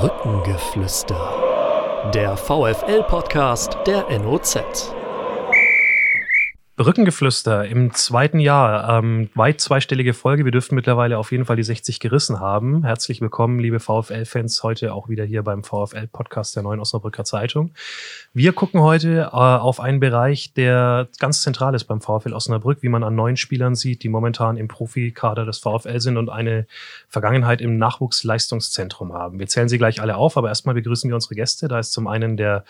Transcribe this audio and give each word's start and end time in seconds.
Brückengeflüster. 0.00 2.10
Der 2.12 2.36
VFL-Podcast 2.36 3.78
der 3.86 4.04
NOZ. 4.18 4.94
Brückengeflüster 6.76 7.64
im 7.64 7.94
zweiten 7.94 8.38
Jahr, 8.38 8.98
ähm, 8.98 9.30
weit 9.34 9.62
zweistellige 9.62 10.12
Folge. 10.12 10.44
Wir 10.44 10.52
dürften 10.52 10.74
mittlerweile 10.74 11.16
auf 11.16 11.32
jeden 11.32 11.46
Fall 11.46 11.56
die 11.56 11.62
60 11.62 12.00
gerissen 12.00 12.38
haben. 12.38 12.84
Herzlich 12.84 13.22
willkommen, 13.22 13.58
liebe 13.58 13.80
VfL-Fans, 13.80 14.62
heute 14.62 14.92
auch 14.92 15.08
wieder 15.08 15.24
hier 15.24 15.42
beim 15.42 15.64
VfL-Podcast 15.64 16.54
der 16.54 16.62
Neuen 16.64 16.78
Osnabrücker 16.78 17.24
Zeitung. 17.24 17.70
Wir 18.34 18.52
gucken 18.52 18.82
heute 18.82 19.30
äh, 19.32 19.36
auf 19.36 19.80
einen 19.80 20.00
Bereich, 20.00 20.52
der 20.52 21.08
ganz 21.18 21.40
zentral 21.40 21.74
ist 21.74 21.84
beim 21.84 22.02
VfL 22.02 22.34
Osnabrück, 22.34 22.82
wie 22.82 22.90
man 22.90 23.04
an 23.04 23.14
neuen 23.14 23.38
Spielern 23.38 23.74
sieht, 23.74 24.02
die 24.02 24.10
momentan 24.10 24.58
im 24.58 24.68
Profikader 24.68 25.46
des 25.46 25.60
VfL 25.60 26.00
sind 26.00 26.18
und 26.18 26.28
eine 26.28 26.66
Vergangenheit 27.08 27.62
im 27.62 27.78
Nachwuchsleistungszentrum 27.78 29.14
haben. 29.14 29.38
Wir 29.38 29.46
zählen 29.46 29.70
sie 29.70 29.78
gleich 29.78 30.02
alle 30.02 30.16
auf, 30.16 30.36
aber 30.36 30.50
erstmal 30.50 30.74
begrüßen 30.74 31.08
wir 31.08 31.14
unsere 31.14 31.36
Gäste. 31.36 31.68
Da 31.68 31.78
ist 31.78 31.92
zum 31.92 32.06
einen 32.06 32.36
der 32.36 32.64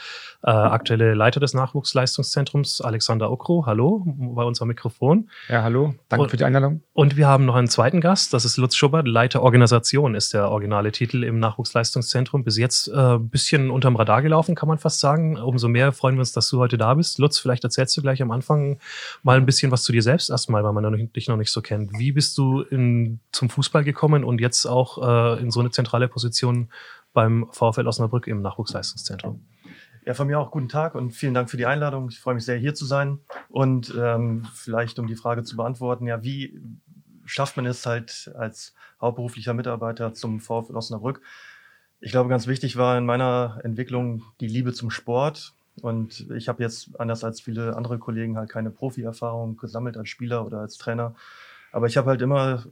äh, 0.45 0.51
aktuelle 0.51 1.15
Leiter 1.15 1.41
des 1.41 1.55
Nachwuchsleistungszentrums, 1.55 2.81
Alexander 2.81 3.33
Okro. 3.33 3.67
Hallo 3.67 3.96
bei 4.05 4.45
uns 4.45 4.61
am 4.61 4.69
Mikrofon. 4.69 5.29
Ja, 5.49 5.63
hallo. 5.63 5.95
Danke 6.09 6.25
und, 6.25 6.31
für 6.31 6.37
die 6.37 6.45
Einladung. 6.45 6.83
Und 6.93 7.17
wir 7.17 7.27
haben 7.27 7.45
noch 7.45 7.55
einen 7.55 7.69
zweiten 7.69 8.01
Gast. 8.01 8.33
Das 8.33 8.45
ist 8.45 8.57
Lutz 8.57 8.75
Schubert, 8.75 9.07
Leiter 9.07 9.43
Organisation 9.43 10.15
ist 10.15 10.35
der 10.35 10.51
originale 10.51 10.93
Titel 10.93 11.25
im 11.25 11.39
Nachwuchsleistungszentrum. 11.39 12.45
Bis 12.45 12.57
jetzt 12.57 12.89
ein 12.89 13.17
äh, 13.17 13.19
bisschen 13.19 13.71
unterm 13.71 13.97
Radar 13.97 14.23
gelaufen, 14.23 14.55
kann 14.55 14.69
man 14.69 14.79
fast 14.79 15.01
sagen. 15.01 15.37
Umso 15.39 15.69
mehr 15.69 15.93
freuen 15.93 16.17
wir 16.17 16.21
uns, 16.21 16.33
dass 16.33 16.49
du 16.49 16.59
heute 16.59 16.79
da 16.79 16.95
bist. 16.95 17.19
Lutz, 17.19 17.39
vielleicht 17.39 17.65
erzählst 17.65 17.97
du 17.97 18.03
gleich 18.03 18.23
am 18.23 18.31
Anfang 18.31 18.79
mal 19.23 19.37
ein 19.37 19.47
bisschen 19.47 19.71
was 19.73 19.83
zu 19.83 19.93
dir 19.93 20.03
selbst 20.03 20.31
erstmal, 20.31 20.65
weil 20.65 20.73
man 20.73 21.11
dich 21.13 21.29
noch 21.29 21.37
nicht 21.37 21.51
so 21.51 21.63
kennt. 21.63 21.99
Wie 21.99 22.13
bist 22.13 22.37
du 22.39 22.63
in, 22.63 23.21
zum 23.33 23.51
Fußball 23.51 23.85
gekommen 23.85 24.25
und 24.25 24.41
jetzt 24.41 24.67
auch 24.67 25.37
äh, 25.37 25.41
in 25.41 25.51
so 25.51 25.61
eine 25.61 25.71
zentrale 25.71 26.09
Position 26.09 26.71
beim 27.13 27.47
VfL 27.51 27.87
Osnabrück 27.87 28.27
im 28.27 28.43
Nachwuchsleistungszentrum? 28.43 29.45
Ja, 30.07 30.15
von 30.15 30.29
mir 30.29 30.39
auch 30.39 30.53
guten 30.53 30.69
Tag 30.69 30.95
und 30.95 31.11
vielen 31.11 31.35
Dank 31.35 31.51
für 31.51 31.57
die 31.57 31.67
Einladung. 31.67 32.09
Ich 32.11 32.21
freue 32.21 32.37
mich 32.37 32.45
sehr, 32.45 32.57
hier 32.57 32.77
zu 32.77 32.87
sein. 32.87 33.19
Und 33.49 33.93
ähm, 33.99 34.47
vielleicht, 34.55 35.01
um 35.01 35.09
die 35.09 35.17
Frage 35.17 35.43
zu 35.43 35.57
beantworten, 35.57 36.07
ja, 36.07 36.23
wie 36.23 36.61
schafft 37.25 37.57
man 37.57 37.67
es 37.67 37.85
halt 37.85 38.31
als 38.39 38.73
hauptberuflicher 39.01 39.53
Mitarbeiter 39.53 40.15
zum 40.15 40.39
VfL 40.39 40.77
Osnabrück? 40.77 41.23
Ich 41.99 42.13
glaube, 42.13 42.29
ganz 42.29 42.47
wichtig 42.47 42.77
war 42.77 42.97
in 42.97 43.05
meiner 43.05 43.59
Entwicklung 43.65 44.23
die 44.39 44.47
Liebe 44.47 44.73
zum 44.73 44.93
Sport. 44.93 45.55
Und 45.83 46.31
ich 46.31 46.49
habe 46.49 46.63
jetzt, 46.63 47.01
anders 47.01 47.25
als 47.25 47.41
viele 47.41 47.75
andere 47.75 47.99
Kollegen, 47.99 48.37
halt 48.37 48.49
keine 48.49 48.71
Profi-Erfahrung 48.71 49.57
gesammelt 49.57 49.97
als 49.97 50.09
Spieler 50.09 50.47
oder 50.47 50.61
als 50.61 50.79
Trainer. 50.79 51.17
Aber 51.73 51.89
ich 51.89 51.97
habe 51.97 52.11
halt 52.11 52.23
immer 52.23 52.63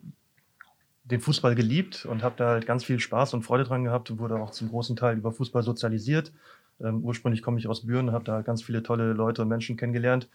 den 1.03 1.21
Fußball 1.21 1.57
geliebt 1.57 2.07
und 2.07 2.23
habe 2.23 2.37
da 2.39 2.51
halt 2.51 2.65
ganz 2.65 2.85
viel 2.85 3.01
Spaß 3.01 3.35
und 3.35 3.43
Freude 3.43 3.65
dran 3.65 3.83
gehabt 3.83 4.09
und 4.13 4.21
wurde 4.21 4.37
auch 4.37 4.53
zum 4.53 4.69
großen 4.69 4.95
Teil 4.95 5.19
über 5.19 5.33
Fußball 5.33 5.65
sozialisiert 5.65 6.33
ähm, 6.81 7.05
ursprünglich 7.05 7.43
komme 7.43 7.59
ich 7.59 7.69
aus 7.69 7.87
Büren, 7.87 8.13
habe 8.13 8.25
da 8.25 8.43
ganz 8.43 8.63
viele 8.63 8.83
tolle 8.83 9.13
Leute 9.13 9.43
und 9.43 9.49
Menschen 9.49 9.77
kennengelernt. 9.77 10.29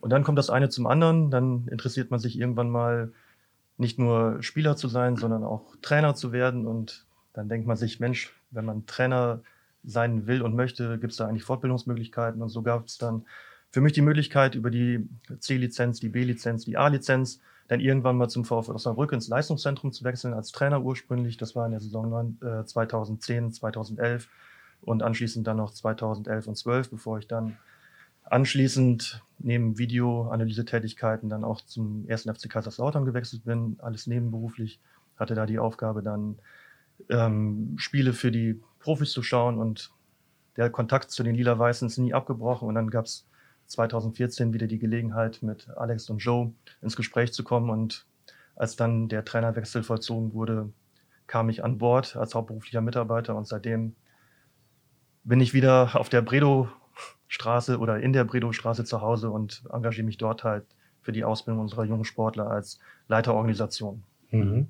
Und 0.00 0.10
dann 0.10 0.24
kommt 0.24 0.38
das 0.38 0.50
eine 0.50 0.68
zum 0.68 0.86
anderen. 0.86 1.30
Dann 1.30 1.68
interessiert 1.68 2.10
man 2.10 2.20
sich 2.20 2.38
irgendwann 2.38 2.70
mal 2.70 3.12
nicht 3.76 3.98
nur 3.98 4.42
Spieler 4.42 4.76
zu 4.76 4.88
sein, 4.88 5.16
sondern 5.16 5.44
auch 5.44 5.76
Trainer 5.82 6.14
zu 6.14 6.32
werden. 6.32 6.66
Und 6.66 7.06
dann 7.32 7.48
denkt 7.48 7.66
man 7.66 7.76
sich, 7.76 8.00
Mensch, 8.00 8.34
wenn 8.50 8.64
man 8.64 8.86
Trainer 8.86 9.42
sein 9.82 10.26
will 10.26 10.42
und 10.42 10.54
möchte, 10.54 10.98
gibt 10.98 11.12
es 11.12 11.16
da 11.16 11.26
eigentlich 11.26 11.44
Fortbildungsmöglichkeiten. 11.44 12.42
Und 12.42 12.48
so 12.48 12.62
gab 12.62 12.86
es 12.86 12.98
dann 12.98 13.26
für 13.70 13.80
mich 13.80 13.92
die 13.92 14.02
Möglichkeit, 14.02 14.54
über 14.54 14.70
die 14.70 15.08
C-Lizenz, 15.38 16.00
die 16.00 16.08
B-Lizenz, 16.08 16.64
die 16.64 16.76
A-Lizenz, 16.76 17.40
dann 17.68 17.80
irgendwann 17.80 18.16
mal 18.16 18.28
zum 18.28 18.44
VfL 18.44 18.72
Osnabrück 18.72 19.12
ins 19.12 19.28
Leistungszentrum 19.28 19.92
zu 19.92 20.02
wechseln 20.02 20.34
als 20.34 20.50
Trainer 20.50 20.82
ursprünglich. 20.82 21.36
Das 21.36 21.54
war 21.54 21.66
in 21.66 21.70
der 21.70 21.80
Saison 21.80 22.36
2010, 22.64 23.52
2011 23.52 24.24
äh, 24.24 24.28
und 24.82 25.02
anschließend 25.02 25.46
dann 25.46 25.58
noch 25.58 25.72
2011 25.72 26.46
und 26.46 26.56
12, 26.56 26.90
bevor 26.90 27.18
ich 27.18 27.26
dann 27.26 27.58
anschließend 28.24 29.22
neben 29.38 29.78
Videoanalyse-Tätigkeiten 29.78 31.28
dann 31.28 31.44
auch 31.44 31.60
zum 31.62 32.08
ersten 32.08 32.32
FC 32.34 32.48
Kaiserslautern 32.48 33.04
gewechselt 33.04 33.44
bin, 33.44 33.76
alles 33.80 34.06
nebenberuflich, 34.06 34.80
hatte 35.16 35.34
da 35.34 35.46
die 35.46 35.58
Aufgabe 35.58 36.02
dann 36.02 36.38
ähm, 37.08 37.74
Spiele 37.76 38.12
für 38.12 38.30
die 38.30 38.60
Profis 38.78 39.12
zu 39.12 39.22
schauen 39.22 39.58
und 39.58 39.92
der 40.56 40.70
Kontakt 40.70 41.10
zu 41.10 41.22
den 41.22 41.34
Lila-Weißen 41.34 41.88
ist 41.88 41.98
nie 41.98 42.14
abgebrochen 42.14 42.68
und 42.68 42.74
dann 42.74 42.90
gab 42.90 43.06
es 43.06 43.26
2014 43.66 44.52
wieder 44.52 44.66
die 44.66 44.78
Gelegenheit 44.78 45.42
mit 45.42 45.68
Alex 45.70 46.10
und 46.10 46.18
Joe 46.18 46.52
ins 46.82 46.96
Gespräch 46.96 47.32
zu 47.32 47.44
kommen 47.44 47.70
und 47.70 48.06
als 48.56 48.76
dann 48.76 49.08
der 49.08 49.24
Trainerwechsel 49.24 49.82
vollzogen 49.82 50.34
wurde, 50.34 50.70
kam 51.26 51.48
ich 51.48 51.64
an 51.64 51.78
Bord 51.78 52.16
als 52.16 52.34
hauptberuflicher 52.34 52.80
Mitarbeiter 52.80 53.36
und 53.36 53.46
seitdem 53.46 53.94
bin 55.24 55.40
ich 55.40 55.54
wieder 55.54 55.90
auf 55.94 56.08
der 56.08 56.22
Bredow-Straße 56.22 57.78
oder 57.78 58.00
in 58.00 58.12
der 58.12 58.24
Bredow-Straße 58.24 58.84
zu 58.84 59.00
Hause 59.00 59.30
und 59.30 59.62
engagiere 59.72 60.06
mich 60.06 60.18
dort 60.18 60.44
halt 60.44 60.64
für 61.02 61.12
die 61.12 61.24
Ausbildung 61.24 61.62
unserer 61.62 61.84
jungen 61.84 62.04
Sportler 62.04 62.50
als 62.50 62.78
Leiterorganisation. 63.08 64.02
Mhm. 64.30 64.68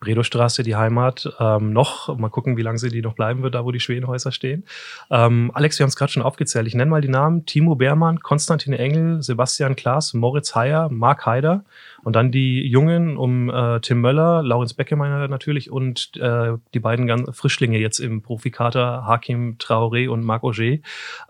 Bredostraße, 0.00 0.62
die 0.62 0.76
Heimat, 0.76 1.30
ähm, 1.38 1.72
noch. 1.72 2.16
Mal 2.16 2.30
gucken, 2.30 2.56
wie 2.56 2.62
lange 2.62 2.78
sie 2.78 2.88
die 2.88 3.02
noch 3.02 3.14
bleiben 3.14 3.42
wird, 3.42 3.54
da 3.54 3.64
wo 3.64 3.70
die 3.70 3.80
Schwedenhäuser 3.80 4.32
stehen. 4.32 4.64
Ähm, 5.10 5.50
Alex, 5.54 5.78
wir 5.78 5.84
haben 5.84 5.90
es 5.90 5.96
gerade 5.96 6.10
schon 6.10 6.22
aufgezählt. 6.22 6.66
Ich 6.66 6.74
nenne 6.74 6.90
mal 6.90 7.02
die 7.02 7.08
Namen. 7.08 7.44
Timo 7.46 7.74
Beermann, 7.74 8.20
Konstantin 8.20 8.72
Engel, 8.72 9.22
Sebastian 9.22 9.76
Klaas, 9.76 10.14
Moritz 10.14 10.54
Heyer, 10.54 10.88
Marc 10.90 11.26
Haider 11.26 11.64
und 12.02 12.16
dann 12.16 12.32
die 12.32 12.66
Jungen 12.66 13.16
um 13.16 13.50
äh, 13.50 13.80
Tim 13.80 14.00
Möller, 14.00 14.42
Laurenz 14.42 14.74
Beckemeiner 14.74 15.28
natürlich 15.28 15.70
und 15.70 16.16
äh, 16.16 16.52
die 16.72 16.80
beiden 16.80 17.06
ganz 17.06 17.36
Frischlinge 17.36 17.78
jetzt 17.78 17.98
im 17.98 18.22
Profikater, 18.22 19.04
Hakim 19.06 19.56
Traoré 19.58 20.08
und 20.08 20.24
Marc 20.24 20.44
Auger. 20.44 20.78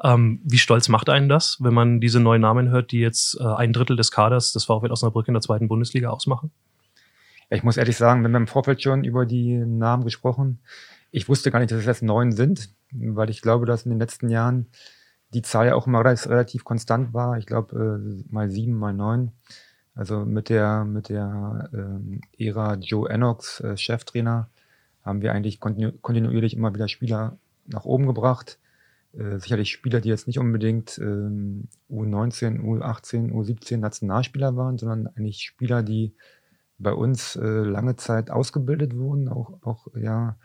Ähm, 0.02 0.40
wie 0.44 0.58
stolz 0.58 0.88
macht 0.88 1.10
einen 1.10 1.28
das, 1.28 1.58
wenn 1.60 1.74
man 1.74 2.00
diese 2.00 2.20
neuen 2.20 2.42
Namen 2.42 2.70
hört, 2.70 2.92
die 2.92 3.00
jetzt 3.00 3.38
äh, 3.40 3.44
ein 3.44 3.72
Drittel 3.72 3.96
des 3.96 4.10
Kaders 4.10 4.52
des 4.52 4.64
VfL 4.64 4.92
Osnabrück 4.92 5.28
in 5.28 5.34
der 5.34 5.40
zweiten 5.40 5.68
Bundesliga 5.68 6.10
ausmachen? 6.10 6.50
Ich 7.52 7.64
muss 7.64 7.76
ehrlich 7.76 7.96
sagen, 7.96 8.22
wir 8.22 8.28
haben 8.28 8.36
im 8.36 8.46
Vorfeld 8.46 8.80
schon 8.80 9.02
über 9.02 9.26
die 9.26 9.56
Namen 9.56 10.04
gesprochen. 10.04 10.60
Ich 11.10 11.28
wusste 11.28 11.50
gar 11.50 11.58
nicht, 11.58 11.72
dass 11.72 11.80
es 11.80 11.86
jetzt 11.86 12.02
neun 12.02 12.30
sind, 12.30 12.72
weil 12.92 13.28
ich 13.28 13.42
glaube, 13.42 13.66
dass 13.66 13.84
in 13.84 13.90
den 13.90 13.98
letzten 13.98 14.28
Jahren 14.28 14.66
die 15.34 15.42
Zahl 15.42 15.66
ja 15.66 15.74
auch 15.74 15.88
immer 15.88 16.04
relativ 16.04 16.62
konstant 16.62 17.12
war. 17.12 17.38
Ich 17.38 17.46
glaube, 17.46 18.00
äh, 18.00 18.32
mal 18.32 18.50
sieben, 18.50 18.74
mal 18.74 18.94
neun. 18.94 19.32
Also 19.96 20.24
mit 20.24 20.48
der, 20.48 20.84
mit 20.84 21.08
der 21.08 21.68
äh, 22.38 22.46
Ära 22.46 22.76
Joe 22.76 23.10
Enox, 23.10 23.58
äh, 23.60 23.76
Cheftrainer, 23.76 24.48
haben 25.02 25.20
wir 25.20 25.32
eigentlich 25.32 25.58
kontinu 25.58 25.90
kontinuierlich 26.00 26.54
immer 26.54 26.72
wieder 26.72 26.86
Spieler 26.86 27.36
nach 27.66 27.84
oben 27.84 28.06
gebracht. 28.06 28.58
Äh, 29.12 29.40
sicherlich 29.40 29.72
Spieler, 29.72 30.00
die 30.00 30.08
jetzt 30.08 30.28
nicht 30.28 30.38
unbedingt 30.38 30.98
ähm, 30.98 31.66
U19, 31.90 32.60
U18, 32.60 33.32
U17 33.32 33.78
Nationalspieler 33.78 34.54
waren, 34.56 34.78
sondern 34.78 35.08
eigentlich 35.08 35.42
Spieler, 35.42 35.82
die 35.82 36.12
bei 36.80 36.92
uns 36.92 37.36
äh, 37.36 37.46
lange 37.46 37.96
Zeit 37.96 38.30
ausgebildet 38.30 38.96
wurden, 38.96 39.28
auch, 39.28 39.58
auch 39.62 39.88
ja 39.94 40.36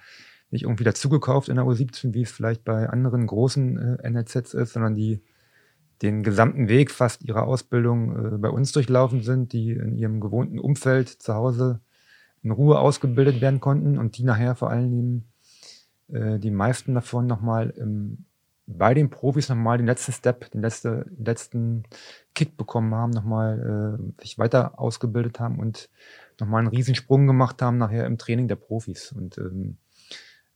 nicht 0.52 0.64
irgendwie 0.64 0.84
dazugekauft 0.84 1.50
in 1.50 1.56
der 1.56 1.66
U17, 1.66 2.14
wie 2.14 2.22
es 2.22 2.32
vielleicht 2.32 2.64
bei 2.64 2.90
anderen 2.90 3.26
großen 3.28 4.00
äh, 4.00 4.10
NLZs 4.10 4.54
ist, 4.54 4.74
sondern 4.74 4.96
die 4.96 5.22
den 6.02 6.24
gesamten 6.24 6.68
Weg 6.68 6.92
fast 6.92 7.24
ihrer 7.24 7.44
Ausbildung 7.44 8.36
äh, 8.36 8.38
bei 8.38 8.50
uns 8.50 8.72
durchlaufen 8.72 9.22
sind, 9.22 9.54
die 9.54 9.72
in 9.72 9.96
ihrem 9.96 10.20
gewohnten 10.20 10.60
Umfeld 10.60 11.10
zu 11.10 11.34
Hause 11.34 11.82
in 12.44 12.52
Ruhe 12.52 12.80
ausgebildet 12.80 13.42
werden 13.42 13.60
konnten 13.60 13.98
und 13.98 14.18
die 14.18 14.24
nachher 14.24 14.56
vor 14.56 14.70
allem 14.70 15.24
äh, 16.10 16.38
die 16.38 16.52
meisten 16.52 16.94
davon 16.94 17.28
nochmal 17.28 17.74
bei 18.68 18.94
den 18.94 19.10
Profis 19.10 19.50
nochmal 19.50 19.78
den 19.78 19.86
letzten 19.86 20.12
Step, 20.12 20.50
den 20.52 20.62
letzte, 20.62 21.06
letzten 21.18 21.84
Kick 22.34 22.58
bekommen 22.58 22.96
haben, 22.96 23.12
nochmal 23.12 24.00
äh, 24.00 24.22
sich 24.22 24.40
weiter 24.40 24.80
ausgebildet 24.80 25.40
haben 25.40 25.60
und 25.60 25.90
nochmal 26.40 26.60
einen 26.60 26.70
Riesensprung 26.70 27.28
gemacht 27.28 27.62
haben 27.62 27.78
nachher 27.78 28.06
im 28.06 28.18
Training 28.18 28.48
der 28.48 28.56
Profis. 28.56 29.12
Und 29.12 29.38
ähm, 29.38 29.78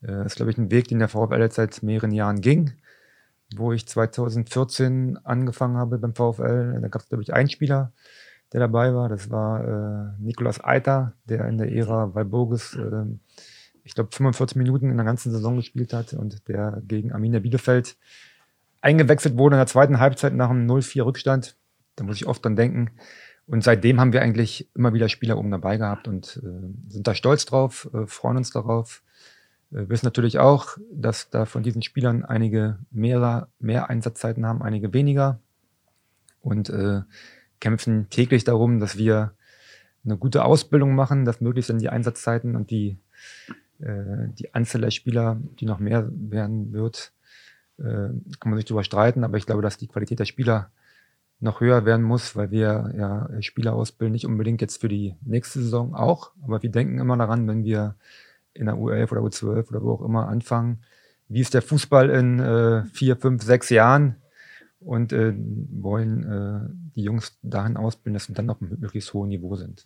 äh, 0.01 0.07
das 0.07 0.27
ist, 0.27 0.35
glaube 0.37 0.51
ich, 0.51 0.57
ein 0.57 0.71
Weg, 0.71 0.87
den 0.87 0.99
der 0.99 1.07
VfL 1.07 1.39
jetzt 1.39 1.55
seit 1.55 1.83
mehreren 1.83 2.11
Jahren 2.11 2.41
ging, 2.41 2.73
wo 3.55 3.71
ich 3.73 3.87
2014 3.87 5.19
angefangen 5.23 5.77
habe 5.77 5.99
beim 5.99 6.15
VfL. 6.15 6.79
Da 6.81 6.87
gab 6.87 7.03
es, 7.03 7.09
glaube 7.09 7.23
ich, 7.23 7.33
einen 7.33 7.49
Spieler, 7.49 7.93
der 8.53 8.59
dabei 8.59 8.93
war. 8.93 9.09
Das 9.09 9.29
war 9.29 9.63
äh, 9.63 10.21
Nikolaus 10.21 10.63
Eiter, 10.63 11.13
der 11.25 11.45
in 11.47 11.57
der 11.57 11.71
Ära 11.71 12.15
Walburgis, 12.15 12.75
äh, 12.75 13.05
ich 13.89 13.95
glaube, 13.95 14.11
45 14.13 14.55
Minuten 14.55 14.91
in 14.91 14.97
der 14.97 15.05
ganzen 15.05 15.31
Saison 15.31 15.55
gespielt 15.55 15.93
hat 15.93 16.13
und 16.13 16.47
der 16.47 16.79
gegen 16.87 17.11
Arminia 17.11 17.39
Bielefeld 17.39 17.97
eingewechselt 18.81 19.35
wurde 19.35 19.55
in 19.55 19.59
der 19.59 19.65
zweiten 19.65 19.99
Halbzeit 19.99 20.35
nach 20.35 20.51
einem 20.51 20.69
0-4 20.69 21.05
Rückstand. 21.05 21.57
Da 21.95 22.03
muss 22.03 22.17
ich 22.17 22.27
oft 22.27 22.45
dran 22.45 22.55
denken. 22.55 22.91
Und 23.47 23.63
seitdem 23.63 23.99
haben 23.99 24.13
wir 24.13 24.21
eigentlich 24.21 24.69
immer 24.75 24.93
wieder 24.93 25.09
Spieler 25.09 25.39
oben 25.39 25.49
dabei 25.49 25.77
gehabt 25.77 26.07
und 26.07 26.39
äh, 26.43 26.91
sind 26.91 27.07
da 27.07 27.15
stolz 27.15 27.47
drauf, 27.47 27.89
äh, 27.91 28.05
freuen 28.05 28.37
uns 28.37 28.51
darauf. 28.51 29.01
Äh, 29.71 29.89
wissen 29.89 30.05
natürlich 30.05 30.37
auch, 30.37 30.77
dass 30.93 31.31
da 31.31 31.45
von 31.45 31.63
diesen 31.63 31.81
Spielern 31.81 32.23
einige 32.23 32.77
mehr, 32.91 33.47
mehr 33.57 33.89
Einsatzzeiten 33.89 34.45
haben, 34.45 34.61
einige 34.61 34.93
weniger. 34.93 35.39
Und 36.41 36.69
äh, 36.69 37.01
kämpfen 37.59 38.07
täglich 38.11 38.43
darum, 38.43 38.79
dass 38.79 38.99
wir 38.99 39.33
eine 40.05 40.15
gute 40.15 40.45
Ausbildung 40.45 40.93
machen, 40.93 41.25
dass 41.25 41.41
möglichst 41.41 41.71
dann 41.71 41.79
die 41.79 41.89
Einsatzzeiten 41.89 42.55
und 42.55 42.69
die, 42.69 42.99
die 43.81 44.53
Anzahl 44.53 44.81
der 44.81 44.91
Spieler, 44.91 45.37
die 45.59 45.65
noch 45.65 45.79
mehr 45.79 46.09
werden 46.11 46.73
wird, 46.73 47.13
äh, 47.79 48.09
kann 48.39 48.49
man 48.49 48.57
sich 48.57 48.65
darüber 48.65 48.83
streiten, 48.83 49.23
aber 49.23 49.37
ich 49.37 49.45
glaube, 49.45 49.61
dass 49.61 49.77
die 49.77 49.87
Qualität 49.87 50.19
der 50.19 50.25
Spieler 50.25 50.69
noch 51.39 51.61
höher 51.61 51.85
werden 51.85 52.03
muss, 52.03 52.35
weil 52.35 52.51
wir 52.51 52.93
ja 52.97 53.41
Spieler 53.41 53.73
ausbilden, 53.73 54.11
nicht 54.11 54.25
unbedingt 54.25 54.59
jetzt 54.61 54.81
für 54.81 54.89
die 54.89 55.15
nächste 55.21 55.61
Saison 55.61 55.95
auch, 55.95 56.31
aber 56.43 56.61
wir 56.61 56.69
denken 56.69 56.99
immer 56.99 57.15
daran, 57.15 57.47
wenn 57.47 57.63
wir 57.63 57.95
in 58.53 58.65
der 58.65 58.75
U11 58.75 59.11
oder 59.11 59.21
U12 59.21 59.69
oder 59.69 59.81
wo 59.81 59.93
auch 59.93 60.01
immer 60.01 60.27
anfangen, 60.27 60.79
wie 61.29 61.39
ist 61.39 61.53
der 61.53 61.61
Fußball 61.61 62.09
in 62.09 62.39
äh, 62.39 62.83
vier, 62.85 63.15
fünf, 63.15 63.43
sechs 63.43 63.69
Jahren 63.69 64.15
und 64.81 65.13
äh, 65.13 65.33
wollen 65.37 66.23
äh, 66.23 66.93
die 66.95 67.03
Jungs 67.03 67.37
dahin 67.41 67.77
ausbilden, 67.77 68.15
dass 68.15 68.25
sie 68.25 68.33
dann 68.33 68.49
auf 68.49 68.61
einem 68.61 68.77
möglichst 68.79 69.13
hohen 69.13 69.29
Niveau 69.29 69.55
sind. 69.55 69.85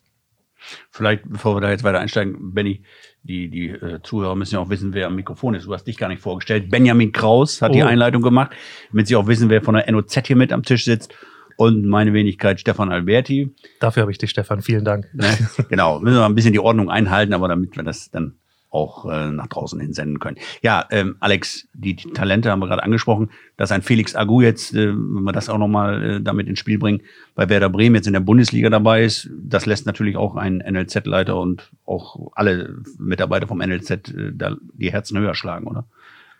Vielleicht, 0.92 1.24
bevor 1.26 1.56
wir 1.56 1.62
da 1.62 1.70
jetzt 1.70 1.84
weiter 1.84 2.00
einsteigen, 2.00 2.54
Benny, 2.54 2.84
die, 3.24 3.50
die 3.50 3.70
äh, 3.70 4.02
Zuhörer 4.04 4.36
müssen 4.36 4.56
ja 4.56 4.62
auch 4.62 4.70
wissen, 4.70 4.94
wer 4.94 5.08
am 5.08 5.16
Mikrofon 5.16 5.56
ist. 5.56 5.66
Du 5.66 5.74
hast 5.74 5.86
dich 5.86 5.98
gar 5.98 6.10
nicht 6.10 6.22
vorgestellt. 6.22 6.70
Benjamin 6.70 7.12
Kraus 7.12 7.62
hat 7.62 7.72
oh. 7.72 7.74
die 7.74 7.84
Einleitung 7.84 8.22
gemacht, 8.22 8.52
damit 8.92 9.08
sie 9.08 9.16
auch 9.16 9.28
wissen, 9.28 9.50
wer 9.50 9.62
von 9.62 9.76
der 9.76 9.90
NOZ 9.92 10.28
hier 10.28 10.36
mit 10.36 10.52
am 10.52 10.64
Tisch 10.64 10.86
sitzt. 10.86 11.14
Und 11.56 11.86
meine 11.86 12.14
Wenigkeit 12.14 12.60
Stefan 12.60 12.92
Alberti. 12.92 13.54
Dafür 13.80 14.02
habe 14.02 14.12
ich 14.12 14.18
dich, 14.18 14.32
Stefan. 14.32 14.62
Vielen 14.62 14.84
Dank. 14.84 15.08
Ne? 15.14 15.30
Genau, 15.70 16.00
müssen 16.00 16.18
wir 16.18 16.26
ein 16.26 16.34
bisschen 16.34 16.52
die 16.54 16.60
Ordnung 16.60 16.90
einhalten, 16.90 17.34
aber 17.34 17.48
damit 17.48 17.76
wir 17.76 17.84
das 17.84 18.10
dann 18.10 18.40
auch 18.74 19.06
äh, 19.06 19.30
nach 19.30 19.48
draußen 19.48 19.80
hin 19.80 19.94
senden 19.94 20.20
können. 20.20 20.38
Ja, 20.62 20.86
ähm, 20.92 21.16
Alex, 21.20 21.68
die, 21.74 21.96
die 21.96 22.12
Talente 22.12 22.50
haben 22.50 22.60
wir 22.60 22.68
gerade 22.68 22.84
angesprochen, 22.84 23.30
dass 23.56 23.72
ein 23.72 23.82
Felix 23.82 24.16
Agu 24.16 24.42
jetzt, 24.42 24.74
äh, 24.74 24.88
wenn 24.90 25.24
wir 25.24 25.32
das 25.32 25.50
auch 25.50 25.58
nochmal 25.58 26.04
äh, 26.04 26.22
damit 26.22 26.48
ins 26.48 26.60
Spiel 26.60 26.80
bringen, 26.80 27.02
bei 27.36 27.50
Werder 27.50 27.70
Bremen 27.70 27.96
jetzt 27.96 28.08
in 28.08 28.14
der 28.14 28.20
Bundesliga 28.20 28.70
dabei 28.70 29.04
ist, 29.04 29.30
das 29.42 29.66
lässt 29.66 29.86
natürlich 29.86 30.18
auch 30.18 30.36
einen 30.36 30.58
NLZ-Leiter 30.58 31.40
und 31.40 31.72
auch 31.86 32.32
alle 32.34 32.78
Mitarbeiter 32.98 33.48
vom 33.48 33.60
NLZ 33.60 33.92
äh, 33.92 34.32
da 34.34 34.56
die 34.74 34.92
Herzen 34.92 35.20
höher 35.20 35.36
schlagen, 35.36 35.68
oder? 35.68 35.86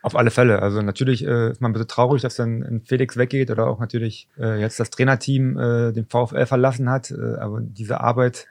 Auf 0.02 0.18
alle 0.18 0.32
Fälle. 0.32 0.62
Also 0.62 0.82
natürlich 0.82 1.26
äh, 1.26 1.52
ist 1.52 1.62
man 1.62 1.70
ein 1.70 1.74
bisschen 1.74 1.88
traurig, 1.88 2.22
dass 2.22 2.36
dann 2.36 2.62
ein 2.62 2.82
Felix 2.82 3.16
weggeht 3.16 3.50
oder 3.50 3.68
auch 3.68 3.80
natürlich 3.80 4.28
äh, 4.38 4.60
jetzt 4.60 4.78
das 4.78 4.90
Trainerteam 4.90 5.58
äh, 5.58 5.94
den 5.94 6.08
VfL 6.08 6.46
verlassen 6.46 6.90
hat. 6.90 7.12
Äh, 7.12 7.36
aber 7.40 7.62
diese 7.62 8.02
Arbeit 8.02 8.48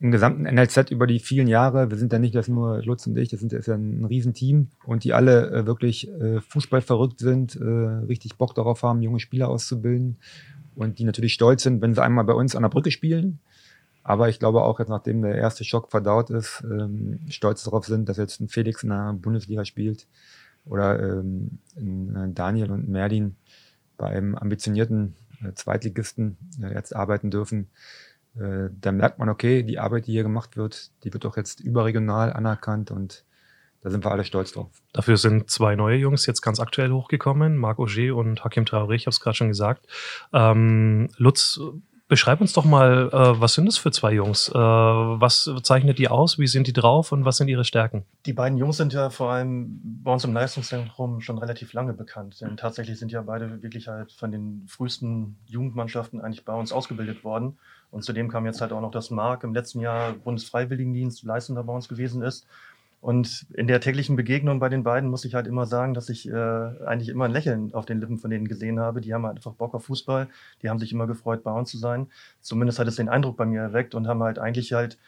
im 0.00 0.10
gesamten 0.10 0.44
NLZ 0.44 0.90
über 0.90 1.06
die 1.06 1.18
vielen 1.18 1.46
Jahre, 1.46 1.90
wir 1.90 1.98
sind 1.98 2.12
ja 2.12 2.18
nicht 2.18 2.34
das 2.34 2.48
nur 2.48 2.82
Lutz 2.82 3.06
und 3.06 3.18
ich, 3.18 3.28
das, 3.28 3.40
sind, 3.40 3.52
das 3.52 3.60
ist 3.60 3.66
ja 3.66 3.74
ein 3.74 4.06
Riesenteam. 4.06 4.68
Und 4.84 5.04
die 5.04 5.12
alle 5.12 5.50
äh, 5.50 5.66
wirklich 5.66 6.08
äh, 6.08 6.40
Fußball 6.40 6.80
verrückt 6.80 7.20
sind, 7.20 7.54
äh, 7.56 7.64
richtig 7.64 8.36
Bock 8.36 8.54
darauf 8.54 8.82
haben, 8.82 9.02
junge 9.02 9.20
Spieler 9.20 9.50
auszubilden. 9.50 10.16
Und 10.74 10.98
die 10.98 11.04
natürlich 11.04 11.34
stolz 11.34 11.62
sind, 11.62 11.82
wenn 11.82 11.92
sie 11.92 12.02
einmal 12.02 12.24
bei 12.24 12.32
uns 12.32 12.56
an 12.56 12.62
der 12.62 12.70
Brücke 12.70 12.90
spielen. 12.90 13.40
Aber 14.02 14.30
ich 14.30 14.38
glaube 14.38 14.62
auch 14.62 14.78
jetzt, 14.78 14.88
nachdem 14.88 15.20
der 15.20 15.34
erste 15.34 15.64
Schock 15.64 15.90
verdaut 15.90 16.30
ist, 16.30 16.64
ähm, 16.64 17.20
stolz 17.28 17.62
darauf 17.64 17.84
sind, 17.84 18.08
dass 18.08 18.16
jetzt 18.16 18.40
ein 18.40 18.48
Felix 18.48 18.82
in 18.82 18.88
der 18.88 19.12
Bundesliga 19.12 19.66
spielt 19.66 20.06
oder 20.64 20.98
ähm, 20.98 21.58
in, 21.76 22.16
äh, 22.16 22.28
Daniel 22.32 22.70
und 22.70 22.88
Merlin 22.88 23.36
bei 23.98 24.06
einem 24.06 24.34
ambitionierten 24.34 25.14
äh, 25.44 25.52
Zweitligisten 25.52 26.38
äh, 26.62 26.72
jetzt 26.72 26.96
arbeiten 26.96 27.30
dürfen 27.30 27.68
äh, 28.36 28.68
da 28.80 28.92
merkt 28.92 29.18
man, 29.18 29.28
okay, 29.28 29.62
die 29.62 29.78
Arbeit, 29.78 30.06
die 30.06 30.12
hier 30.12 30.22
gemacht 30.22 30.56
wird, 30.56 30.90
die 31.04 31.12
wird 31.12 31.24
doch 31.24 31.36
jetzt 31.36 31.60
überregional 31.60 32.32
anerkannt 32.32 32.90
und 32.90 33.24
da 33.82 33.90
sind 33.90 34.04
wir 34.04 34.10
alle 34.10 34.24
stolz 34.24 34.52
drauf. 34.52 34.70
Dafür 34.92 35.16
sind 35.16 35.50
zwei 35.50 35.74
neue 35.74 35.96
Jungs 35.96 36.26
jetzt 36.26 36.42
ganz 36.42 36.60
aktuell 36.60 36.90
hochgekommen, 36.90 37.56
Marc 37.56 37.78
Auger 37.78 38.14
und 38.14 38.44
Hakim 38.44 38.64
Traoré, 38.64 38.92
ich 38.92 39.06
habe 39.06 39.10
es 39.14 39.20
gerade 39.20 39.36
schon 39.36 39.48
gesagt. 39.48 39.86
Ähm, 40.32 41.08
Lutz, 41.16 41.58
beschreib 42.10 42.42
uns 42.42 42.52
doch 42.52 42.66
mal, 42.66 43.08
äh, 43.12 43.40
was 43.40 43.54
sind 43.54 43.66
das 43.66 43.78
für 43.78 43.90
zwei 43.90 44.12
Jungs? 44.12 44.50
Äh, 44.50 44.54
was 44.54 45.50
zeichnet 45.62 45.98
die 45.98 46.08
aus? 46.08 46.38
Wie 46.38 46.48
sind 46.48 46.66
die 46.66 46.74
drauf 46.74 47.12
und 47.12 47.24
was 47.24 47.38
sind 47.38 47.48
ihre 47.48 47.64
Stärken? 47.64 48.04
Die 48.26 48.34
beiden 48.34 48.58
Jungs 48.58 48.76
sind 48.76 48.92
ja 48.92 49.08
vor 49.08 49.30
allem 49.30 49.80
bei 49.82 50.12
uns 50.12 50.24
im 50.24 50.34
Leistungszentrum 50.34 51.20
schon 51.22 51.38
relativ 51.38 51.72
lange 51.72 51.94
bekannt. 51.94 52.40
Denn 52.40 52.58
tatsächlich 52.58 52.98
sind 52.98 53.12
ja 53.12 53.22
beide 53.22 53.62
wirklich 53.62 53.88
halt 53.88 54.12
von 54.12 54.30
den 54.30 54.66
frühesten 54.66 55.38
Jugendmannschaften 55.46 56.20
eigentlich 56.20 56.44
bei 56.44 56.52
uns 56.52 56.72
ausgebildet 56.72 57.24
worden. 57.24 57.58
Und 57.90 58.04
zudem 58.04 58.28
kam 58.28 58.44
jetzt 58.44 58.60
halt 58.60 58.72
auch 58.72 58.80
noch, 58.80 58.90
dass 58.90 59.10
Marc 59.10 59.44
im 59.44 59.54
letzten 59.54 59.80
Jahr 59.80 60.12
Bundesfreiwilligendienst 60.12 61.22
Leistender 61.22 61.62
bei 61.62 61.72
uns 61.72 61.88
gewesen 61.88 62.22
ist. 62.22 62.46
Und 63.00 63.46
in 63.54 63.66
der 63.66 63.80
täglichen 63.80 64.14
Begegnung 64.14 64.60
bei 64.60 64.68
den 64.68 64.82
beiden 64.82 65.08
muss 65.08 65.24
ich 65.24 65.34
halt 65.34 65.46
immer 65.46 65.64
sagen, 65.64 65.94
dass 65.94 66.10
ich 66.10 66.28
äh, 66.28 66.34
eigentlich 66.34 67.08
immer 67.08 67.24
ein 67.24 67.30
Lächeln 67.30 67.72
auf 67.72 67.86
den 67.86 67.98
Lippen 67.98 68.18
von 68.18 68.30
denen 68.30 68.46
gesehen 68.46 68.78
habe. 68.78 69.00
Die 69.00 69.14
haben 69.14 69.24
halt 69.24 69.36
einfach 69.36 69.54
Bock 69.54 69.74
auf 69.74 69.84
Fußball. 69.86 70.28
Die 70.62 70.68
haben 70.68 70.78
sich 70.78 70.92
immer 70.92 71.06
gefreut, 71.06 71.42
bei 71.42 71.50
uns 71.50 71.70
zu 71.70 71.78
sein. 71.78 72.08
Zumindest 72.42 72.78
hat 72.78 72.88
es 72.88 72.96
den 72.96 73.08
Eindruck 73.08 73.38
bei 73.38 73.46
mir 73.46 73.62
erweckt 73.62 73.94
und 73.94 74.06
haben 74.06 74.22
halt 74.22 74.38
eigentlich 74.38 74.74
halt 74.74 74.98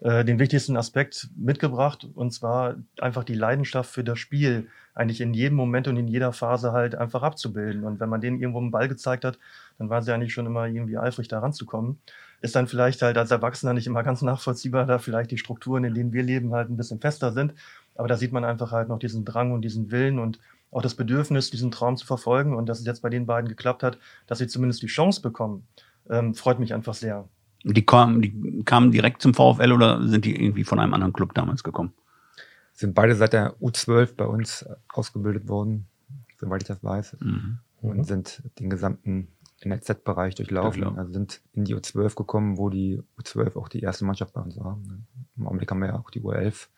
äh, 0.00 0.24
den 0.24 0.38
wichtigsten 0.38 0.78
Aspekt 0.78 1.28
mitgebracht. 1.36 2.08
Und 2.14 2.32
zwar 2.32 2.76
einfach 2.98 3.22
die 3.22 3.34
Leidenschaft 3.34 3.90
für 3.90 4.02
das 4.02 4.18
Spiel 4.18 4.68
eigentlich 4.94 5.20
in 5.20 5.34
jedem 5.34 5.56
Moment 5.56 5.88
und 5.88 5.98
in 5.98 6.08
jeder 6.08 6.32
Phase 6.32 6.72
halt 6.72 6.94
einfach 6.94 7.22
abzubilden. 7.22 7.84
Und 7.84 8.00
wenn 8.00 8.08
man 8.08 8.22
denen 8.22 8.40
irgendwo 8.40 8.60
einen 8.60 8.70
Ball 8.70 8.88
gezeigt 8.88 9.26
hat, 9.26 9.38
dann 9.76 9.90
war 9.90 10.00
sie 10.00 10.14
eigentlich 10.14 10.32
schon 10.32 10.46
immer 10.46 10.66
irgendwie 10.66 10.96
eifrig 10.96 11.28
da 11.28 11.40
ranzukommen 11.40 11.98
ist 12.42 12.56
dann 12.56 12.66
vielleicht 12.66 13.02
halt 13.02 13.16
als 13.16 13.30
Erwachsener 13.30 13.72
nicht 13.72 13.86
immer 13.86 14.02
ganz 14.02 14.20
nachvollziehbar, 14.20 14.84
da 14.84 14.98
vielleicht 14.98 15.30
die 15.30 15.38
Strukturen, 15.38 15.84
in 15.84 15.94
denen 15.94 16.12
wir 16.12 16.24
leben, 16.24 16.52
halt 16.52 16.68
ein 16.68 16.76
bisschen 16.76 17.00
fester 17.00 17.32
sind. 17.32 17.54
Aber 17.94 18.08
da 18.08 18.16
sieht 18.16 18.32
man 18.32 18.44
einfach 18.44 18.72
halt 18.72 18.88
noch 18.88 18.98
diesen 18.98 19.24
Drang 19.24 19.52
und 19.52 19.62
diesen 19.62 19.90
Willen 19.92 20.18
und 20.18 20.40
auch 20.72 20.82
das 20.82 20.94
Bedürfnis, 20.94 21.50
diesen 21.50 21.70
Traum 21.70 21.96
zu 21.96 22.04
verfolgen. 22.04 22.54
Und 22.54 22.68
dass 22.68 22.80
es 22.80 22.86
jetzt 22.86 23.00
bei 23.00 23.10
den 23.10 23.26
beiden 23.26 23.48
geklappt 23.48 23.84
hat, 23.84 23.98
dass 24.26 24.38
sie 24.38 24.48
zumindest 24.48 24.82
die 24.82 24.88
Chance 24.88 25.22
bekommen, 25.22 25.66
ähm, 26.10 26.34
freut 26.34 26.58
mich 26.58 26.74
einfach 26.74 26.94
sehr. 26.94 27.28
Die 27.62 27.86
kamen, 27.86 28.20
die 28.20 28.64
kamen 28.64 28.90
direkt 28.90 29.22
zum 29.22 29.34
VfL 29.34 29.70
oder 29.70 30.06
sind 30.08 30.24
die 30.24 30.34
irgendwie 30.34 30.64
von 30.64 30.80
einem 30.80 30.94
anderen 30.94 31.12
Club 31.12 31.34
damals 31.34 31.62
gekommen? 31.62 31.92
Sind 32.72 32.94
beide 32.94 33.14
seit 33.14 33.34
der 33.34 33.54
U12 33.60 34.16
bei 34.16 34.24
uns 34.24 34.66
ausgebildet 34.88 35.46
worden, 35.46 35.86
soweit 36.40 36.62
ich 36.62 36.68
das 36.68 36.82
weiß. 36.82 37.18
Mhm. 37.20 37.58
Und 37.82 38.04
sind 38.04 38.42
den 38.58 38.68
gesamten 38.68 39.28
NLZ-Bereich 39.68 40.34
durchlaufen. 40.34 40.98
Also 40.98 41.12
sind 41.12 41.40
in 41.52 41.64
die 41.64 41.74
U12 41.74 42.14
gekommen, 42.14 42.58
wo 42.58 42.68
die 42.68 43.02
U12 43.20 43.56
auch 43.58 43.68
die 43.68 43.80
erste 43.80 44.04
Mannschaft 44.04 44.34
bei 44.34 44.40
uns 44.40 44.58
war. 44.58 44.78
Im 45.36 45.46
Augenblick 45.46 45.70
haben 45.70 45.80
wir 45.80 45.88
ja 45.88 45.98
auch 45.98 46.10
die 46.10 46.20
U11. 46.20 46.68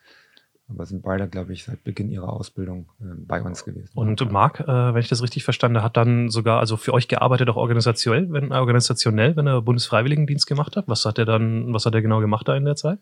Aber 0.67 0.85
sind 0.87 1.03
beide, 1.03 1.27
glaube 1.27 1.53
ich, 1.53 1.63
seit 1.63 1.83
Beginn 1.83 2.09
ihrer 2.09 2.33
Ausbildung 2.33 2.89
äh, 2.99 3.05
bei 3.15 3.39
uns 3.41 3.65
gewesen. 3.65 3.91
Und 3.93 4.31
Marc, 4.31 4.61
äh, 4.61 4.65
wenn 4.65 4.99
ich 4.99 5.09
das 5.09 5.21
richtig 5.21 5.43
verstanden 5.43 5.77
habe, 5.77 5.85
hat 5.85 5.97
dann 5.97 6.29
sogar 6.29 6.59
also 6.59 6.75
für 6.75 6.91
euch 6.93 7.07
gearbeitet, 7.07 7.49
auch 7.49 7.55
organisationell, 7.55 8.31
wenn, 8.31 8.51
organisationell, 8.51 9.35
wenn 9.35 9.45
er 9.45 9.61
Bundesfreiwilligendienst 9.61 10.47
gemacht 10.47 10.75
hat. 10.75 10.87
Was 10.87 11.05
hat 11.05 11.19
er 11.19 11.25
dann, 11.25 11.71
was 11.71 11.85
hat 11.85 11.93
er 11.93 12.01
genau 12.01 12.19
gemacht 12.19 12.47
da 12.47 12.55
in 12.55 12.65
der 12.65 12.75
Zeit? 12.75 12.97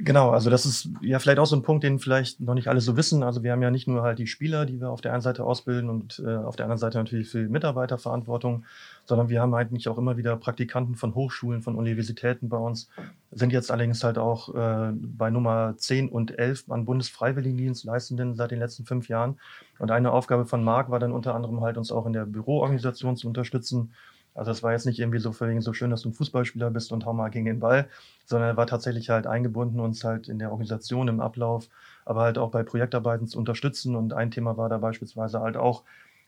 Genau, 0.00 0.30
also 0.30 0.48
das 0.48 0.64
ist 0.64 0.90
ja 1.00 1.18
vielleicht 1.18 1.40
auch 1.40 1.46
so 1.46 1.56
ein 1.56 1.62
Punkt, 1.62 1.82
den 1.82 1.98
vielleicht 1.98 2.38
noch 2.38 2.54
nicht 2.54 2.68
alle 2.68 2.80
so 2.80 2.96
wissen. 2.96 3.24
Also 3.24 3.42
wir 3.42 3.50
haben 3.50 3.62
ja 3.62 3.72
nicht 3.72 3.88
nur 3.88 4.02
halt 4.02 4.20
die 4.20 4.28
Spieler, 4.28 4.64
die 4.64 4.80
wir 4.80 4.90
auf 4.90 5.00
der 5.00 5.12
einen 5.12 5.22
Seite 5.22 5.42
ausbilden 5.42 5.90
und 5.90 6.22
äh, 6.24 6.36
auf 6.36 6.54
der 6.54 6.66
anderen 6.66 6.78
Seite 6.78 6.98
natürlich 6.98 7.28
viel 7.28 7.48
Mitarbeiterverantwortung, 7.48 8.64
sondern 9.06 9.28
wir 9.28 9.40
haben 9.40 9.54
eigentlich 9.54 9.88
auch 9.88 9.98
immer 9.98 10.16
wieder 10.16 10.36
Praktikanten 10.36 10.94
von 10.94 11.16
Hochschulen, 11.16 11.62
von 11.62 11.74
Universitäten 11.74 12.48
bei 12.48 12.58
uns, 12.58 12.88
sind 13.32 13.52
jetzt 13.52 13.72
allerdings 13.72 14.04
halt 14.04 14.18
auch 14.18 14.54
äh, 14.54 14.92
bei 14.94 15.30
Nummer 15.30 15.74
10 15.76 16.10
und 16.10 16.38
11 16.38 16.70
an 16.70 16.84
Bundesfreiwilligendienst 16.84 17.84
Leistenden 17.84 18.36
seit 18.36 18.52
den 18.52 18.60
letzten 18.60 18.84
fünf 18.84 19.08
Jahren. 19.08 19.40
Und 19.80 19.90
eine 19.90 20.12
Aufgabe 20.12 20.46
von 20.46 20.62
Marc 20.62 20.90
war 20.90 21.00
dann 21.00 21.10
unter 21.10 21.34
anderem 21.34 21.60
halt 21.62 21.76
uns 21.76 21.90
auch 21.90 22.06
in 22.06 22.12
der 22.12 22.24
Büroorganisation 22.24 23.16
zu 23.16 23.26
unterstützen 23.26 23.90
also 24.38 24.52
es 24.52 24.62
war 24.62 24.72
jetzt 24.72 24.86
nicht 24.86 25.00
irgendwie 25.00 25.18
so 25.18 25.38
wegen 25.40 25.60
so 25.60 25.72
schön, 25.72 25.90
dass 25.90 26.02
du 26.02 26.10
ein 26.10 26.14
Fußballspieler 26.14 26.70
bist 26.70 26.92
und 26.92 27.04
hau 27.04 27.12
mal 27.12 27.28
gegen 27.28 27.46
den 27.46 27.58
Ball, 27.58 27.88
sondern 28.24 28.50
er 28.50 28.56
war 28.56 28.68
tatsächlich 28.68 29.10
halt 29.10 29.26
eingebunden, 29.26 29.80
uns 29.80 30.04
halt 30.04 30.28
in 30.28 30.38
der 30.38 30.52
Organisation, 30.52 31.08
im 31.08 31.20
Ablauf, 31.20 31.68
aber 32.04 32.22
halt 32.22 32.38
auch 32.38 32.52
bei 32.52 32.62
Projektarbeiten 32.62 33.26
zu 33.26 33.36
unterstützen. 33.36 33.96
Und 33.96 34.12
ein 34.12 34.30
Thema 34.30 34.56
war 34.56 34.68
da 34.68 34.78
beispielsweise 34.78 35.40
halt 35.40 35.56
auch, 35.56 35.82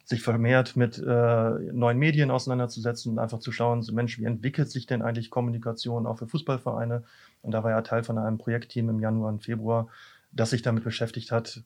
sich 0.05 0.23
vermehrt 0.23 0.77
mit 0.77 0.99
äh, 0.99 1.51
neuen 1.73 1.99
Medien 1.99 2.33
auseinanderzusetzen 2.33 3.13
und 3.13 3.19
einfach 3.21 3.39
zu 3.39 3.53
schauen, 3.53 3.83
so 3.83 3.93
Mensch, 3.93 4.19
wie 4.19 4.25
entwickelt 4.25 4.69
sich 4.69 4.87
denn 4.87 5.03
eigentlich 5.03 5.31
Kommunikation 5.31 6.07
auch 6.07 6.19
für 6.19 6.27
Fußballvereine? 6.27 7.05
Und 7.43 7.53
da 7.53 7.63
war 7.63 7.71
er 7.71 7.85
Teil 7.85 8.03
von 8.03 8.19
einem 8.19 8.39
Projektteam 8.39 8.89
im 8.89 8.99
Januar 8.99 9.29
und 9.29 9.45
Februar, 9.45 9.87
das 10.33 10.51
sich 10.51 10.63
damit 10.63 10.83
beschäftigt 10.83 11.31
hat, 11.31 11.63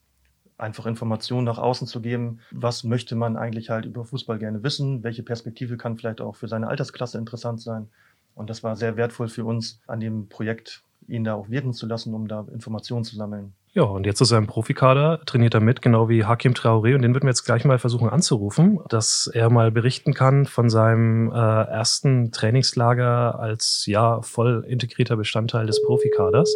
einfach 0.57 0.87
Informationen 0.87 1.45
nach 1.45 1.59
außen 1.59 1.87
zu 1.87 2.01
geben. 2.01 2.41
Was 2.51 2.85
möchte 2.85 3.17
man 3.17 3.37
eigentlich 3.37 3.71
halt 3.71 3.85
über 3.85 4.05
Fußball 4.05 4.39
gerne 4.39 4.63
wissen? 4.63 5.03
Welche 5.03 5.23
Perspektive 5.23 5.77
kann 5.77 5.97
vielleicht 5.97 6.21
auch 6.21 6.37
für 6.37 6.49
seine 6.49 6.69
Altersklasse 6.69 7.19
interessant 7.19 7.61
sein? 7.61 7.89
Und 8.35 8.51
das 8.51 8.63
war 8.63 8.77
sehr 8.77 8.97
wertvoll 8.97 9.29
für 9.29 9.45
uns, 9.45 9.81
an 9.87 10.01
dem 10.01 10.29
Projekt 10.29 10.83
ihn 11.07 11.25
da 11.25 11.35
auch 11.35 11.51
wirken 11.51 11.73
zu 11.73 11.87
lassen, 11.87 12.15
um 12.15 12.29
da 12.29 12.47
Informationen 12.53 13.05
zu 13.05 13.17
sammeln. 13.17 13.53
Ja, 13.75 13.83
und 13.83 14.07
jetzt 14.07 14.21
ist 14.21 14.31
er 14.31 14.39
im 14.39 14.47
Profikader, 14.47 15.21
trainiert 15.27 15.55
er 15.55 15.61
mit, 15.61 15.83
genau 15.83 16.09
wie 16.09 16.25
Hakim 16.25 16.53
Traoré. 16.53 16.95
Und 16.95 17.03
den 17.03 17.13
würden 17.13 17.25
wir 17.25 17.31
jetzt 17.31 17.45
gleich 17.45 17.65
mal 17.65 17.81
versuchen 17.81 18.09
anzurufen, 18.09 18.79
dass 18.89 19.29
er 19.33 19.51
mal 19.51 19.73
berichten 19.73 20.15
kann 20.15 20.47
von 20.47 20.71
seinem 20.71 21.33
äh, 21.33 21.35
ersten 21.35 22.31
Trainingslager 22.31 23.39
als 23.39 23.85
ja 23.87 24.23
voll 24.23 24.65
integrierter 24.69 25.17
Bestandteil 25.17 25.67
des 25.67 25.83
Profikaders. 25.83 26.55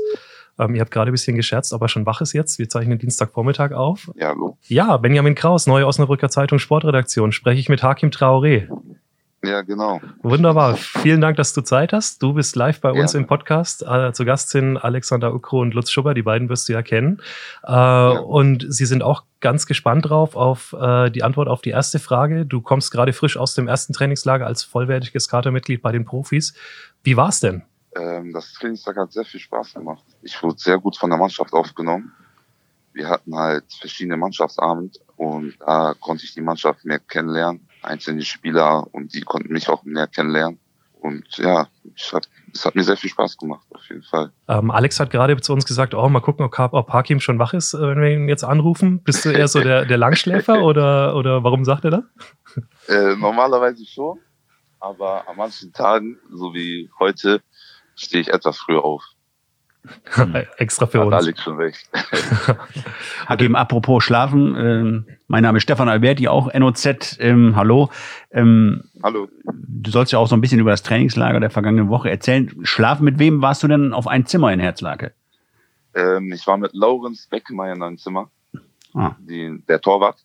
Ähm, 0.59 0.75
ihr 0.75 0.81
habt 0.81 0.91
gerade 0.91 1.11
ein 1.11 1.13
bisschen 1.13 1.37
gescherzt, 1.37 1.73
aber 1.73 1.89
schon 1.89 2.07
wach 2.07 2.21
ist 2.21 2.33
jetzt. 2.33 2.59
Wir 2.59 2.69
zeichnen 2.69 2.99
Dienstagvormittag 2.99 3.73
auf. 3.73 4.11
Ja, 4.17 4.29
hallo. 4.29 4.57
Ja, 4.67 4.97
Benjamin 4.97 5.35
Kraus, 5.35 5.67
Neue 5.67 5.87
Osnabrücker 5.87 6.29
Zeitung 6.31 6.59
Sportredaktion. 6.59 7.33
Spreche 7.33 7.61
ich 7.61 7.69
mit 7.69 7.83
Hakim 7.83 8.11
Traoré. 8.11 8.69
Ja, 9.45 9.63
genau. 9.63 10.01
Wunderbar. 10.23 10.77
Vielen 10.77 11.21
Dank, 11.21 11.37
dass 11.37 11.53
du 11.53 11.61
Zeit 11.61 11.93
hast. 11.93 12.21
Du 12.25 12.33
bist 12.33 12.57
live 12.57 12.81
bei 12.81 12.91
uns 12.91 13.13
Gerne. 13.13 13.23
im 13.23 13.29
Podcast. 13.29 13.85
Äh, 13.87 14.13
zu 14.13 14.25
Gast 14.25 14.51
sind 14.51 14.77
Alexander 14.77 15.33
Ukro 15.33 15.61
und 15.61 15.75
Lutz 15.75 15.93
Schubber. 15.93 16.13
Die 16.13 16.23
beiden 16.23 16.49
wirst 16.49 16.69
du 16.69 16.73
ja 16.73 16.83
kennen. 16.83 17.23
Äh, 17.63 17.73
Und 17.73 18.67
sie 18.69 18.85
sind 18.85 19.05
auch 19.05 19.23
ganz 19.39 19.67
gespannt 19.67 20.09
drauf 20.09 20.35
auf 20.35 20.75
äh, 20.79 21.11
die 21.11 21.23
Antwort 21.23 21.47
auf 21.47 21.63
die 21.63 21.71
erste 21.71 22.01
Frage. 22.01 22.47
Du 22.47 22.61
kommst 22.61 22.91
gerade 22.91 23.13
frisch 23.13 23.37
aus 23.37 23.55
dem 23.55 23.69
ersten 23.69 23.93
Trainingslager 23.93 24.45
als 24.45 24.65
vollwertiges 24.65 25.29
Katermitglied 25.29 25.83
bei 25.83 25.93
den 25.93 26.05
Profis. 26.05 26.55
Wie 27.05 27.17
war's 27.17 27.39
denn? 27.39 27.63
Ähm, 27.95 28.33
das 28.33 28.53
Trainingstag 28.55 28.97
hat 28.97 29.13
sehr 29.13 29.25
viel 29.25 29.41
Spaß 29.41 29.75
gemacht. 29.75 30.05
Ich 30.23 30.43
wurde 30.43 30.59
sehr 30.59 30.79
gut 30.79 30.97
von 30.97 31.11
der 31.11 31.19
Mannschaft 31.19 31.53
aufgenommen. 31.53 32.13
Wir 32.93 33.09
hatten 33.09 33.35
halt 33.35 33.65
verschiedene 33.73 34.17
Mannschaftsabend 34.17 34.99
und 35.17 35.55
da 35.61 35.95
konnte 36.01 36.25
ich 36.25 36.35
die 36.35 36.41
Mannschaft 36.41 36.85
mehr 36.85 36.99
kennenlernen, 36.99 37.69
einzelne 37.83 38.23
Spieler 38.23 38.87
und 38.93 39.15
die 39.15 39.21
konnten 39.21 39.53
mich 39.53 39.69
auch 39.69 39.85
mehr 39.85 40.07
kennenlernen. 40.07 40.59
Und 41.01 41.25
ja, 41.37 41.69
hat, 42.13 42.29
es 42.53 42.65
hat 42.65 42.75
mir 42.75 42.83
sehr 42.83 42.97
viel 42.97 43.11
Spaß 43.11 43.37
gemacht, 43.37 43.65
auf 43.71 43.89
jeden 43.89 44.03
Fall. 44.03 44.33
Ähm, 44.49 44.71
Alex 44.71 44.99
hat 44.99 45.11
gerade 45.11 45.37
zu 45.41 45.53
uns 45.53 45.65
gesagt, 45.65 45.95
oh, 45.95 46.09
mal 46.09 46.21
gucken, 46.21 46.45
ob, 46.45 46.59
ob 46.73 46.93
Hakim 46.93 47.21
schon 47.21 47.39
wach 47.39 47.55
ist, 47.55 47.75
äh, 47.75 47.81
wenn 47.81 48.01
wir 48.01 48.11
ihn 48.11 48.29
jetzt 48.29 48.45
anrufen. 48.45 49.03
Bist 49.05 49.25
du 49.25 49.31
eher 49.31 49.49
so 49.49 49.61
der, 49.61 49.85
der 49.85 49.97
Langschläfer 49.97 50.63
oder, 50.65 51.15
oder 51.15 51.45
warum 51.45 51.65
sagt 51.65 51.85
er 51.85 51.91
das? 51.91 52.05
Äh, 52.89 53.15
normalerweise 53.17 53.85
schon, 53.87 54.19
aber 54.81 55.29
an 55.29 55.37
manchen 55.37 55.73
Tagen, 55.73 56.19
so 56.33 56.53
wie 56.53 56.91
heute, 56.99 57.43
stehe 57.99 58.23
ich 58.23 58.29
etwas 58.29 58.59
früher 58.59 58.85
auf. 58.85 59.05
Extra 60.57 60.87
für 60.87 60.99
Hat 60.99 61.07
uns. 61.07 61.15
Alex 61.15 61.43
schon 61.43 61.57
recht. 61.57 61.89
Hakim, 63.27 63.55
apropos 63.55 64.05
Schlafen, 64.05 64.57
ähm, 64.57 65.07
mein 65.29 65.43
Name 65.43 65.59
ist 65.59 65.63
Stefan 65.63 65.89
Alberti, 65.89 66.29
auch 66.29 66.53
NOZ. 66.53 67.19
Ähm, 67.21 67.55
hallo. 67.57 67.91
Ähm, 68.31 68.85
Hallo. 69.03 69.29
du 69.45 69.91
sollst 69.91 70.13
ja 70.13 70.19
auch 70.19 70.27
so 70.27 70.37
ein 70.37 70.41
bisschen 70.41 70.61
über 70.61 70.71
das 70.71 70.83
Trainingslager 70.83 71.41
der 71.41 71.51
vergangenen 71.51 71.89
Woche 71.89 72.11
erzählen. 72.11 72.53
Schlafen 72.65 73.05
mit 73.05 73.19
wem 73.19 73.41
warst 73.41 73.63
du 73.63 73.69
denn 73.69 73.93
auf 73.93 74.07
ein 74.07 74.27
Zimmer 74.27 74.53
in 74.53 74.61
Herzlake? 74.61 75.15
Ähm, 75.95 76.33
ich 76.33 76.47
war 76.47 76.59
mit 76.59 76.73
Lawrence 76.75 77.29
Beckemeyer 77.31 77.75
in 77.75 77.83
einem 77.83 77.99
Zimmer. 77.99 78.31
Ah. 78.95 79.15
die, 79.21 79.63
der 79.69 79.81
Torwart. 79.81 80.25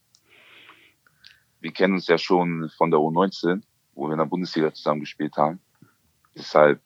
Wir 1.60 1.72
kennen 1.72 1.94
uns 1.94 2.08
ja 2.08 2.18
schon 2.18 2.70
von 2.78 2.92
der 2.92 3.00
U19, 3.00 3.62
wo 3.94 4.08
wir 4.08 4.14
in 4.14 4.18
der 4.18 4.26
Bundesliga 4.26 4.74
zusammen 4.74 5.02
gespielt 5.02 5.38
haben. 5.38 5.60
Deshalb 6.36 6.82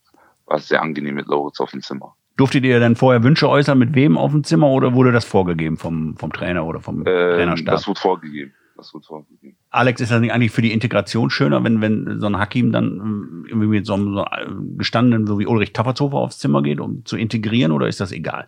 war 0.47 0.57
es 0.57 0.67
sehr 0.67 0.81
angenehm 0.81 1.15
mit 1.15 1.27
Loritz 1.27 1.59
auf 1.59 1.71
dem 1.71 1.81
Zimmer. 1.81 2.15
Durftet 2.37 2.63
ihr 2.63 2.79
denn 2.79 2.95
vorher 2.95 3.23
Wünsche 3.23 3.49
äußern, 3.49 3.77
mit 3.77 3.95
wem 3.95 4.17
auf 4.17 4.31
dem 4.31 4.43
Zimmer 4.43 4.67
oder 4.69 4.93
wurde 4.93 5.11
das 5.11 5.25
vorgegeben 5.25 5.77
vom, 5.77 6.15
vom 6.17 6.31
Trainer 6.31 6.65
oder 6.65 6.79
vom 6.79 6.99
Ähm, 6.99 7.03
Trainerstab? 7.05 7.75
das 7.75 7.87
wurde 7.87 7.99
vorgegeben. 7.99 8.53
Das 8.75 8.93
wurde 8.93 9.05
vorgegeben. 9.07 9.57
Alex, 9.71 10.01
ist 10.01 10.11
das 10.11 10.21
nicht 10.21 10.31
eigentlich 10.31 10.51
für 10.51 10.61
die 10.61 10.71
Integration 10.71 11.31
schöner, 11.31 11.63
wenn, 11.63 11.81
wenn 11.81 12.19
so 12.19 12.27
ein 12.27 12.37
Hakim 12.37 12.71
dann 12.71 12.85
ähm, 12.85 13.45
irgendwie 13.47 13.67
mit 13.67 13.85
so 13.87 13.95
einem 13.95 14.13
so 14.13 14.23
einem 14.23 14.77
gestandenen, 14.77 15.25
so 15.25 15.39
wie 15.39 15.47
Ulrich 15.47 15.73
Taffertshofer 15.73 16.17
aufs 16.17 16.37
Zimmer 16.37 16.61
geht, 16.61 16.79
um 16.79 17.03
zu 17.03 17.17
integrieren 17.17 17.71
oder 17.71 17.87
ist 17.87 17.99
das 17.99 18.11
egal? 18.11 18.47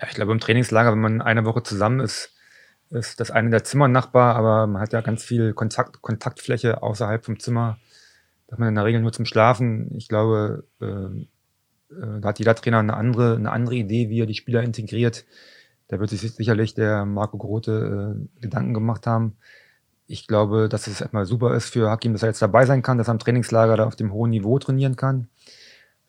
Ja, 0.00 0.08
ich 0.08 0.14
glaube, 0.14 0.32
im 0.32 0.40
Trainingslager, 0.40 0.92
wenn 0.92 1.00
man 1.00 1.20
eine 1.20 1.44
Woche 1.44 1.62
zusammen 1.62 2.00
ist, 2.00 2.34
ist 2.88 3.20
das 3.20 3.30
eine 3.30 3.50
der 3.50 3.62
Zimmernachbar, 3.62 4.36
aber 4.36 4.66
man 4.66 4.80
hat 4.80 4.94
ja 4.94 5.02
ganz 5.02 5.22
viel 5.22 5.52
Kontakt, 5.52 6.00
Kontaktfläche 6.00 6.82
außerhalb 6.82 7.22
vom 7.24 7.38
Zimmer. 7.38 7.76
Das 8.52 8.56
hat 8.56 8.60
man 8.60 8.68
in 8.68 8.74
der 8.74 8.84
Regel 8.84 9.00
nur 9.00 9.14
zum 9.14 9.24
Schlafen. 9.24 9.90
Ich 9.96 10.08
glaube, 10.08 10.64
äh, 10.78 10.84
äh, 10.84 12.20
da 12.20 12.28
hat 12.28 12.38
jeder 12.38 12.54
Trainer 12.54 12.80
eine 12.80 12.92
andere, 12.92 13.34
eine 13.34 13.50
andere 13.50 13.76
Idee, 13.76 14.10
wie 14.10 14.20
er 14.20 14.26
die 14.26 14.34
Spieler 14.34 14.62
integriert. 14.62 15.24
Da 15.88 15.98
wird 15.98 16.10
sich 16.10 16.20
sicherlich 16.20 16.74
der 16.74 17.06
Marco 17.06 17.38
Grote 17.38 18.14
äh, 18.14 18.42
Gedanken 18.42 18.74
gemacht 18.74 19.06
haben. 19.06 19.38
Ich 20.06 20.26
glaube, 20.26 20.68
dass 20.68 20.86
es 20.86 21.00
erstmal 21.00 21.24
super 21.24 21.54
ist 21.54 21.70
für 21.70 21.88
Hakim, 21.88 22.12
dass 22.12 22.24
er 22.24 22.28
jetzt 22.28 22.42
dabei 22.42 22.66
sein 22.66 22.82
kann, 22.82 22.98
dass 22.98 23.08
er 23.08 23.12
am 23.12 23.18
Trainingslager 23.20 23.78
da 23.78 23.86
auf 23.86 23.96
dem 23.96 24.12
hohen 24.12 24.28
Niveau 24.28 24.58
trainieren 24.58 24.96
kann. 24.96 25.28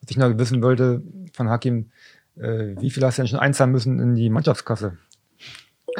Was 0.02 0.10
ich 0.10 0.18
noch 0.18 0.36
wissen 0.36 0.62
wollte 0.62 1.00
von 1.32 1.48
Hakim, 1.48 1.92
äh, 2.36 2.76
wie 2.78 2.90
viel 2.90 3.02
hast 3.06 3.16
du 3.16 3.22
denn 3.22 3.28
schon 3.28 3.38
einzahlen 3.38 3.72
müssen 3.72 4.00
in 4.00 4.16
die 4.16 4.28
Mannschaftskasse? 4.28 4.98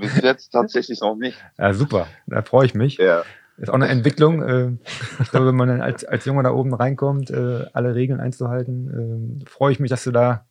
Bis 0.00 0.20
jetzt 0.22 0.48
tatsächlich 0.48 1.00
noch 1.02 1.14
nicht. 1.14 1.38
Ja, 1.56 1.72
super, 1.72 2.08
da 2.26 2.42
freue 2.42 2.66
ich 2.66 2.74
mich. 2.74 2.96
Ja. 2.96 3.22
Ist 3.58 3.70
auch 3.70 3.74
eine 3.74 3.88
Entwicklung. 3.88 4.42
Äh, 4.42 4.72
ich 5.20 5.30
glaube, 5.30 5.46
wenn 5.46 5.56
man 5.56 5.68
dann 5.68 5.80
als, 5.80 6.04
als 6.04 6.24
Junge 6.24 6.42
da 6.42 6.52
oben 6.52 6.74
reinkommt, 6.74 7.30
äh, 7.30 7.66
alle 7.72 7.94
Regeln 7.94 8.20
einzuhalten, 8.20 9.42
äh, 9.42 9.48
freue 9.48 9.72
ich 9.72 9.80
mich, 9.80 9.90
dass 9.90 10.04
du 10.04 10.12
da 10.12 10.46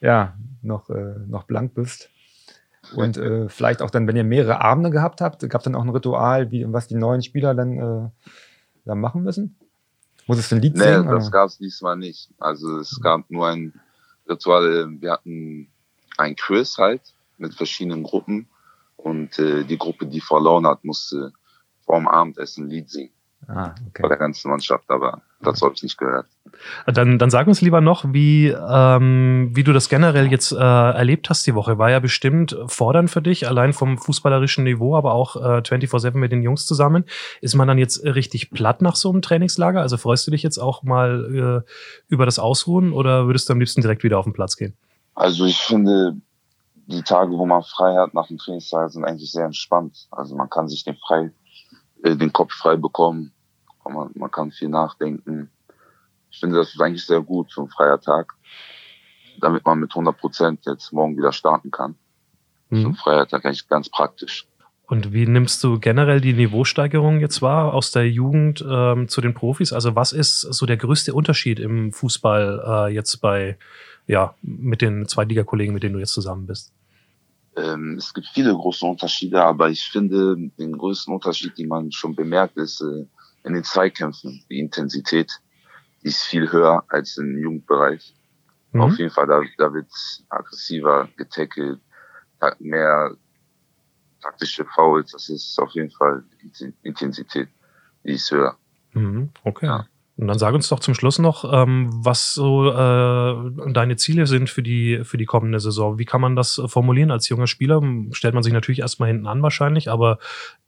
ja 0.00 0.34
noch, 0.62 0.88
noch 1.26 1.44
blank 1.44 1.74
bist. 1.74 2.10
Und 2.94 3.16
äh, 3.16 3.48
vielleicht 3.48 3.82
auch 3.82 3.90
dann, 3.90 4.06
wenn 4.06 4.16
ihr 4.16 4.24
mehrere 4.24 4.60
Abende 4.60 4.90
gehabt 4.90 5.20
habt, 5.20 5.48
gab 5.48 5.60
es 5.60 5.64
dann 5.64 5.74
auch 5.74 5.82
ein 5.82 5.88
Ritual, 5.90 6.50
wie, 6.50 6.70
was 6.72 6.88
die 6.88 6.94
neuen 6.94 7.22
Spieler 7.22 7.54
dann, 7.54 7.78
äh, 7.78 8.08
dann 8.84 9.00
machen 9.00 9.22
müssen? 9.22 9.56
Muss 10.26 10.38
es 10.38 10.52
ein 10.52 10.60
Lied 10.60 10.76
Nee, 10.76 10.84
singen? 10.84 11.06
das 11.06 11.24
oder? 11.24 11.30
gab 11.30 11.48
es 11.48 11.58
diesmal 11.58 11.96
nicht. 11.96 12.30
Also 12.38 12.78
es 12.78 13.00
gab 13.00 13.30
nur 13.30 13.48
ein 13.48 13.74
Ritual. 14.28 14.88
Wir 15.00 15.12
hatten 15.12 15.68
ein 16.16 16.36
Quiz 16.36 16.76
halt 16.78 17.02
mit 17.38 17.54
verschiedenen 17.54 18.02
Gruppen 18.02 18.48
und 18.96 19.38
äh, 19.38 19.64
die 19.64 19.78
Gruppe, 19.78 20.06
die 20.06 20.20
verloren 20.20 20.66
hat, 20.66 20.84
musste 20.84 21.32
vorm 21.88 22.06
Abendessen 22.06 22.66
ein 22.66 22.70
Lied 22.70 22.90
singen. 22.90 23.10
Ah, 23.46 23.74
okay. 23.88 24.06
der 24.06 24.16
ganzen 24.18 24.50
Mannschaft, 24.50 24.90
aber 24.90 25.22
das 25.40 25.62
habe 25.62 25.72
ich 25.74 25.82
nicht 25.82 25.96
gehört. 25.96 26.26
Dann, 26.86 27.18
dann 27.18 27.30
sag 27.30 27.46
uns 27.46 27.62
lieber 27.62 27.80
noch, 27.80 28.04
wie, 28.12 28.48
ähm, 28.48 29.50
wie 29.54 29.62
du 29.62 29.72
das 29.72 29.88
generell 29.88 30.30
jetzt 30.30 30.52
äh, 30.52 30.56
erlebt 30.56 31.30
hast 31.30 31.46
die 31.46 31.54
Woche. 31.54 31.78
War 31.78 31.90
ja 31.90 32.00
bestimmt 32.00 32.58
fordernd 32.66 33.10
für 33.10 33.22
dich, 33.22 33.48
allein 33.48 33.72
vom 33.72 33.96
fußballerischen 33.96 34.64
Niveau, 34.64 34.96
aber 34.96 35.14
auch 35.14 35.36
äh, 35.36 35.60
24-7 35.60 36.16
mit 36.18 36.32
den 36.32 36.42
Jungs 36.42 36.66
zusammen. 36.66 37.04
Ist 37.40 37.54
man 37.54 37.68
dann 37.68 37.78
jetzt 37.78 38.04
richtig 38.04 38.50
platt 38.50 38.82
nach 38.82 38.96
so 38.96 39.10
einem 39.10 39.22
Trainingslager? 39.22 39.80
Also 39.80 39.96
freust 39.96 40.26
du 40.26 40.30
dich 40.30 40.42
jetzt 40.42 40.58
auch 40.58 40.82
mal 40.82 41.64
äh, 41.64 41.70
über 42.08 42.26
das 42.26 42.38
Ausruhen 42.38 42.92
oder 42.92 43.26
würdest 43.26 43.48
du 43.48 43.54
am 43.54 43.60
liebsten 43.60 43.80
direkt 43.80 44.02
wieder 44.02 44.18
auf 44.18 44.24
den 44.24 44.34
Platz 44.34 44.56
gehen? 44.56 44.76
Also 45.14 45.46
ich 45.46 45.58
finde, 45.58 46.16
die 46.88 47.02
Tage, 47.02 47.32
wo 47.32 47.46
man 47.46 47.62
frei 47.62 47.96
hat 47.96 48.14
nach 48.14 48.26
dem 48.26 48.38
Trainingstag, 48.38 48.90
sind 48.90 49.04
eigentlich 49.04 49.30
sehr 49.30 49.44
entspannt. 49.44 50.08
Also 50.10 50.34
man 50.34 50.50
kann 50.50 50.68
sich 50.68 50.84
den 50.84 50.96
frei, 50.96 51.30
den 52.04 52.32
Kopf 52.32 52.52
frei 52.52 52.76
bekommen. 52.76 53.32
Man, 53.88 54.10
man 54.14 54.30
kann 54.30 54.50
viel 54.52 54.68
nachdenken. 54.68 55.50
Ich 56.30 56.40
finde, 56.40 56.56
das 56.56 56.74
ist 56.74 56.80
eigentlich 56.80 57.06
sehr 57.06 57.22
gut 57.22 57.50
für 57.52 57.62
einen 57.62 57.70
freier 57.70 57.98
Tag, 58.00 58.34
damit 59.40 59.64
man 59.64 59.78
mit 59.80 59.90
100 59.92 60.16
Prozent 60.18 60.60
jetzt 60.66 60.92
morgen 60.92 61.16
wieder 61.16 61.32
starten 61.32 61.70
kann. 61.70 61.94
So 62.70 62.76
ein 62.76 62.84
Mhm. 62.88 62.94
freier 62.96 63.26
Tag 63.26 63.46
eigentlich 63.46 63.66
ganz 63.66 63.88
praktisch. 63.88 64.46
Und 64.86 65.12
wie 65.12 65.26
nimmst 65.26 65.62
du 65.64 65.78
generell 65.78 66.20
die 66.20 66.32
Niveausteigerung 66.34 67.20
jetzt 67.20 67.40
wahr 67.42 67.72
aus 67.74 67.90
der 67.92 68.08
Jugend 68.10 68.64
ähm, 68.68 69.08
zu 69.08 69.20
den 69.20 69.34
Profis? 69.34 69.72
Also 69.72 69.94
was 69.96 70.12
ist 70.12 70.40
so 70.40 70.64
der 70.66 70.76
größte 70.78 71.14
Unterschied 71.14 71.58
im 71.60 71.92
Fußball 71.92 72.88
äh, 72.88 72.94
jetzt 72.94 73.16
bei, 73.22 73.58
ja, 74.06 74.34
mit 74.42 74.80
den 74.82 75.06
Zweitligakollegen, 75.06 75.72
mit 75.74 75.82
denen 75.82 75.94
du 75.94 76.00
jetzt 76.00 76.12
zusammen 76.12 76.46
bist? 76.46 76.72
Ähm, 77.58 77.96
es 77.98 78.14
gibt 78.14 78.26
viele 78.28 78.52
große 78.52 78.86
Unterschiede, 78.86 79.42
aber 79.42 79.68
ich 79.68 79.84
finde, 79.88 80.36
den 80.58 80.72
größten 80.78 81.12
Unterschied, 81.12 81.58
den 81.58 81.68
man 81.68 81.90
schon 81.90 82.14
bemerkt, 82.14 82.56
ist 82.56 82.80
äh, 82.80 83.06
in 83.44 83.54
den 83.54 83.64
Zweikämpfen. 83.64 84.44
Die 84.48 84.60
Intensität, 84.60 85.32
die 86.02 86.08
ist 86.08 86.22
viel 86.24 86.50
höher 86.52 86.84
als 86.88 87.16
im 87.16 87.36
Jugendbereich. 87.38 88.14
Mhm. 88.72 88.80
Auf 88.82 88.98
jeden 88.98 89.10
Fall, 89.10 89.26
da, 89.26 89.40
da 89.56 89.72
wird 89.72 89.90
aggressiver 90.28 91.08
getackelt, 91.16 91.80
ta- 92.38 92.54
mehr 92.60 93.16
taktische 94.20 94.64
Fouls. 94.64 95.12
Das 95.12 95.28
ist 95.28 95.58
auf 95.58 95.70
jeden 95.72 95.90
Fall 95.90 96.22
die 96.42 96.72
Intensität, 96.82 97.48
die 98.04 98.12
ist 98.12 98.30
höher. 98.30 98.56
Mhm, 98.92 99.30
okay. 99.44 99.66
Ja. 99.66 99.86
Und 100.18 100.26
dann 100.26 100.38
sag 100.38 100.52
uns 100.52 100.68
doch 100.68 100.80
zum 100.80 100.94
Schluss 100.94 101.20
noch, 101.20 101.44
ähm, 101.50 101.90
was 101.92 102.34
so 102.34 102.70
äh, 102.72 103.72
deine 103.72 103.94
Ziele 103.96 104.26
sind 104.26 104.50
für 104.50 104.64
die, 104.64 105.04
für 105.04 105.16
die 105.16 105.26
kommende 105.26 105.60
Saison. 105.60 105.98
Wie 105.98 106.04
kann 106.04 106.20
man 106.20 106.34
das 106.34 106.60
formulieren 106.66 107.12
als 107.12 107.28
junger 107.28 107.46
Spieler? 107.46 107.80
Stellt 108.10 108.34
man 108.34 108.42
sich 108.42 108.52
natürlich 108.52 108.80
erstmal 108.80 109.10
hinten 109.10 109.28
an 109.28 109.42
wahrscheinlich, 109.42 109.88
aber 109.88 110.18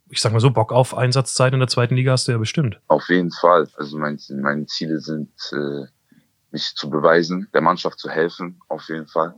ich 0.09 0.21
sag 0.21 0.33
mal 0.33 0.41
so, 0.41 0.53
Bock 0.53 0.73
auf 0.73 0.97
Einsatzzeit 0.97 1.53
in 1.53 1.59
der 1.59 1.69
zweiten 1.69 1.97
Liga 1.97 2.13
hast 2.13 2.29
du 2.29 2.33
ja 2.33 2.39
bestimmt. 2.39 2.81
Auf 2.87 3.09
jeden 3.09 3.33
Fall. 3.33 3.69
Also 3.77 3.99
mein, 3.99 4.19
meine 4.41 4.67
Ziele 4.67 5.01
sind, 5.01 5.31
äh, 5.53 5.87
mich 6.53 6.73
zu 6.77 6.89
beweisen, 6.89 7.49
der 7.53 7.61
Mannschaft 7.61 7.99
zu 7.99 8.09
helfen, 8.09 8.61
auf 8.69 8.89
jeden 8.89 9.09
Fall. 9.09 9.35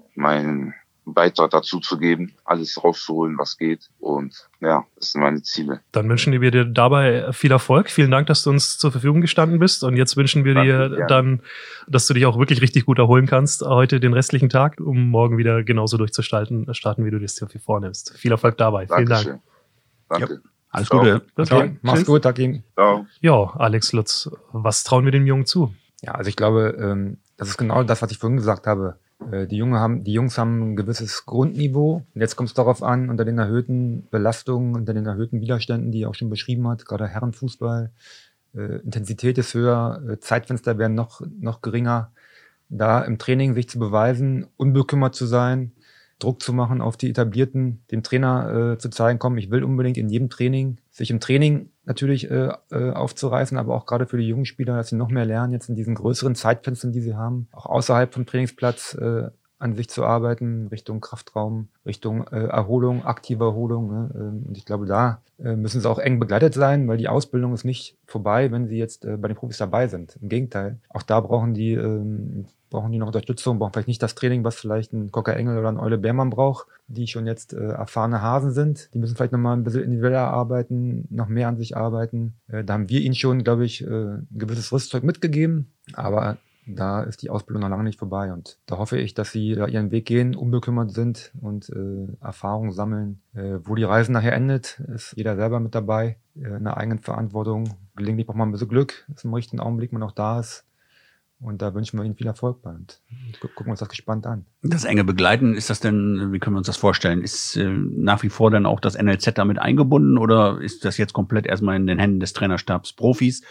Beitrag 1.05 1.51
dazu 1.51 1.81
zu 1.81 1.99
geben, 1.99 2.33
alles 2.45 2.83
rauszuholen, 2.83 3.37
was 3.37 3.59
geht. 3.59 3.91
Und 3.99 4.49
ja, 4.61 4.85
das 4.97 5.13
sind 5.13 5.21
meine 5.21 5.43
Ziele. 5.43 5.81
Dann 5.91 6.09
wünschen 6.09 6.41
wir 6.41 6.51
dir 6.51 6.65
dabei 6.65 7.33
viel 7.33 7.51
Erfolg. 7.51 7.91
Vielen 7.91 8.11
Dank, 8.11 8.29
dass 8.29 8.45
du 8.45 8.51
uns 8.51 8.79
zur 8.79 8.93
Verfügung 8.93 9.21
gestanden 9.21 9.59
bist. 9.59 9.83
Und 9.83 9.97
jetzt 9.97 10.17
wünschen 10.17 10.45
wir 10.45 10.55
Danke, 10.55 10.71
dir 10.71 10.89
gerne. 10.91 11.07
dann, 11.09 11.43
dass 11.89 12.07
du 12.07 12.15
dich 12.15 12.25
auch 12.27 12.39
wirklich 12.39 12.63
richtig 12.63 12.87
gut 12.87 12.99
erholen 12.99 13.27
kannst 13.27 13.63
heute 13.63 13.99
den 13.99 14.13
restlichen 14.13 14.49
Tag, 14.49 14.81
um 14.81 15.09
morgen 15.11 15.39
wieder 15.39 15.65
genauso 15.65 15.97
durchzustarten, 15.97 16.73
starten, 16.75 17.05
wie 17.05 17.11
du 17.11 17.19
das 17.19 17.35
dir 17.35 17.49
vornimmst. 17.49 18.17
Viel 18.17 18.31
Erfolg 18.31 18.57
dabei. 18.57 18.87
Vielen 18.87 19.07
Dank. 19.07 19.25
Dankeschön. 19.27 19.41
Danke. 20.09 20.43
Alles 20.71 20.89
Ciao. 20.89 21.01
Gute. 21.01 21.23
Bis 21.35 21.49
Ciao. 21.49 21.61
dann. 21.61 21.79
Mach's 21.83 21.99
Tschüss. 21.99 22.07
gut, 22.07 22.25
Hakim. 22.25 22.63
Ciao. 22.75 23.07
Ja, 23.21 23.53
Alex 23.59 23.93
Lutz, 23.93 24.31
was 24.53 24.85
trauen 24.85 25.05
wir 25.05 25.13
dem 25.13 25.27
Jungen 25.27 25.47
zu? 25.47 25.75
Ja, 26.01 26.13
also 26.13 26.29
ich 26.29 26.37
glaube, 26.37 26.77
ähm, 26.81 27.19
das 27.37 27.49
ist 27.49 27.59
genau 27.59 27.83
das, 27.83 28.03
was 28.03 28.11
ich 28.11 28.19
vorhin 28.19 28.37
gesagt 28.37 28.67
habe. 28.67 28.97
Äh, 29.31 29.47
die, 29.47 29.57
Junge 29.57 29.79
haben, 29.79 30.05
die 30.05 30.13
Jungs 30.13 30.39
haben 30.39 30.73
ein 30.73 30.77
gewisses 30.77 31.27
Grundniveau. 31.27 32.05
Und 32.15 32.21
jetzt 32.21 32.37
kommt 32.37 32.49
es 32.49 32.55
darauf 32.55 32.83
an, 32.83 33.11
unter 33.11 33.25
den 33.25 33.39
erhöhten 33.39 34.09
Belastungen, 34.11 34.75
unter 34.75 34.95
den 34.95 35.07
erhöhten 35.07 35.41
Widerständen, 35.41 35.93
die 35.93 36.03
er 36.03 36.11
auch 36.11 36.15
schon 36.15 36.31
beschrieben 36.31 36.69
hat, 36.69 36.85
gerade 36.85 37.07
Herrenfußball, 37.07 37.91
äh, 38.55 38.77
Intensität 38.81 39.39
ist 39.39 39.55
höher, 39.55 40.03
äh, 40.09 40.19
Zeitfenster 40.19 40.79
werden 40.79 40.95
noch, 40.95 41.23
noch 41.41 41.63
geringer, 41.63 42.13
da 42.69 43.03
im 43.03 43.19
Training 43.19 43.55
sich 43.55 43.69
zu 43.69 43.79
beweisen, 43.79 44.47
unbekümmert 44.57 45.15
zu 45.15 45.27
sein, 45.27 45.73
Druck 46.23 46.43
zu 46.43 46.53
machen 46.53 46.81
auf 46.81 46.97
die 46.97 47.11
Etablierten, 47.11 47.85
dem 47.91 48.03
Trainer 48.03 48.73
äh, 48.73 48.79
zu 48.79 48.91
zeigen, 48.91 49.19
komm, 49.19 49.39
ich 49.39 49.51
will 49.51 49.65
unbedingt 49.65 49.97
in 49.97 50.09
jedem 50.09 50.31
Training, 50.31 50.79
sich 50.91 51.11
im 51.11 51.21
Training 51.21 51.71
natürlich 51.85 52.31
äh, 52.31 52.51
äh, 52.71 52.91
aufzureißen, 52.91 53.59
aber 53.59 53.75
auch 53.75 53.87
gerade 53.87 54.07
für 54.07 54.19
die 54.19 54.29
jungen 54.29 54.45
Spieler, 54.45 54.77
dass 54.77 54.89
sie 54.89 54.97
noch 54.97 55.11
mehr 55.11 55.25
lernen, 55.25 55.53
jetzt 55.53 55.69
in 55.69 55.75
diesen 55.75 55.95
größeren 55.95 56.35
Zeitfenstern, 56.35 56.93
die 56.93 57.01
sie 57.01 57.15
haben, 57.15 57.49
auch 57.53 57.67
außerhalb 57.67 58.13
vom 58.13 58.27
Trainingsplatz 58.27 58.95
äh, 58.95 59.31
an 59.63 59.77
sich 59.77 59.89
zu 59.89 60.05
arbeiten, 60.05 60.67
Richtung 60.73 61.01
Kraftraum, 61.01 61.69
Richtung 61.87 62.27
äh, 62.27 62.47
Erholung, 62.47 63.05
aktive 63.05 63.45
Erholung. 63.45 63.93
Ne? 63.93 64.11
Ähm, 64.15 64.45
und 64.49 64.59
ich 64.59 64.65
glaube, 64.65 64.87
da 64.87 65.23
äh, 65.39 65.55
müssen 65.55 65.81
sie 65.81 65.89
auch 65.89 66.01
eng 66.01 66.19
begleitet 66.19 66.53
sein, 66.53 66.89
weil 66.89 66.97
die 66.97 67.07
Ausbildung 67.07 67.55
ist 67.55 67.65
nicht 67.65 67.97
vorbei, 68.05 68.51
wenn 68.51 68.67
sie 68.67 68.77
jetzt 68.77 69.05
äh, 69.05 69.17
bei 69.17 69.29
den 69.29 69.37
Profis 69.37 69.59
dabei 69.59 69.87
sind. 69.87 70.19
Im 70.21 70.29
Gegenteil, 70.29 70.81
auch 70.89 71.03
da 71.03 71.21
brauchen 71.21 71.55
die 71.55 71.75
ähm, 71.75 72.47
brauchen 72.73 72.91
die 72.91 72.99
noch 72.99 73.07
Unterstützung, 73.07 73.59
brauchen 73.59 73.73
vielleicht 73.73 73.89
nicht 73.89 74.03
das 74.03 74.15
Training, 74.15 74.43
was 74.45 74.57
vielleicht 74.57 74.93
ein 74.93 75.13
Cocker 75.13 75.37
Engel 75.37 75.59
oder 75.59 75.69
ein 75.69 75.79
Eule 75.79 75.99
Bärmann 75.99 76.31
braucht, 76.31 76.67
die 76.89 77.07
schon 77.07 77.27
jetzt 77.27 77.53
äh, 77.53 77.69
erfahrene 77.69 78.23
Hasen 78.23 78.51
sind. 78.51 78.93
Die 78.95 78.99
müssen 78.99 79.15
vielleicht 79.15 79.33
nochmal 79.33 79.57
ein 79.57 79.65
bisschen 79.65 79.85
individueller 79.85 80.29
arbeiten, 80.29 81.07
noch 81.11 81.29
mehr 81.29 81.49
an 81.49 81.57
sich 81.57 81.77
arbeiten. 81.77 82.35
Äh, 82.49 82.65
da 82.65 82.75
haben 82.75 82.89
wir 82.89 83.01
ihnen 83.01 83.15
schon, 83.15 83.45
glaube 83.45 83.65
ich, 83.65 83.83
äh, 83.83 83.87
ein 83.87 84.27
gewisses 84.33 84.73
Rüstzeug 84.73 85.05
mitgegeben. 85.05 85.73
Aber 85.95 86.39
da 86.67 87.03
ist 87.03 87.23
die 87.23 87.31
Ausbildung 87.31 87.63
noch 87.63 87.69
lange 87.69 87.85
nicht 87.85 87.99
vorbei. 87.99 88.33
Und 88.33 88.59
da 88.67 88.79
hoffe 88.79 88.99
ich, 88.99 89.15
dass 89.15 89.33
sie 89.33 89.55
da 89.55 89.67
ihren 89.67 89.91
Weg 89.91 90.07
gehen, 90.07 90.35
unbekümmert 90.35 90.93
sind 90.93 91.33
und 91.41 91.69
äh, 91.71 92.07
Erfahrungen 92.21 92.73
sammeln. 92.73 93.21
Äh, 93.35 93.59
wo 93.65 93.75
die 93.75 93.85
Reise 93.85 94.13
nachher 94.13 94.35
endet, 94.35 94.81
ist 94.95 95.15
jeder 95.17 95.37
selber 95.37 95.61
mit 95.61 95.75
dabei, 95.75 96.17
äh, 96.37 96.57
in 96.57 96.65
der 96.65 96.77
eigenen 96.77 97.01
Verantwortung. 97.01 97.75
Gelegentlich 97.97 98.27
braucht 98.27 98.37
man 98.37 98.49
ein 98.49 98.53
bisschen 98.53 98.69
Glück, 98.69 99.05
dass 99.09 99.25
im 99.25 99.35
richtigen 99.35 99.61
Augenblick 99.61 99.93
man 99.93 100.03
auch 100.03 100.13
da 100.13 100.41
ist. 100.41 100.65
Und 101.43 101.61
da 101.61 101.75
wünschen 101.75 101.99
wir 101.99 102.05
Ihnen 102.05 102.15
viel 102.15 102.29
Erfolg 102.29 102.63
bei 102.63 102.71
und 102.71 103.01
gucken 103.41 103.71
uns 103.71 103.81
das 103.81 103.89
gespannt 103.89 104.27
an. 104.27 104.45
Das 104.63 104.85
enge 104.85 105.03
Begleiten, 105.03 105.55
ist 105.55 105.71
das 105.71 105.81
denn, 105.81 106.33
wie 106.33 106.39
können 106.39 106.55
wir 106.55 106.59
uns 106.59 106.69
das 106.69 106.77
vorstellen? 106.77 107.23
Ist 107.23 107.57
äh, 107.57 107.69
nach 107.69 108.23
wie 108.23 108.29
vor 108.29 108.51
dann 108.51 108.65
auch 108.65 108.79
das 108.79 108.97
NLZ 108.97 109.33
damit 109.35 109.59
eingebunden 109.59 110.19
oder 110.19 110.61
ist 110.61 110.85
das 110.85 110.99
jetzt 110.99 111.13
komplett 111.13 111.47
erstmal 111.47 111.77
in 111.77 111.87
den 111.87 111.99
Händen 111.99 112.21
des 112.21 112.33
Trainerstabs 112.33 112.93
Profis? 112.93 113.43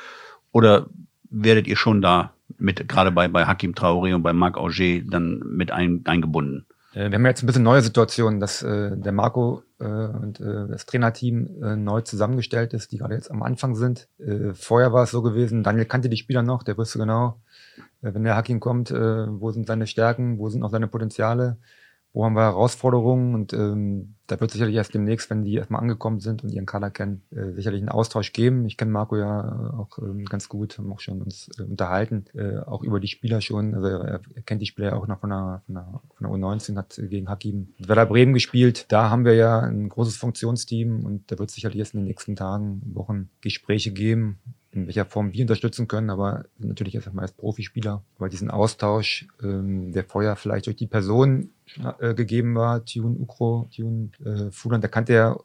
Oder 0.53 0.87
werdet 1.29 1.67
ihr 1.67 1.75
schon 1.75 2.01
da 2.01 2.33
mit, 2.57 2.87
gerade 2.87 3.11
bei, 3.11 3.27
bei 3.27 3.45
Hakim 3.45 3.73
Traoré 3.73 4.15
und 4.15 4.23
bei 4.23 4.33
Marc 4.33 4.57
Auger 4.57 5.01
dann 5.05 5.39
mit 5.45 5.71
ein, 5.71 6.01
eingebunden? 6.05 6.65
Äh, 6.93 7.09
wir 7.09 7.15
haben 7.15 7.25
jetzt 7.25 7.43
ein 7.43 7.47
bisschen 7.47 7.63
neue 7.63 7.81
Situation, 7.81 8.39
dass 8.39 8.63
äh, 8.63 8.95
der 8.95 9.11
Marco 9.11 9.63
äh, 9.79 9.85
und 9.85 10.39
äh, 10.39 10.67
das 10.67 10.85
Trainerteam 10.85 11.63
äh, 11.63 11.75
neu 11.75 12.01
zusammengestellt 12.01 12.73
ist, 12.73 12.91
die 12.91 12.97
gerade 12.97 13.15
jetzt 13.15 13.31
am 13.31 13.43
Anfang 13.43 13.75
sind. 13.75 14.07
Vorher 14.53 14.93
war 14.93 15.03
es 15.03 15.11
so 15.11 15.21
gewesen, 15.21 15.63
Daniel 15.63 15.85
kannte 15.85 16.09
die 16.09 16.17
Spieler 16.17 16.43
noch, 16.43 16.63
der 16.63 16.77
wusste 16.77 16.99
genau, 16.99 17.41
wenn 18.01 18.23
der 18.23 18.35
Hakim 18.35 18.59
kommt, 18.59 18.91
äh, 18.91 19.27
wo 19.39 19.51
sind 19.51 19.67
seine 19.67 19.87
Stärken, 19.87 20.37
wo 20.37 20.49
sind 20.49 20.63
auch 20.63 20.71
seine 20.71 20.87
Potenziale 20.87 21.57
wo 22.13 22.25
haben 22.25 22.33
wir 22.33 22.41
Herausforderungen 22.41 23.35
und 23.35 23.53
ähm, 23.53 24.15
da 24.27 24.39
wird 24.39 24.51
sicherlich 24.51 24.75
erst 24.75 24.93
demnächst, 24.93 25.29
wenn 25.29 25.43
die 25.43 25.55
erstmal 25.55 25.81
angekommen 25.81 26.19
sind 26.19 26.43
und 26.43 26.51
ihren 26.51 26.65
Kader 26.65 26.89
kennen, 26.89 27.21
äh, 27.31 27.51
sicherlich 27.53 27.81
einen 27.81 27.89
Austausch 27.89 28.33
geben. 28.33 28.65
Ich 28.65 28.75
kenne 28.75 28.91
Marco 28.91 29.15
ja 29.17 29.73
auch 29.77 29.97
ähm, 29.99 30.25
ganz 30.25 30.49
gut, 30.49 30.77
haben 30.77 30.91
auch 30.91 30.99
schon 30.99 31.21
uns 31.21 31.49
äh, 31.57 31.63
unterhalten, 31.63 32.25
äh, 32.33 32.59
auch 32.59 32.83
über 32.83 32.99
die 32.99 33.07
Spieler 33.07 33.39
schon. 33.39 33.73
Also 33.75 33.87
er, 33.87 34.21
er 34.35 34.41
kennt 34.41 34.61
die 34.61 34.65
Spieler 34.65 34.97
auch 34.97 35.07
noch 35.07 35.19
von 35.19 35.29
der, 35.29 35.61
von 35.65 35.75
der, 35.75 36.01
von 36.17 36.27
der 36.27 36.31
U19, 36.31 36.77
hat 36.77 36.99
gegen 37.01 37.29
Hakim 37.29 37.73
Werder 37.77 38.05
Bremen 38.05 38.33
gespielt. 38.33 38.85
Da 38.89 39.09
haben 39.09 39.23
wir 39.23 39.35
ja 39.35 39.61
ein 39.61 39.87
großes 39.87 40.17
Funktionsteam 40.17 41.05
und 41.05 41.31
da 41.31 41.39
wird 41.39 41.49
sicherlich 41.49 41.79
erst 41.79 41.93
in 41.93 42.01
den 42.01 42.07
nächsten 42.07 42.35
Tagen, 42.35 42.81
Wochen 42.93 43.29
Gespräche 43.39 43.91
geben, 43.91 44.39
in 44.71 44.87
welcher 44.87 45.05
Form 45.05 45.33
wir 45.33 45.41
unterstützen 45.41 45.87
können, 45.87 46.09
aber 46.09 46.45
natürlich 46.57 46.95
erst 46.95 47.07
einmal 47.07 47.23
als 47.23 47.33
Profispieler, 47.33 48.03
weil 48.17 48.29
diesen 48.29 48.49
Austausch, 48.49 49.27
ähm, 49.43 49.91
der 49.91 50.05
vorher 50.05 50.35
vielleicht 50.35 50.67
durch 50.67 50.77
die 50.77 50.87
Person 50.87 51.49
äh, 51.99 52.13
gegeben 52.13 52.55
war, 52.55 52.85
Tune 52.85 53.17
Ukro, 53.19 53.69
Tune 53.75 54.11
äh, 54.23 54.51
Fulan, 54.51 54.81
da 54.81 54.87
kannte 54.87 55.13
er 55.13 55.39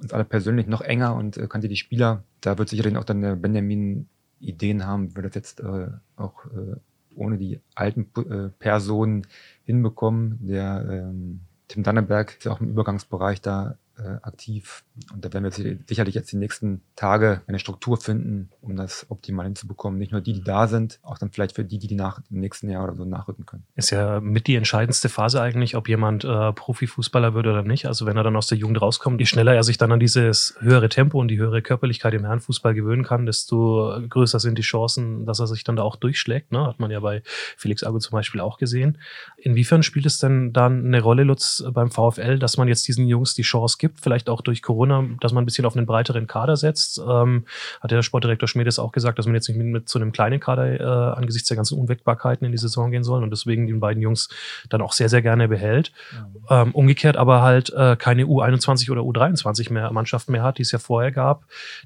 uns 0.00 0.12
alle 0.12 0.24
persönlich 0.24 0.66
noch 0.66 0.80
enger 0.80 1.14
und 1.14 1.36
äh, 1.36 1.46
kannte 1.46 1.68
die 1.68 1.76
Spieler. 1.76 2.24
Da 2.40 2.58
wird 2.58 2.68
sicherlich 2.68 2.96
auch 2.96 3.04
dann 3.04 3.22
der 3.22 3.36
Benjamin 3.36 4.08
Ideen 4.40 4.84
haben, 4.84 5.10
wie 5.10 5.16
wir 5.16 5.22
das 5.22 5.34
jetzt 5.36 5.60
äh, 5.60 5.88
auch 6.16 6.44
äh, 6.46 6.76
ohne 7.14 7.38
die 7.38 7.60
alten 7.74 8.08
äh, 8.16 8.48
Personen 8.58 9.26
hinbekommen. 9.64 10.38
Der 10.40 10.84
ähm, 10.90 11.40
Tim 11.68 11.84
Danneberg 11.84 12.36
ist 12.36 12.44
ja 12.44 12.52
auch 12.52 12.60
im 12.60 12.70
Übergangsbereich 12.70 13.40
da 13.40 13.78
aktiv. 14.22 14.84
Und 15.12 15.24
da 15.24 15.32
werden 15.32 15.44
wir 15.44 15.78
sicherlich 15.86 16.14
jetzt 16.14 16.32
die 16.32 16.36
nächsten 16.36 16.82
Tage 16.96 17.42
eine 17.46 17.58
Struktur 17.58 17.96
finden, 17.96 18.50
um 18.60 18.76
das 18.76 19.06
optimal 19.08 19.46
hinzubekommen. 19.46 19.98
Nicht 19.98 20.12
nur 20.12 20.20
die, 20.20 20.32
die 20.32 20.44
da 20.44 20.66
sind, 20.68 20.98
auch 21.02 21.18
dann 21.18 21.30
vielleicht 21.30 21.54
für 21.54 21.64
die, 21.64 21.78
die, 21.78 21.86
die 21.86 21.94
nach, 21.94 22.20
im 22.30 22.40
nächsten 22.40 22.68
Jahr 22.70 22.84
oder 22.84 22.94
so 22.94 23.04
nachrücken 23.04 23.46
können. 23.46 23.64
Ist 23.74 23.90
ja 23.90 24.20
mit 24.20 24.46
die 24.46 24.56
entscheidendste 24.56 25.08
Phase 25.08 25.40
eigentlich, 25.40 25.76
ob 25.76 25.88
jemand 25.88 26.24
äh, 26.24 26.52
Profifußballer 26.52 27.34
wird 27.34 27.46
oder 27.46 27.62
nicht. 27.62 27.86
Also 27.86 28.06
wenn 28.06 28.16
er 28.16 28.22
dann 28.22 28.36
aus 28.36 28.46
der 28.46 28.58
Jugend 28.58 28.80
rauskommt, 28.80 29.20
je 29.20 29.26
schneller 29.26 29.54
er 29.54 29.62
sich 29.62 29.78
dann 29.78 29.92
an 29.92 30.00
dieses 30.00 30.54
höhere 30.60 30.88
Tempo 30.88 31.20
und 31.20 31.28
die 31.28 31.38
höhere 31.38 31.62
Körperlichkeit 31.62 32.14
im 32.14 32.24
Herrenfußball 32.24 32.74
gewöhnen 32.74 33.04
kann, 33.04 33.26
desto 33.26 33.98
größer 34.08 34.40
sind 34.40 34.58
die 34.58 34.62
Chancen, 34.62 35.26
dass 35.26 35.40
er 35.40 35.46
sich 35.46 35.64
dann 35.64 35.76
da 35.76 35.82
auch 35.82 35.96
durchschlägt. 35.96 36.52
Ne? 36.52 36.66
Hat 36.66 36.80
man 36.80 36.90
ja 36.90 37.00
bei 37.00 37.22
Felix 37.56 37.84
Agu 37.84 37.98
zum 37.98 38.12
Beispiel 38.12 38.40
auch 38.40 38.58
gesehen. 38.58 38.98
Inwiefern 39.36 39.82
spielt 39.82 40.06
es 40.06 40.18
denn 40.18 40.52
dann 40.52 40.86
eine 40.86 41.00
Rolle, 41.00 41.24
Lutz, 41.24 41.62
beim 41.72 41.90
VfL, 41.90 42.38
dass 42.38 42.56
man 42.56 42.68
jetzt 42.68 42.86
diesen 42.88 43.06
Jungs 43.06 43.34
die 43.34 43.42
Chance 43.42 43.78
gibt, 43.82 44.00
vielleicht 44.00 44.30
auch 44.30 44.40
durch 44.42 44.62
Corona, 44.62 45.04
dass 45.20 45.32
man 45.32 45.42
ein 45.42 45.44
bisschen 45.44 45.66
auf 45.66 45.76
einen 45.76 45.86
breiteren 45.86 46.28
Kader 46.28 46.56
setzt. 46.56 47.02
Ähm, 47.04 47.44
hat 47.80 47.90
der 47.90 48.02
Sportdirektor 48.02 48.48
Schmiedes 48.48 48.78
auch 48.78 48.92
gesagt, 48.92 49.18
dass 49.18 49.26
man 49.26 49.34
jetzt 49.34 49.48
nicht 49.48 49.58
mit, 49.58 49.66
mit 49.66 49.88
zu 49.88 49.98
einem 49.98 50.12
kleinen 50.12 50.38
Kader 50.38 50.80
äh, 50.80 51.16
angesichts 51.16 51.48
der 51.48 51.56
ganzen 51.56 51.78
Unwägbarkeiten 51.78 52.46
in 52.46 52.52
die 52.52 52.58
Saison 52.58 52.92
gehen 52.92 53.02
soll 53.02 53.24
und 53.24 53.30
deswegen 53.30 53.66
die 53.66 53.72
beiden 53.72 54.00
Jungs 54.00 54.28
dann 54.70 54.82
auch 54.82 54.92
sehr, 54.92 55.08
sehr 55.08 55.20
gerne 55.20 55.48
behält. 55.48 55.90
Mhm. 56.12 56.46
Ähm, 56.48 56.70
umgekehrt 56.72 57.16
aber 57.16 57.42
halt 57.42 57.70
äh, 57.70 57.96
keine 57.96 58.22
U21 58.24 58.90
oder 58.92 59.02
U23 59.02 59.72
mehr 59.72 59.92
Mannschaften 59.92 60.30
mehr 60.30 60.44
hat, 60.44 60.58
die 60.58 60.62
es 60.62 60.70
ja 60.70 60.78
vorher 60.78 61.10
gab, 61.10 61.44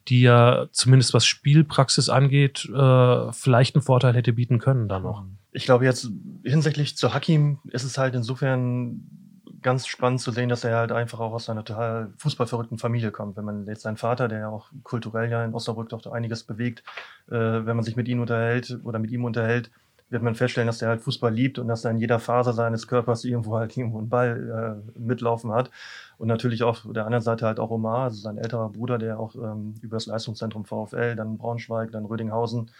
die 0.08 0.20
ja 0.20 0.66
zumindest 0.72 1.14
was 1.14 1.24
Spielpraxis 1.24 2.10
angeht, 2.10 2.68
äh, 2.68 3.32
vielleicht 3.32 3.74
einen 3.74 3.82
Vorteil 3.82 4.14
hätte 4.14 4.34
bieten 4.34 4.58
können 4.58 4.86
dann 4.88 5.02
noch. 5.02 5.24
Ich 5.52 5.64
glaube 5.64 5.86
jetzt 5.86 6.10
hinsichtlich 6.44 6.98
zu 6.98 7.14
Hakim 7.14 7.58
ist 7.70 7.84
es 7.84 7.96
halt 7.96 8.14
insofern 8.14 9.25
ganz 9.66 9.88
spannend 9.88 10.20
zu 10.20 10.30
sehen, 10.30 10.48
dass 10.48 10.62
er 10.62 10.76
halt 10.76 10.92
einfach 10.92 11.18
auch 11.18 11.32
aus 11.32 11.50
einer 11.50 11.64
total 11.64 12.12
fußballverrückten 12.18 12.78
Familie 12.78 13.10
kommt. 13.10 13.36
Wenn 13.36 13.44
man 13.44 13.66
jetzt 13.66 13.82
seinen 13.82 13.96
Vater, 13.96 14.28
der 14.28 14.38
ja 14.38 14.48
auch 14.48 14.68
kulturell 14.84 15.28
ja 15.28 15.44
in 15.44 15.54
Osnabrück 15.54 15.88
doch 15.88 16.06
einiges 16.06 16.44
bewegt, 16.44 16.84
äh, 17.28 17.32
wenn 17.34 17.74
man 17.74 17.82
sich 17.82 17.96
mit 17.96 18.06
ihm 18.06 18.20
unterhält 18.20 18.78
oder 18.84 19.00
mit 19.00 19.10
ihm 19.10 19.24
unterhält, 19.24 19.72
wird 20.08 20.22
man 20.22 20.36
feststellen, 20.36 20.68
dass 20.68 20.82
er 20.82 20.90
halt 20.90 21.00
Fußball 21.00 21.34
liebt 21.34 21.58
und 21.58 21.66
dass 21.66 21.84
er 21.84 21.90
in 21.90 21.98
jeder 21.98 22.20
Phase 22.20 22.52
seines 22.52 22.86
Körpers 22.86 23.24
irgendwo 23.24 23.56
halt 23.56 23.76
irgendwo 23.76 23.98
einen 23.98 24.08
Ball 24.08 24.80
äh, 24.96 24.98
mitlaufen 25.00 25.50
hat. 25.50 25.72
Und 26.16 26.28
natürlich 26.28 26.62
auf 26.62 26.86
der 26.88 27.04
anderen 27.04 27.24
Seite 27.24 27.44
halt 27.44 27.58
auch 27.58 27.70
Omar, 27.70 28.04
also 28.04 28.20
sein 28.20 28.38
älterer 28.38 28.68
Bruder, 28.68 28.98
der 28.98 29.18
auch 29.18 29.34
ähm, 29.34 29.74
über 29.82 29.96
das 29.96 30.06
Leistungszentrum 30.06 30.64
VfL, 30.64 31.16
dann 31.16 31.38
Braunschweig, 31.38 31.90
dann 31.90 32.04
Rödinghausen 32.04 32.70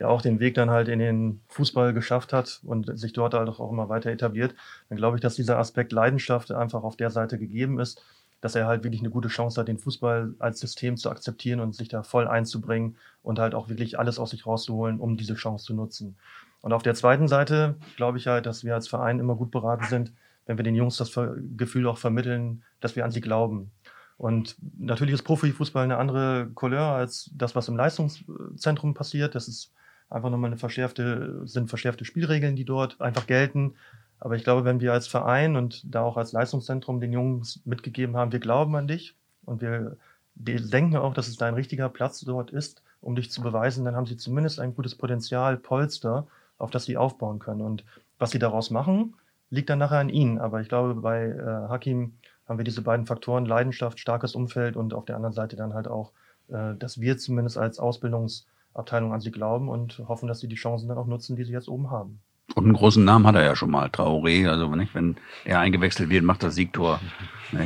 ja 0.00 0.08
auch 0.08 0.22
den 0.22 0.40
Weg 0.40 0.54
dann 0.54 0.70
halt 0.70 0.88
in 0.88 0.98
den 0.98 1.42
Fußball 1.48 1.92
geschafft 1.92 2.32
hat 2.32 2.60
und 2.64 2.98
sich 2.98 3.12
dort 3.12 3.34
halt 3.34 3.48
auch 3.48 3.70
immer 3.70 3.88
weiter 3.88 4.10
etabliert, 4.10 4.54
dann 4.88 4.96
glaube 4.96 5.16
ich, 5.16 5.20
dass 5.20 5.36
dieser 5.36 5.58
Aspekt 5.58 5.92
Leidenschaft 5.92 6.50
einfach 6.50 6.82
auf 6.82 6.96
der 6.96 7.10
Seite 7.10 7.38
gegeben 7.38 7.78
ist, 7.78 8.02
dass 8.40 8.54
er 8.54 8.66
halt 8.66 8.82
wirklich 8.82 9.02
eine 9.02 9.10
gute 9.10 9.28
Chance 9.28 9.60
hat, 9.60 9.68
den 9.68 9.78
Fußball 9.78 10.34
als 10.38 10.58
System 10.58 10.96
zu 10.96 11.10
akzeptieren 11.10 11.60
und 11.60 11.74
sich 11.74 11.88
da 11.88 12.02
voll 12.02 12.26
einzubringen 12.26 12.96
und 13.22 13.38
halt 13.38 13.54
auch 13.54 13.68
wirklich 13.68 13.98
alles 13.98 14.18
aus 14.18 14.30
sich 14.30 14.46
rauszuholen, 14.46 14.98
um 14.98 15.18
diese 15.18 15.34
Chance 15.34 15.66
zu 15.66 15.74
nutzen. 15.74 16.16
Und 16.62 16.72
auf 16.72 16.82
der 16.82 16.94
zweiten 16.94 17.28
Seite 17.28 17.76
glaube 17.96 18.16
ich 18.16 18.26
halt, 18.26 18.46
dass 18.46 18.64
wir 18.64 18.74
als 18.74 18.88
Verein 18.88 19.18
immer 19.18 19.36
gut 19.36 19.50
beraten 19.50 19.84
sind, 19.84 20.12
wenn 20.46 20.56
wir 20.56 20.64
den 20.64 20.74
Jungs 20.74 20.96
das 20.96 21.12
Gefühl 21.56 21.86
auch 21.86 21.98
vermitteln, 21.98 22.62
dass 22.80 22.96
wir 22.96 23.04
an 23.04 23.10
sie 23.10 23.20
glauben. 23.20 23.70
Und 24.16 24.56
natürlich 24.78 25.14
ist 25.14 25.22
Profifußball 25.22 25.84
eine 25.84 25.98
andere 25.98 26.48
Couleur 26.54 26.92
als 26.92 27.30
das, 27.34 27.54
was 27.54 27.68
im 27.68 27.76
Leistungszentrum 27.76 28.94
passiert. 28.94 29.34
Das 29.34 29.46
ist 29.46 29.72
einfach 30.10 30.30
nochmal 30.30 30.50
eine 30.50 30.58
verschärfte, 30.58 31.42
sind 31.46 31.68
verschärfte 31.68 32.04
Spielregeln, 32.04 32.56
die 32.56 32.64
dort 32.64 33.00
einfach 33.00 33.26
gelten. 33.26 33.74
Aber 34.18 34.36
ich 34.36 34.44
glaube, 34.44 34.64
wenn 34.64 34.80
wir 34.80 34.92
als 34.92 35.06
Verein 35.06 35.56
und 35.56 35.82
da 35.94 36.02
auch 36.02 36.16
als 36.16 36.32
Leistungszentrum 36.32 37.00
den 37.00 37.12
Jungs 37.12 37.60
mitgegeben 37.64 38.16
haben, 38.16 38.32
wir 38.32 38.40
glauben 38.40 38.76
an 38.76 38.88
dich 38.88 39.14
und 39.46 39.62
wir 39.62 39.96
denken 40.34 40.96
auch, 40.96 41.14
dass 41.14 41.28
es 41.28 41.36
dein 41.36 41.54
richtiger 41.54 41.88
Platz 41.88 42.20
dort 42.20 42.50
ist, 42.50 42.82
um 43.00 43.16
dich 43.16 43.30
zu 43.30 43.40
beweisen, 43.40 43.84
dann 43.84 43.96
haben 43.96 44.06
sie 44.06 44.16
zumindest 44.16 44.60
ein 44.60 44.74
gutes 44.74 44.94
Potenzial, 44.94 45.56
Polster, 45.56 46.26
auf 46.58 46.70
das 46.70 46.84
sie 46.84 46.98
aufbauen 46.98 47.38
können. 47.38 47.62
Und 47.62 47.84
was 48.18 48.30
sie 48.32 48.38
daraus 48.38 48.70
machen, 48.70 49.14
liegt 49.48 49.70
dann 49.70 49.78
nachher 49.78 49.98
an 49.98 50.10
ihnen. 50.10 50.38
Aber 50.38 50.60
ich 50.60 50.68
glaube, 50.68 50.94
bei 50.94 51.28
äh, 51.28 51.68
Hakim 51.68 52.14
haben 52.46 52.58
wir 52.58 52.64
diese 52.64 52.82
beiden 52.82 53.06
Faktoren, 53.06 53.46
Leidenschaft, 53.46 53.98
starkes 53.98 54.34
Umfeld 54.34 54.76
und 54.76 54.92
auf 54.92 55.06
der 55.06 55.16
anderen 55.16 55.32
Seite 55.32 55.56
dann 55.56 55.72
halt 55.72 55.88
auch, 55.88 56.12
äh, 56.48 56.74
dass 56.78 57.00
wir 57.00 57.16
zumindest 57.16 57.56
als 57.56 57.80
Ausbildungs- 57.80 58.44
Abteilung 58.74 59.12
an 59.12 59.20
sie 59.20 59.30
glauben 59.30 59.68
und 59.68 60.02
hoffen, 60.08 60.28
dass 60.28 60.40
sie 60.40 60.48
die 60.48 60.56
Chancen 60.56 60.88
dann 60.88 60.98
auch 60.98 61.06
nutzen, 61.06 61.36
die 61.36 61.44
sie 61.44 61.52
jetzt 61.52 61.68
oben 61.68 61.90
haben. 61.90 62.20
Und 62.54 62.64
einen 62.64 62.74
großen 62.74 63.04
Namen 63.04 63.26
hat 63.26 63.36
er 63.36 63.44
ja 63.44 63.56
schon 63.56 63.70
mal, 63.70 63.88
Traoré. 63.88 64.48
Also 64.48 64.74
nicht, 64.74 64.94
wenn 64.94 65.16
er 65.44 65.60
eingewechselt 65.60 66.10
wird, 66.10 66.24
macht 66.24 66.42
das 66.42 66.54
Siegtor. 66.56 67.00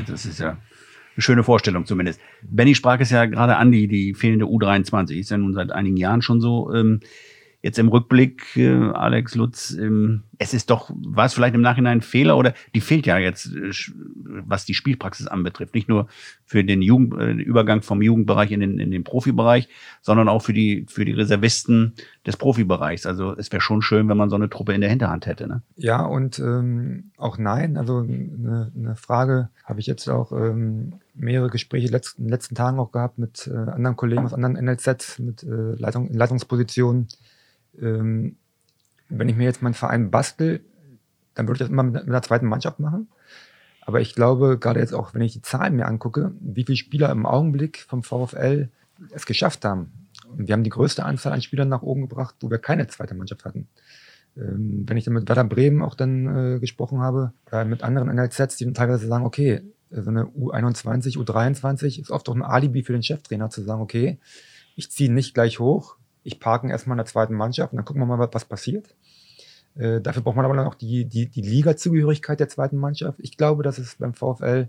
Das 0.07 0.27
ist 0.27 0.41
ja 0.41 0.51
eine 0.51 1.23
schöne 1.23 1.43
Vorstellung 1.43 1.87
zumindest. 1.87 2.21
Benny 2.43 2.75
sprach 2.75 3.01
es 3.01 3.11
ja 3.11 3.25
gerade 3.27 3.57
an, 3.57 3.73
die, 3.73 3.89
die 3.89 4.15
fehlende 4.15 4.47
U23. 4.47 5.19
Ist 5.19 5.31
ja 5.31 5.39
nun 5.39 5.55
seit 5.55 5.73
einigen 5.73 5.97
Jahren 5.97 6.23
schon 6.23 6.41
so. 6.41 6.73
Ähm, 6.73 7.01
Jetzt 7.65 7.79
im 7.79 7.89
Rückblick, 7.89 8.59
äh, 8.59 8.91
Alex 8.93 9.35
Lutz, 9.37 9.71
ähm, 9.71 10.25
es 10.37 10.53
ist 10.53 10.69
doch, 10.69 10.91
war 10.95 11.25
es 11.25 11.33
vielleicht 11.33 11.55
im 11.55 11.63
Nachhinein 11.63 11.99
ein 11.99 12.03
Fehler 12.03 12.37
oder 12.37 12.53
die 12.75 12.83
fehlt 12.83 13.07
ja 13.07 13.17
jetzt, 13.17 13.47
äh, 13.47 13.71
was 14.47 14.67
die 14.67 14.75
Spielpraxis 14.75 15.29
anbetrifft. 15.29 15.75
Nicht 15.75 15.89
nur 15.89 16.07
für 16.45 16.63
den 16.63 16.83
Jugend, 16.83 17.15
äh, 17.19 17.31
Übergang 17.33 17.81
vom 17.81 18.03
Jugendbereich 18.03 18.53
in 18.53 18.61
den, 18.61 18.79
in 18.79 18.91
den 18.91 19.03
Profibereich, 19.03 19.71
sondern 20.03 20.29
auch 20.29 20.41
für 20.41 20.53
die, 20.53 20.85
für 20.91 21.07
die 21.07 21.13
Reservisten 21.13 21.95
des 22.27 22.37
Profibereichs. 22.37 23.07
Also 23.07 23.35
es 23.35 23.51
wäre 23.51 23.63
schon 23.63 23.81
schön, 23.81 24.11
wenn 24.11 24.19
man 24.19 24.29
so 24.29 24.37
eine 24.37 24.51
Truppe 24.51 24.75
in 24.75 24.83
der 24.83 24.91
Hinterhand 24.91 25.25
hätte. 25.25 25.49
Ne? 25.49 25.63
Ja, 25.77 26.05
und 26.05 26.39
ähm, 26.41 27.13
auch 27.17 27.39
nein. 27.39 27.79
Also 27.79 28.01
eine, 28.01 28.73
eine 28.77 28.95
Frage 28.97 29.49
habe 29.65 29.81
ich 29.81 29.87
jetzt 29.87 30.07
auch 30.11 30.33
ähm, 30.33 30.97
mehrere 31.15 31.49
Gespräche 31.49 31.89
letzt, 31.89 32.19
in 32.19 32.25
den 32.25 32.31
letzten 32.31 32.57
Tagen 32.57 32.79
auch 32.79 32.93
gehabt 32.93 33.17
mit 33.17 33.47
äh, 33.51 33.57
anderen 33.57 33.97
Kollegen 33.97 34.27
aus 34.27 34.35
anderen 34.35 34.63
NLZ, 34.63 35.19
mit 35.21 35.43
äh, 35.45 35.77
Leitung, 35.77 36.13
Leitungspositionen 36.13 37.09
ähm, 37.81 38.37
wenn 39.09 39.29
ich 39.29 39.37
mir 39.37 39.45
jetzt 39.45 39.63
meinen 39.63 39.75
Verein 39.75 40.11
bastel, 40.11 40.61
dann 41.35 41.47
würde 41.47 41.57
ich 41.57 41.61
das 41.61 41.71
immer 41.71 41.83
mit, 41.83 42.03
einer 42.03 42.23
zweiten 42.23 42.47
Mannschaft 42.47 42.81
machen. 42.81 43.09
Aber 43.81 44.01
ich 44.01 44.15
glaube, 44.15 44.59
gerade 44.59 44.81
jetzt 44.81 44.95
auch, 44.95 45.15
wenn 45.15 45.23
ich 45.23 45.33
die 45.33 45.43
Zahlen 45.43 45.77
mir 45.77 45.87
angucke, 45.87 46.33
wie 46.41 46.65
viele 46.65 46.77
Spieler 46.77 47.11
im 47.11 47.27
Augenblick 47.27 47.85
vom 47.89 48.03
VfL 48.03 48.71
es 49.11 49.27
geschafft 49.27 49.65
haben. 49.65 49.93
Und 50.31 50.49
wir 50.49 50.53
haben 50.55 50.65
die 50.65 50.71
größte 50.71 51.05
Anzahl 51.05 51.33
an 51.33 51.43
Spielern 51.43 51.69
nach 51.69 51.83
oben 51.83 52.03
gebracht, 52.03 52.37
wo 52.41 52.51
wir 52.51 52.59
keine 52.59 52.87
zweite 52.87 53.15
Mannschaft 53.15 53.45
hatten. 53.45 53.69
Ähm, 54.37 54.85
wenn 54.87 54.97
ich 54.97 55.05
dann 55.05 55.15
mit 55.15 55.29
Werder 55.29 55.45
Bremen 55.45 55.83
auch 55.83 55.95
dann 55.95 56.55
äh, 56.55 56.59
gesprochen 56.61 57.01
habe, 57.01 57.33
oder 57.47 57.65
mit 57.65 57.83
anderen 57.83 58.09
NLZs, 58.15 58.57
die 58.57 58.65
dann 58.65 58.75
teilweise 58.75 59.07
sagen, 59.07 59.27
okay, 59.27 59.63
so 59.91 60.11
eine 60.11 60.25
U21, 60.25 61.19
U23 61.19 62.01
ist 62.01 62.11
oft 62.11 62.29
auch 62.29 62.35
ein 62.35 62.43
Alibi 62.43 62.83
für 62.83 62.93
den 62.93 63.03
Cheftrainer 63.03 63.51
zu 63.51 63.63
sagen, 63.63 63.83
okay, 63.83 64.19
ich 64.77 64.91
ziehe 64.91 65.13
nicht 65.13 65.35
gleich 65.35 65.61
hoch, 65.61 65.97
ich 66.25 66.41
parke 66.41 66.69
erstmal 66.69 66.95
in 66.97 67.05
der 67.05 67.07
zweiten 67.07 67.35
Mannschaft 67.35 67.73
und 67.73 67.77
dann 67.77 67.85
gucken 67.85 68.03
wir 68.03 68.07
mal, 68.07 68.29
was 68.33 68.45
passiert. 68.45 68.95
Äh, 69.77 70.01
dafür 70.01 70.23
braucht 70.23 70.37
man 70.37 70.45
aber 70.45 70.57
dann 70.57 70.67
auch 70.67 70.75
die, 70.75 71.05
die, 71.05 71.29
die 71.29 71.43
Liga-Zugehörigkeit 71.43 72.41
der 72.41 72.49
zweiten 72.49 72.79
Mannschaft. 72.79 73.19
Ich 73.21 73.37
glaube, 73.37 73.63
dass 73.63 73.79
es 73.79 73.97
beim 73.97 74.15
VfL 74.15 74.69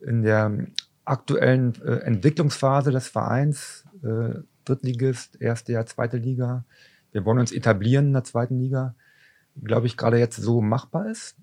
in 0.00 0.22
der 0.22 0.66
aktuellen 1.04 1.74
äh, 1.82 1.96
Entwicklungsphase 2.00 2.90
des 2.90 3.08
Vereins, 3.08 3.84
äh, 4.02 4.40
Drittligist, 4.64 5.40
erste 5.40 5.72
Jahr, 5.72 5.86
zweite 5.86 6.16
Liga, 6.16 6.64
wir 7.12 7.24
wollen 7.24 7.38
uns 7.38 7.52
etablieren 7.52 8.06
in 8.06 8.12
der 8.12 8.24
zweiten 8.24 8.58
Liga, 8.58 8.94
glaube 9.62 9.86
ich, 9.86 9.96
gerade 9.96 10.18
jetzt 10.18 10.36
so 10.36 10.60
machbar 10.60 11.10
ist. 11.10 11.36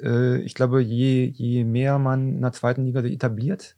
Äh, 0.00 0.38
ich 0.38 0.54
glaube, 0.54 0.80
je, 0.80 1.26
je 1.26 1.64
mehr 1.64 1.98
man 1.98 2.36
in 2.36 2.42
der 2.42 2.52
zweiten 2.52 2.84
Liga 2.84 3.02
sich 3.02 3.12
etabliert, 3.12 3.76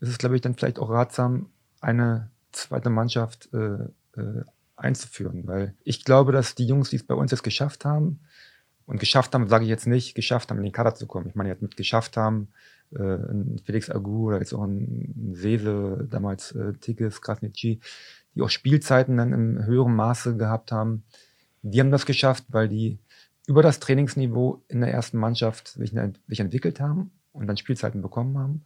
ist 0.00 0.08
es, 0.08 0.18
glaube 0.18 0.36
ich, 0.36 0.40
dann 0.40 0.54
vielleicht 0.54 0.78
auch 0.78 0.90
ratsam, 0.90 1.50
eine 1.80 2.30
zweite 2.52 2.90
Mannschaft 2.90 3.52
äh, 3.52 3.88
äh, 4.16 4.42
einzuführen. 4.76 5.46
Weil 5.46 5.74
ich 5.84 6.04
glaube, 6.04 6.32
dass 6.32 6.54
die 6.54 6.66
Jungs, 6.66 6.90
die 6.90 6.96
es 6.96 7.06
bei 7.06 7.14
uns 7.14 7.30
jetzt 7.30 7.42
geschafft 7.42 7.84
haben, 7.84 8.20
und 8.86 9.00
geschafft 9.00 9.34
haben, 9.34 9.48
sage 9.48 9.64
ich 9.64 9.70
jetzt 9.70 9.86
nicht, 9.86 10.14
geschafft 10.14 10.50
haben, 10.50 10.58
in 10.58 10.64
den 10.64 10.72
Kader 10.72 10.94
zu 10.94 11.06
kommen. 11.06 11.28
Ich 11.28 11.34
meine, 11.34 11.50
jetzt 11.50 11.62
mit 11.62 11.76
geschafft 11.76 12.16
haben, 12.16 12.48
äh, 12.90 13.18
Felix 13.64 13.90
Agu 13.90 14.28
oder 14.28 14.38
jetzt 14.38 14.52
auch 14.52 14.64
ein 14.64 15.32
Sese, 15.34 16.06
damals 16.10 16.52
äh, 16.52 16.72
Tigges, 16.74 17.22
Krasnitschi, 17.22 17.80
die 18.34 18.42
auch 18.42 18.50
Spielzeiten 18.50 19.16
dann 19.16 19.32
im 19.32 19.64
höheren 19.64 19.94
Maße 19.94 20.36
gehabt 20.36 20.72
haben. 20.72 21.04
Die 21.62 21.80
haben 21.80 21.90
das 21.90 22.06
geschafft, 22.06 22.44
weil 22.48 22.68
die 22.68 22.98
über 23.46 23.62
das 23.62 23.80
Trainingsniveau 23.80 24.62
in 24.68 24.80
der 24.80 24.92
ersten 24.92 25.18
Mannschaft 25.18 25.68
sich, 25.68 25.92
sich 26.28 26.40
entwickelt 26.40 26.80
haben 26.80 27.12
und 27.32 27.46
dann 27.46 27.56
Spielzeiten 27.56 28.02
bekommen 28.02 28.38
haben. 28.38 28.64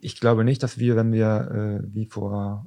Ich 0.00 0.20
glaube 0.20 0.44
nicht, 0.44 0.62
dass 0.62 0.78
wir, 0.78 0.96
wenn 0.96 1.12
wir 1.12 1.82
äh, 1.82 1.94
wie 1.94 2.06
vor 2.06 2.66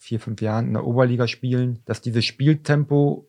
vier, 0.00 0.18
fünf 0.18 0.40
Jahren 0.40 0.68
in 0.68 0.72
der 0.72 0.86
Oberliga 0.86 1.28
spielen, 1.28 1.80
dass 1.84 2.00
dieses 2.00 2.24
Spieltempo 2.24 3.28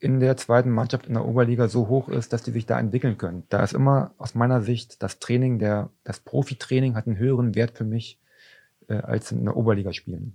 in 0.00 0.18
der 0.18 0.36
zweiten 0.36 0.70
Mannschaft 0.70 1.06
in 1.06 1.14
der 1.14 1.24
Oberliga 1.24 1.68
so 1.68 1.86
hoch 1.86 2.08
ist, 2.08 2.32
dass 2.32 2.42
die 2.42 2.50
sich 2.50 2.66
da 2.66 2.78
entwickeln 2.80 3.18
können. 3.18 3.44
Da 3.50 3.62
ist 3.62 3.72
immer 3.72 4.12
aus 4.18 4.34
meiner 4.34 4.60
Sicht 4.60 5.00
das 5.00 5.20
Training, 5.20 5.60
der, 5.60 5.90
das 6.02 6.18
Profitraining 6.18 6.96
hat 6.96 7.06
einen 7.06 7.18
höheren 7.18 7.54
Wert 7.54 7.78
für 7.78 7.84
mich 7.84 8.18
äh, 8.88 8.94
als 8.94 9.30
in 9.30 9.44
der 9.44 9.56
Oberliga 9.56 9.92
spielen. 9.92 10.34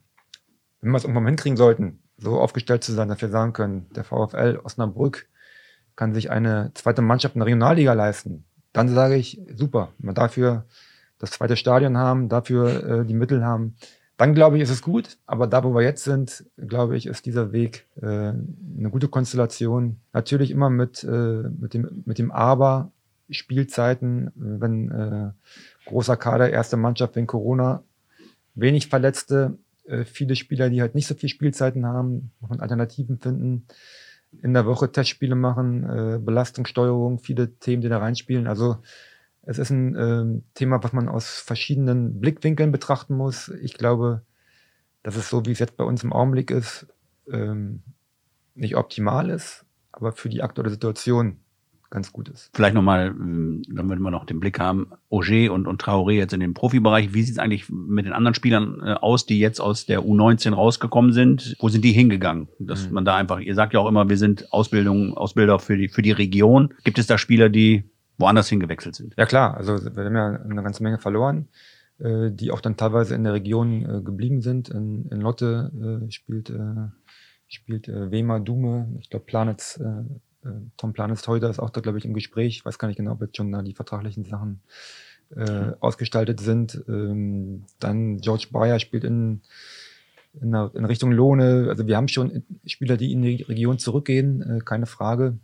Wenn 0.80 0.92
wir 0.92 0.98
es 0.98 1.04
irgendwann 1.04 1.28
hinkriegen 1.28 1.58
sollten, 1.58 2.00
so 2.18 2.40
aufgestellt 2.40 2.86
zu 2.86 2.94
sein, 2.94 3.10
dass 3.10 3.22
wir 3.22 3.30
sagen 3.30 3.52
können, 3.52 3.88
der 3.94 4.06
VfL 4.06 4.62
Osnabrück 4.64 5.28
kann 5.98 6.14
sich 6.14 6.32
eine 6.32 6.72
zweite 6.76 7.02
Mannschaft 7.02 7.36
in 7.36 7.40
der 7.40 7.48
Regionalliga 7.48 7.92
leisten, 7.92 8.46
dann 8.72 8.88
sage 8.88 9.16
ich, 9.16 9.42
super, 9.54 9.90
wenn 9.98 10.12
wir 10.12 10.14
dafür 10.14 10.66
das 11.20 11.32
zweite 11.32 11.58
Stadion 11.58 11.98
haben, 11.98 12.30
dafür 12.30 13.02
äh, 13.02 13.06
die 13.06 13.14
Mittel 13.14 13.44
haben, 13.44 13.76
dann 14.18 14.34
glaube 14.34 14.58
ich, 14.58 14.64
ist 14.64 14.72
es 14.72 14.82
gut. 14.82 15.18
Aber 15.26 15.48
da, 15.48 15.64
wo 15.64 15.74
wir 15.74 15.84
jetzt 15.84 16.04
sind, 16.04 16.46
glaube 16.58 16.98
ich, 16.98 17.06
ist 17.06 17.26
dieser 17.26 17.52
Weg 17.52 17.86
äh, 18.02 18.06
eine 18.06 18.90
gute 18.92 19.08
Konstellation. 19.08 19.98
Natürlich 20.12 20.52
immer 20.52 20.70
mit, 20.70 21.04
äh, 21.04 21.44
mit, 21.60 21.74
dem, 21.74 22.04
mit 22.06 22.18
dem 22.18 22.32
Aber 22.32 22.92
Spielzeiten, 23.30 24.32
wenn 24.36 24.92
äh, 24.92 25.32
großer 25.86 26.18
Kader, 26.18 26.50
erste 26.50 26.78
Mannschaft 26.78 27.16
wegen 27.16 27.28
Corona, 27.28 27.84
wenig 28.56 28.88
Verletzte, 28.88 29.58
äh, 29.86 30.04
viele 30.04 30.36
Spieler, 30.36 30.70
die 30.70 30.82
halt 30.82 30.96
nicht 30.96 31.08
so 31.08 31.14
viel 31.14 31.30
Spielzeiten 31.30 31.86
haben, 31.86 32.32
muss 32.40 32.50
man 32.50 32.60
Alternativen 32.60 33.20
finden, 33.20 33.68
in 34.42 34.54
der 34.54 34.66
Woche 34.66 34.92
Testspiele 34.92 35.36
machen, 35.36 35.84
äh, 35.84 36.20
Belastungssteuerung, 36.20 37.20
viele 37.20 37.54
Themen, 37.56 37.82
die 37.82 37.90
da 37.90 38.00
reinspielen. 38.00 38.48
Also 38.48 38.78
es 39.48 39.60
ist 39.60 39.70
ein 39.70 39.96
ähm, 39.96 40.44
Thema, 40.56 40.84
was 40.84 40.92
man 40.92 41.08
aus 41.08 41.40
verschiedenen 41.40 42.20
Blickwinkeln 42.20 42.72
betrachten 42.72 43.16
muss. 43.16 43.48
Ich 43.62 43.76
glaube, 43.76 44.22
dass 45.04 45.16
es 45.16 45.30
so, 45.30 45.46
wie 45.46 45.52
es 45.52 45.60
jetzt 45.60 45.78
bei 45.78 45.86
uns 45.86 46.04
im 46.04 46.12
Augenblick 46.12 46.52
ist, 46.52 46.86
ähm, 47.32 47.82
nicht 48.56 48.76
optimal 48.76 49.30
ist, 49.30 49.66
aber 49.94 50.12
für 50.12 50.28
die 50.28 50.44
aktuelle 50.44 50.70
Situation 50.70 51.38
ganz 51.90 52.12
gut 52.12 52.28
ist. 52.28 52.50
Vielleicht 52.54 52.76
nochmal, 52.76 53.08
ähm, 53.08 53.62
damit 53.70 54.00
wir 54.00 54.12
noch 54.12 54.26
den 54.26 54.42
Blick 54.42 54.60
haben, 54.60 54.92
Auger 55.10 55.54
und, 55.54 55.66
und 55.66 55.82
Traoré 55.82 56.12
jetzt 56.12 56.34
in 56.34 56.42
dem 56.42 56.54
Profibereich. 56.54 57.14
Wie 57.14 57.24
sieht 57.24 57.36
es 57.36 57.40
eigentlich 57.40 57.70
mit 57.70 58.06
den 58.06 58.12
anderen 58.12 58.36
Spielern 58.36 58.82
äh, 58.84 58.94
aus, 58.96 59.26
die 59.26 59.40
jetzt 59.40 59.62
aus 59.62 59.86
der 59.86 60.02
U19 60.02 60.54
rausgekommen 60.56 61.14
sind? 61.14 61.56
Wo 61.60 61.70
sind 61.70 61.86
die 61.86 61.94
hingegangen? 61.94 62.50
Dass 62.60 62.90
mhm. 62.90 62.96
man 62.96 63.06
da 63.06 63.16
einfach, 63.16 63.40
ihr 63.40 63.56
sagt 63.56 63.74
ja 63.74 63.80
auch 63.80 63.88
immer, 63.88 64.10
wir 64.10 64.18
sind 64.18 64.52
Ausbildung, 64.52 65.16
Ausbilder 65.16 65.60
für 65.60 65.78
die, 65.78 65.88
für 65.88 66.02
die 66.02 66.12
Region. 66.12 66.74
Gibt 66.84 67.00
es 67.00 67.08
da 67.08 67.18
Spieler, 67.18 67.48
die 67.48 67.90
woanders 68.18 68.50
hingewechselt 68.50 68.96
sind. 68.96 69.14
Ja 69.18 69.26
klar, 69.26 69.56
also 69.58 69.78
wir 69.84 70.06
haben 70.06 70.16
ja 70.16 70.42
eine 70.42 70.64
ganze 70.64 70.84
Menge 70.84 70.98
verloren, 70.98 71.48
äh, 72.00 72.32
die 72.32 72.52
auch 72.52 72.62
dann 72.62 72.78
teilweise 72.78 73.16
in 73.16 73.24
der 73.24 73.34
Region 73.34 73.84
äh, 73.84 74.02
geblieben 74.02 74.42
sind. 74.42 74.70
In, 74.70 75.08
in 75.10 75.22
Lotte 75.22 75.72
äh, 76.06 76.12
spielt, 76.12 76.50
äh, 76.50 76.90
spielt 77.48 77.88
äh, 77.88 78.12
Wema 78.12 78.40
Dume, 78.40 78.88
ich 79.00 79.10
glaube 79.10 79.26
Planets, 79.26 79.78
äh, 79.78 80.48
äh, 80.48 80.54
Tom 80.78 80.94
Planets 80.94 81.28
heute 81.28 81.48
ist 81.48 81.60
auch 81.60 81.70
da, 81.70 81.82
glaube 81.82 81.98
ich, 81.98 82.06
im 82.06 82.14
Gespräch. 82.14 82.58
Ich 82.58 82.66
weiß 82.66 82.80
gar 82.80 82.88
nicht 82.88 82.98
genau, 82.98 83.14
ob 83.14 83.22
jetzt 83.22 83.38
schon 83.38 83.52
da 83.52 83.62
die 83.62 83.74
vertraglichen 83.74 84.26
Sachen 84.26 84.62
äh, 85.36 85.72
ausgestaltet 85.80 86.40
sind. 86.40 86.84
Ähm, 86.88 87.66
dann 87.80 88.18
George 88.18 88.48
Bayer 88.52 88.80
spielt 88.80 89.04
in 89.04 89.42
in, 90.42 90.54
in 90.54 90.86
Richtung 90.86 91.12
Lohne. 91.12 91.66
Also 91.70 91.88
wir 91.88 91.98
haben 91.98 92.08
schon 92.08 92.44
Spieler, 92.66 92.98
die 92.98 93.12
in 93.12 93.24
die 93.24 93.42
Region 93.44 93.80
zurückgehen, 93.80 94.42
äh, 94.42 94.60
keine 94.64 94.86
Frage 94.86 95.40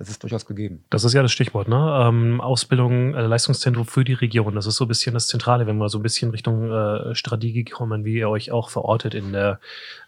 das 0.00 0.08
ist 0.08 0.22
durchaus 0.22 0.46
gegeben. 0.46 0.82
Das 0.88 1.04
ist 1.04 1.12
ja 1.12 1.20
das 1.20 1.30
Stichwort, 1.30 1.68
ne? 1.68 2.06
Ähm, 2.08 2.40
Ausbildung, 2.40 3.14
äh, 3.14 3.20
Leistungszentrum 3.20 3.84
für 3.84 4.02
die 4.02 4.14
Region. 4.14 4.54
Das 4.54 4.64
ist 4.64 4.76
so 4.76 4.86
ein 4.86 4.88
bisschen 4.88 5.12
das 5.12 5.26
Zentrale, 5.26 5.66
wenn 5.66 5.76
wir 5.76 5.90
so 5.90 5.98
ein 5.98 6.02
bisschen 6.02 6.30
Richtung 6.30 6.72
äh, 6.72 7.14
Strategie 7.14 7.64
kommen, 7.64 8.06
wie 8.06 8.14
ihr 8.14 8.30
euch 8.30 8.50
auch 8.50 8.70
verortet 8.70 9.12
in 9.12 9.34
der 9.34 9.60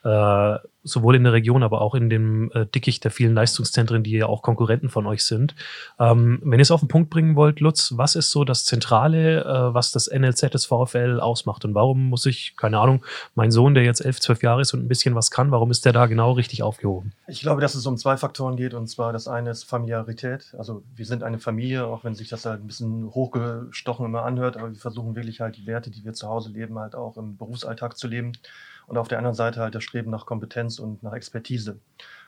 äh, 0.02 0.57
sowohl 0.85 1.16
in 1.16 1.25
der 1.25 1.33
Region, 1.33 1.62
aber 1.62 1.81
auch 1.81 1.95
in 1.95 2.11
dem 2.11 2.51
äh, 2.53 2.66
Dickicht 2.66 3.05
der 3.05 3.11
vielen 3.11 3.35
Leistungszentren, 3.35 4.03
die 4.03 4.12
ja 4.12 4.27
auch 4.27 4.42
Konkurrenten 4.42 4.88
von 4.88 5.07
euch 5.07 5.25
sind. 5.25 5.55
Ähm, 5.99 6.40
wenn 6.42 6.59
ihr 6.59 6.62
es 6.62 6.71
auf 6.71 6.81
den 6.81 6.88
Punkt 6.88 7.11
bringen 7.11 7.37
wollt, 7.37 7.61
Lutz, 7.61 7.95
was 7.97 8.16
ist 8.16 8.31
so 8.31 8.45
das 8.45 8.64
Zentrale, 8.64 9.45
äh, 9.45 9.75
was 9.75 9.92
das 9.92 10.11
NLZ 10.11 10.53
des 10.53 10.66
VfL 10.66 11.21
ausmacht? 11.21 11.64
Und 11.64 11.75
warum 11.75 12.09
muss 12.09 12.27
ich, 12.27 12.57
keine 12.57 12.79
Ahnung, 12.81 13.05
mein 13.35 13.51
Sohn, 13.51 13.75
der 13.75 13.85
jetzt 13.85 14.05
elf, 14.05 14.21
zwölf 14.21 14.42
Jahre 14.42 14.62
ist 14.62 14.75
und 14.75 14.81
ein 14.81 14.88
bisschen 14.88 15.14
was 15.14 15.31
kann, 15.31 15.51
warum 15.51 15.71
ist 15.71 15.85
der 15.85 15.92
da 15.92 16.07
genau 16.07 16.33
richtig 16.33 16.62
aufgehoben? 16.62 17.12
Ich 17.29 17.40
glaube, 17.42 17.61
dass 17.61 17.75
es 17.75 17.87
um 17.87 17.97
zwei 17.97 18.16
Faktoren 18.16 18.57
geht. 18.57 18.75
Und 18.75 18.88
zwar 18.88 19.12
das 19.12 19.29
eine 19.29 19.51
ist 19.51 19.64
Familiarität. 19.64 20.55
Also 20.59 20.83
wir 20.97 21.07
sind 21.07 21.23
eine 21.23 21.38
Familie, 21.38 21.87
auch 21.87 22.03
wenn 22.05 22.14
sich 22.14 22.29
das 22.29 22.45
halt 22.45 22.61
ein 22.61 22.66
bisschen 22.66 23.11
hochgestochen 23.14 24.07
immer 24.07 24.25
anhört, 24.25 24.57
aber 24.57 24.71
wir 24.71 24.79
versuchen 24.79 25.14
wirklich 25.14 25.40
halt 25.40 25.57
die 25.57 25.66
Werte, 25.66 25.90
die 25.90 26.05
wir 26.05 26.12
zu 26.12 26.29
Hause 26.29 26.51
leben, 26.51 26.79
halt 26.79 26.95
auch 26.95 27.16
im 27.16 27.37
Berufsalltag 27.37 27.97
zu 27.97 28.09
leben 28.09 28.33
und 28.92 28.98
auf 28.98 29.09
der 29.09 29.16
anderen 29.16 29.35
Seite 29.35 29.61
halt 29.61 29.74
das 29.74 29.85
Streben 29.85 30.11
nach 30.11 30.26
Kompetenz 30.26 30.78
und 30.78 31.02
nach 31.02 31.14
Expertise. 31.14 31.78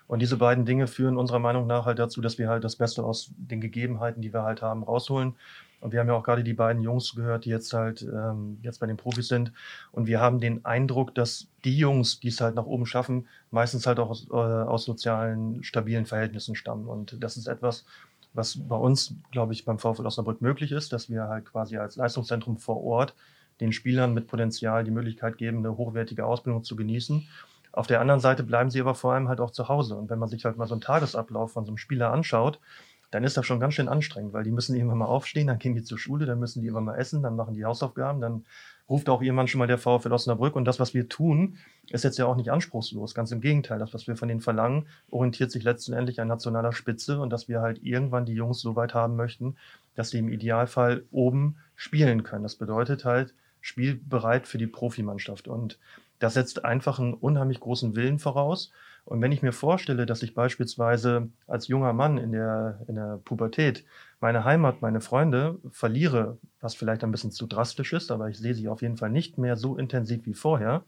Und 0.06 0.22
diese 0.22 0.38
beiden 0.38 0.64
Dinge 0.64 0.86
führen 0.86 1.18
unserer 1.18 1.38
Meinung 1.38 1.66
nach 1.66 1.84
halt 1.84 1.98
dazu, 1.98 2.22
dass 2.22 2.38
wir 2.38 2.48
halt 2.48 2.64
das 2.64 2.76
Beste 2.76 3.04
aus 3.04 3.32
den 3.36 3.60
Gegebenheiten, 3.60 4.22
die 4.22 4.32
wir 4.32 4.44
halt 4.44 4.62
haben, 4.62 4.82
rausholen. 4.82 5.34
Und 5.82 5.92
wir 5.92 6.00
haben 6.00 6.08
ja 6.08 6.14
auch 6.14 6.22
gerade 6.22 6.42
die 6.42 6.54
beiden 6.54 6.82
Jungs 6.82 7.14
gehört, 7.14 7.44
die 7.44 7.50
jetzt 7.50 7.74
halt 7.74 8.00
ähm, 8.00 8.60
jetzt 8.62 8.80
bei 8.80 8.86
den 8.86 8.96
Profis 8.96 9.28
sind. 9.28 9.52
Und 9.92 10.06
wir 10.06 10.20
haben 10.20 10.40
den 10.40 10.64
Eindruck, 10.64 11.14
dass 11.14 11.48
die 11.64 11.76
Jungs, 11.76 12.20
die 12.20 12.28
es 12.28 12.40
halt 12.40 12.54
nach 12.54 12.64
oben 12.64 12.86
schaffen, 12.86 13.28
meistens 13.50 13.86
halt 13.86 13.98
auch 13.98 14.08
aus, 14.08 14.26
äh, 14.30 14.32
aus 14.32 14.86
sozialen, 14.86 15.62
stabilen 15.64 16.06
Verhältnissen 16.06 16.54
stammen. 16.54 16.86
Und 16.86 17.22
das 17.22 17.36
ist 17.36 17.46
etwas, 17.46 17.84
was 18.32 18.56
bei 18.56 18.76
uns, 18.76 19.14
glaube 19.32 19.52
ich, 19.52 19.66
beim 19.66 19.78
VfL 19.78 20.06
Osnabrück 20.06 20.40
möglich 20.40 20.72
ist, 20.72 20.94
dass 20.94 21.10
wir 21.10 21.28
halt 21.28 21.44
quasi 21.44 21.76
als 21.76 21.96
Leistungszentrum 21.96 22.56
vor 22.56 22.82
Ort 22.82 23.14
den 23.60 23.72
Spielern 23.72 24.14
mit 24.14 24.26
Potenzial 24.26 24.84
die 24.84 24.90
Möglichkeit 24.90 25.38
geben, 25.38 25.58
eine 25.58 25.76
hochwertige 25.76 26.26
Ausbildung 26.26 26.64
zu 26.64 26.76
genießen. 26.76 27.28
Auf 27.72 27.86
der 27.86 28.00
anderen 28.00 28.20
Seite 28.20 28.44
bleiben 28.44 28.70
sie 28.70 28.80
aber 28.80 28.94
vor 28.94 29.12
allem 29.12 29.28
halt 29.28 29.40
auch 29.40 29.50
zu 29.50 29.68
Hause. 29.68 29.96
Und 29.96 30.10
wenn 30.10 30.18
man 30.18 30.28
sich 30.28 30.44
halt 30.44 30.56
mal 30.56 30.66
so 30.66 30.74
einen 30.74 30.80
Tagesablauf 30.80 31.52
von 31.52 31.64
so 31.64 31.70
einem 31.70 31.78
Spieler 31.78 32.12
anschaut, 32.12 32.60
dann 33.10 33.22
ist 33.22 33.36
das 33.36 33.46
schon 33.46 33.60
ganz 33.60 33.74
schön 33.74 33.88
anstrengend, 33.88 34.32
weil 34.32 34.42
die 34.42 34.50
müssen 34.50 34.74
irgendwann 34.74 34.98
mal 34.98 35.06
aufstehen, 35.06 35.46
dann 35.46 35.60
gehen 35.60 35.76
die 35.76 35.84
zur 35.84 35.98
Schule, 35.98 36.26
dann 36.26 36.40
müssen 36.40 36.62
die 36.62 36.66
immer 36.66 36.80
mal 36.80 36.96
essen, 36.96 37.22
dann 37.22 37.36
machen 37.36 37.54
die 37.54 37.64
Hausaufgaben, 37.64 38.20
dann 38.20 38.44
ruft 38.88 39.08
auch 39.08 39.22
irgendwann 39.22 39.46
schon 39.46 39.60
mal 39.60 39.68
der 39.68 39.78
VfL 39.78 40.12
Osnabrück. 40.12 40.56
Und 40.56 40.64
das, 40.64 40.80
was 40.80 40.94
wir 40.94 41.08
tun, 41.08 41.56
ist 41.90 42.04
jetzt 42.04 42.18
ja 42.18 42.26
auch 42.26 42.36
nicht 42.36 42.50
anspruchslos. 42.50 43.14
Ganz 43.14 43.30
im 43.30 43.40
Gegenteil. 43.40 43.78
Das, 43.78 43.94
was 43.94 44.06
wir 44.06 44.16
von 44.16 44.28
denen 44.28 44.40
verlangen, 44.40 44.88
orientiert 45.10 45.50
sich 45.50 45.62
letztendlich 45.62 46.20
an 46.20 46.28
nationaler 46.28 46.72
Spitze 46.72 47.20
und 47.20 47.30
dass 47.30 47.48
wir 47.48 47.60
halt 47.60 47.82
irgendwann 47.82 48.26
die 48.26 48.34
Jungs 48.34 48.60
so 48.60 48.76
weit 48.76 48.94
haben 48.94 49.16
möchten, 49.16 49.56
dass 49.94 50.10
sie 50.10 50.18
im 50.18 50.28
Idealfall 50.28 51.04
oben 51.12 51.56
spielen 51.76 52.24
können. 52.24 52.42
Das 52.42 52.56
bedeutet 52.56 53.04
halt, 53.04 53.34
spielbereit 53.64 54.46
für 54.46 54.58
die 54.58 54.66
Profimannschaft. 54.66 55.48
Und 55.48 55.78
das 56.18 56.34
setzt 56.34 56.66
einfach 56.66 56.98
einen 56.98 57.14
unheimlich 57.14 57.60
großen 57.60 57.96
Willen 57.96 58.18
voraus. 58.18 58.70
Und 59.06 59.22
wenn 59.22 59.32
ich 59.32 59.40
mir 59.40 59.52
vorstelle, 59.52 60.04
dass 60.04 60.22
ich 60.22 60.34
beispielsweise 60.34 61.30
als 61.46 61.68
junger 61.68 61.94
Mann 61.94 62.18
in 62.18 62.32
der, 62.32 62.80
in 62.88 62.96
der 62.96 63.20
Pubertät 63.24 63.84
meine 64.20 64.44
Heimat, 64.44 64.82
meine 64.82 65.00
Freunde 65.00 65.58
verliere, 65.70 66.36
was 66.60 66.74
vielleicht 66.74 67.04
ein 67.04 67.10
bisschen 67.10 67.32
zu 67.32 67.46
drastisch 67.46 67.94
ist, 67.94 68.10
aber 68.10 68.28
ich 68.28 68.38
sehe 68.38 68.54
sie 68.54 68.68
auf 68.68 68.82
jeden 68.82 68.98
Fall 68.98 69.10
nicht 69.10 69.38
mehr 69.38 69.56
so 69.56 69.76
intensiv 69.76 70.26
wie 70.26 70.34
vorher, 70.34 70.84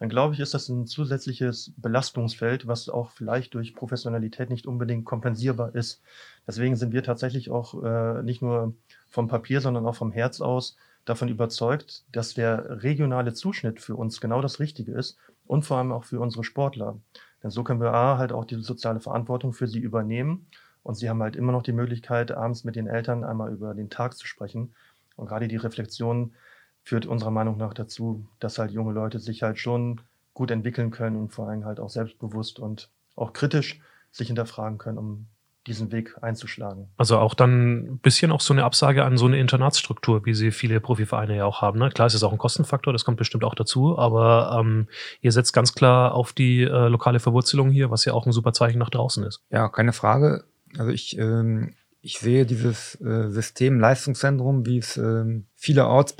dann 0.00 0.08
glaube 0.08 0.34
ich, 0.34 0.40
ist 0.40 0.52
das 0.52 0.68
ein 0.68 0.86
zusätzliches 0.86 1.72
Belastungsfeld, 1.76 2.66
was 2.66 2.88
auch 2.88 3.12
vielleicht 3.12 3.54
durch 3.54 3.74
Professionalität 3.74 4.50
nicht 4.50 4.66
unbedingt 4.66 5.04
kompensierbar 5.04 5.74
ist. 5.76 6.02
Deswegen 6.46 6.74
sind 6.74 6.92
wir 6.92 7.04
tatsächlich 7.04 7.50
auch 7.50 7.82
äh, 7.82 8.22
nicht 8.22 8.42
nur 8.42 8.74
vom 9.10 9.28
Papier, 9.28 9.60
sondern 9.60 9.86
auch 9.86 9.94
vom 9.94 10.10
Herz 10.10 10.40
aus 10.40 10.76
davon 11.06 11.28
überzeugt, 11.28 12.04
dass 12.12 12.34
der 12.34 12.82
regionale 12.82 13.32
Zuschnitt 13.32 13.80
für 13.80 13.96
uns 13.96 14.20
genau 14.20 14.42
das 14.42 14.60
Richtige 14.60 14.92
ist 14.92 15.16
und 15.46 15.64
vor 15.64 15.78
allem 15.78 15.92
auch 15.92 16.04
für 16.04 16.20
unsere 16.20 16.44
Sportler. 16.44 17.00
Denn 17.42 17.50
so 17.50 17.64
können 17.64 17.80
wir 17.80 17.94
A, 17.94 18.18
halt 18.18 18.32
auch 18.32 18.44
die 18.44 18.56
soziale 18.56 19.00
Verantwortung 19.00 19.52
für 19.54 19.68
sie 19.68 19.78
übernehmen. 19.78 20.48
Und 20.82 20.94
sie 20.94 21.08
haben 21.08 21.22
halt 21.22 21.36
immer 21.36 21.52
noch 21.52 21.62
die 21.62 21.72
Möglichkeit, 21.72 22.30
abends 22.32 22.64
mit 22.64 22.76
den 22.76 22.86
Eltern 22.86 23.24
einmal 23.24 23.52
über 23.52 23.74
den 23.74 23.90
Tag 23.90 24.16
zu 24.16 24.26
sprechen. 24.26 24.74
Und 25.16 25.26
gerade 25.26 25.48
die 25.48 25.56
Reflexion 25.56 26.34
führt 26.82 27.06
unserer 27.06 27.30
Meinung 27.30 27.56
nach 27.56 27.74
dazu, 27.74 28.28
dass 28.38 28.58
halt 28.58 28.70
junge 28.70 28.92
Leute 28.92 29.18
sich 29.18 29.42
halt 29.42 29.58
schon 29.58 30.00
gut 30.34 30.50
entwickeln 30.50 30.90
können 30.90 31.16
und 31.16 31.32
vor 31.32 31.48
allem 31.48 31.64
halt 31.64 31.80
auch 31.80 31.90
selbstbewusst 31.90 32.58
und 32.58 32.90
auch 33.16 33.32
kritisch 33.32 33.80
sich 34.12 34.28
hinterfragen 34.28 34.78
können, 34.78 34.98
um 34.98 35.26
diesen 35.66 35.92
Weg 35.92 36.16
einzuschlagen. 36.22 36.88
Also 36.96 37.18
auch 37.18 37.34
dann 37.34 37.94
ein 37.94 37.98
bisschen 37.98 38.32
auch 38.32 38.40
so 38.40 38.52
eine 38.52 38.64
Absage 38.64 39.04
an 39.04 39.16
so 39.16 39.26
eine 39.26 39.38
Internatsstruktur, 39.38 40.24
wie 40.24 40.34
sie 40.34 40.50
viele 40.50 40.80
Profivereine 40.80 41.36
ja 41.36 41.44
auch 41.44 41.62
haben. 41.62 41.78
Ne? 41.78 41.90
Klar, 41.90 42.06
es 42.06 42.14
ist 42.14 42.22
auch 42.22 42.32
ein 42.32 42.38
Kostenfaktor, 42.38 42.92
das 42.92 43.04
kommt 43.04 43.18
bestimmt 43.18 43.44
auch 43.44 43.54
dazu, 43.54 43.98
aber 43.98 44.58
ähm, 44.60 44.88
ihr 45.20 45.32
setzt 45.32 45.52
ganz 45.52 45.74
klar 45.74 46.14
auf 46.14 46.32
die 46.32 46.62
äh, 46.62 46.88
lokale 46.88 47.20
Verwurzelung 47.20 47.70
hier, 47.70 47.90
was 47.90 48.04
ja 48.04 48.12
auch 48.12 48.26
ein 48.26 48.32
super 48.32 48.52
Zeichen 48.52 48.78
nach 48.78 48.90
draußen 48.90 49.24
ist. 49.24 49.42
Ja, 49.50 49.68
keine 49.68 49.92
Frage. 49.92 50.44
Also 50.78 50.90
ich, 50.90 51.18
ähm, 51.18 51.74
ich 52.06 52.18
sehe 52.18 52.46
dieses 52.46 53.00
äh, 53.00 53.30
System 53.30 53.80
Leistungszentrum, 53.80 54.64
wie 54.64 54.78
es 54.78 54.96
ähm, 54.96 55.46
vielerorts 55.56 56.16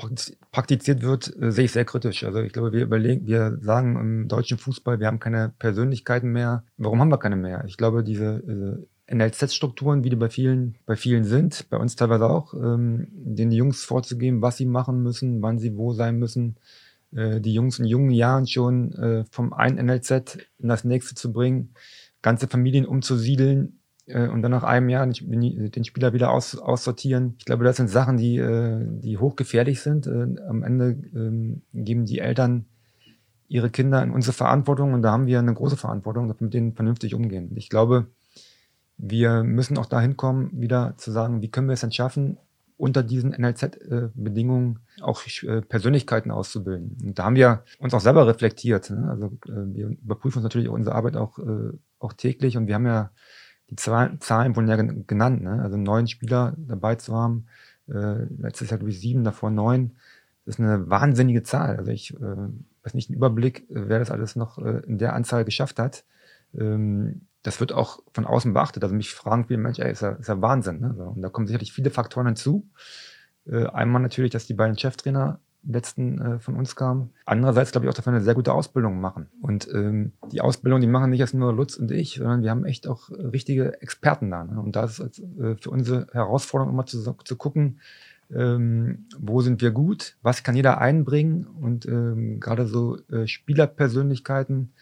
praktiziert 0.51 1.01
wird, 1.01 1.33
äh, 1.41 1.51
sehe 1.51 1.65
ich 1.65 1.71
sehr 1.71 1.85
kritisch. 1.85 2.23
Also 2.25 2.39
ich 2.39 2.51
glaube, 2.51 2.73
wir 2.73 2.83
überlegen, 2.83 3.25
wir 3.25 3.57
sagen 3.61 3.95
im 3.95 4.27
deutschen 4.27 4.57
Fußball, 4.57 4.99
wir 4.99 5.07
haben 5.07 5.19
keine 5.19 5.53
Persönlichkeiten 5.59 6.31
mehr. 6.31 6.63
Warum 6.77 6.99
haben 6.99 7.11
wir 7.11 7.19
keine 7.19 7.37
mehr? 7.37 7.63
Ich 7.67 7.77
glaube, 7.77 8.03
diese 8.03 8.25
äh, 8.25 8.85
NLZ-Strukturen, 9.09 10.03
wie 10.03 10.09
die 10.09 10.15
bei 10.15 10.29
vielen, 10.29 10.75
bei 10.85 10.95
vielen 10.95 11.23
sind, 11.23 11.69
bei 11.69 11.77
uns 11.77 11.95
teilweise 11.95 12.29
auch, 12.29 12.53
ähm, 12.53 13.07
den 13.11 13.51
Jungs 13.51 13.83
vorzugeben, 13.83 14.41
was 14.41 14.57
sie 14.57 14.65
machen 14.65 15.01
müssen, 15.01 15.41
wann 15.41 15.59
sie 15.59 15.77
wo 15.77 15.93
sein 15.93 16.19
müssen, 16.19 16.57
äh, 17.13 17.39
die 17.39 17.53
Jungs 17.53 17.79
in 17.79 17.85
jungen 17.85 18.11
Jahren 18.11 18.47
schon 18.47 18.91
äh, 18.93 19.23
vom 19.31 19.53
einen 19.53 19.85
NLZ 19.85 20.37
in 20.59 20.67
das 20.67 20.83
nächste 20.83 21.15
zu 21.15 21.31
bringen, 21.31 21.73
ganze 22.21 22.47
Familien 22.47 22.85
umzusiedeln 22.85 23.79
äh, 24.07 24.27
und 24.27 24.41
dann 24.41 24.51
nach 24.51 24.63
einem 24.63 24.89
Jahr 24.89 25.07
den, 25.07 25.71
den 25.71 25.83
Spieler 25.85 26.13
wieder 26.13 26.31
aus, 26.31 26.57
aussortieren. 26.57 27.35
Ich 27.39 27.45
glaube, 27.45 27.63
das 27.63 27.77
sind 27.77 27.89
Sachen, 27.89 28.17
die, 28.17 28.37
äh, 28.37 28.79
die 28.83 29.17
hochgefährlich 29.17 29.81
sind. 29.81 30.07
Äh, 30.07 30.35
am 30.47 30.63
Ende 30.63 30.97
ähm, 31.15 31.61
geben 31.73 32.05
die 32.05 32.19
Eltern 32.19 32.65
ihre 33.47 33.69
Kinder 33.69 34.03
in 34.03 34.11
unsere 34.11 34.33
Verantwortung 34.33 34.93
und 34.93 35.01
da 35.01 35.11
haben 35.11 35.27
wir 35.27 35.39
eine 35.39 35.53
große 35.53 35.77
Verantwortung, 35.77 36.27
dass 36.27 36.39
wir 36.41 36.45
mit 36.45 36.53
denen 36.53 36.73
vernünftig 36.73 37.15
umgehen. 37.15 37.51
Ich 37.55 37.69
glaube, 37.69 38.07
wir 38.97 39.43
müssen 39.43 39.77
auch 39.77 39.85
dahin 39.85 40.17
kommen, 40.17 40.49
wieder 40.53 40.95
zu 40.97 41.11
sagen, 41.11 41.41
wie 41.41 41.49
können 41.49 41.67
wir 41.67 41.73
es 41.73 41.81
denn 41.81 41.91
schaffen, 41.91 42.37
unter 42.77 43.01
diesen 43.03 43.31
NLZ-Bedingungen 43.31 44.79
auch 45.01 45.23
äh, 45.43 45.61
Persönlichkeiten 45.61 46.31
auszubilden. 46.31 46.97
Und 47.03 47.19
da 47.19 47.25
haben 47.25 47.35
wir 47.35 47.63
uns 47.79 47.93
auch 47.93 48.01
selber 48.01 48.27
reflektiert. 48.27 48.91
Ne? 48.91 49.09
Also 49.09 49.25
äh, 49.47 49.75
wir 49.75 49.87
überprüfen 49.87 50.39
uns 50.39 50.43
natürlich 50.43 50.69
unsere 50.69 50.95
Arbeit 50.95 51.17
auch, 51.17 51.39
äh, 51.39 51.71
auch 51.99 52.13
täglich 52.13 52.55
und 52.55 52.67
wir 52.67 52.75
haben 52.75 52.85
ja 52.85 53.11
die 53.69 53.75
Zahlen 53.75 54.55
wurden 54.55 54.69
ja 54.69 54.77
genannt, 54.77 55.43
ne? 55.43 55.61
also 55.61 55.75
neun 55.75 56.07
Spieler 56.07 56.55
dabei 56.55 56.95
zu 56.95 57.13
haben, 57.13 57.47
letztes 57.85 58.69
Jahr 58.69 58.79
glaube 58.79 58.91
ich 58.91 58.99
sieben, 59.01 59.25
davor 59.25 59.49
neun. 59.49 59.91
Das 60.45 60.55
ist 60.55 60.61
eine 60.61 60.89
wahnsinnige 60.89 61.43
Zahl. 61.43 61.75
Also 61.75 61.91
ich 61.91 62.13
äh, 62.13 62.35
weiß 62.83 62.93
nicht 62.93 63.09
einen 63.09 63.17
Überblick, 63.17 63.65
wer 63.69 63.99
das 63.99 64.09
alles 64.09 64.37
noch 64.37 64.57
in 64.57 64.97
der 64.97 65.13
Anzahl 65.13 65.43
geschafft 65.43 65.79
hat. 65.79 66.05
Ähm, 66.57 67.27
das 67.47 67.61
wird 67.61 67.71
auch 67.71 67.99
von 68.11 68.25
außen 68.25 68.53
beachtet. 68.53 68.83
Also 68.83 68.93
mich 68.93 69.13
fragen 69.13 69.45
viele 69.45 69.59
Menschen, 69.59 69.85
ey, 69.85 69.91
ist 69.93 70.01
ja, 70.01 70.11
ist 70.11 70.27
ja 70.27 70.41
Wahnsinn. 70.41 70.81
Ne? 70.81 70.93
Und 71.15 71.21
da 71.21 71.29
kommen 71.29 71.47
sicherlich 71.47 71.71
viele 71.71 71.91
Faktoren 71.91 72.27
hinzu. 72.27 72.67
Äh, 73.45 73.67
einmal 73.67 74.01
natürlich, 74.01 74.31
dass 74.31 74.47
die 74.47 74.53
beiden 74.53 74.77
Cheftrainer 74.77 75.39
letzten 75.63 76.19
äh, 76.19 76.39
von 76.39 76.57
uns 76.57 76.75
kamen. 76.75 77.11
Andererseits 77.25 77.71
glaube 77.71 77.85
ich 77.85 77.89
auch, 77.89 77.93
dass 77.93 78.05
wir 78.05 78.11
eine 78.11 78.21
sehr 78.21 78.35
gute 78.35 78.51
Ausbildung 78.51 78.99
machen. 78.99 79.27
Und 79.41 79.65
ähm, 79.73 80.11
die 80.29 80.41
Ausbildung, 80.41 80.81
die 80.81 80.87
machen 80.87 81.09
nicht 81.09 81.21
erst 81.21 81.35
nur 81.35 81.53
Lutz 81.53 81.77
und 81.77 81.89
ich, 81.89 82.15
sondern 82.15 82.43
wir 82.43 82.49
haben 82.49 82.65
echt 82.65 82.85
auch 82.85 83.09
richtige 83.11 83.81
Experten 83.81 84.29
da. 84.29 84.43
Ne? 84.43 84.59
Und 84.59 84.75
da 84.75 84.83
ist 84.83 84.99
äh, 84.99 85.55
für 85.55 85.69
unsere 85.69 86.07
Herausforderung 86.11 86.73
immer 86.73 86.85
zu, 86.85 87.01
zu 87.23 87.35
gucken, 87.37 87.79
ähm, 88.29 89.05
wo 89.17 89.39
sind 89.39 89.61
wir 89.61 89.71
gut, 89.71 90.17
was 90.21 90.43
kann 90.43 90.57
jeder 90.57 90.81
einbringen 90.81 91.47
und 91.47 91.85
ähm, 91.85 92.41
gerade 92.41 92.67
so 92.67 92.97
äh, 93.09 93.25
Spielerpersönlichkeiten, 93.25 94.73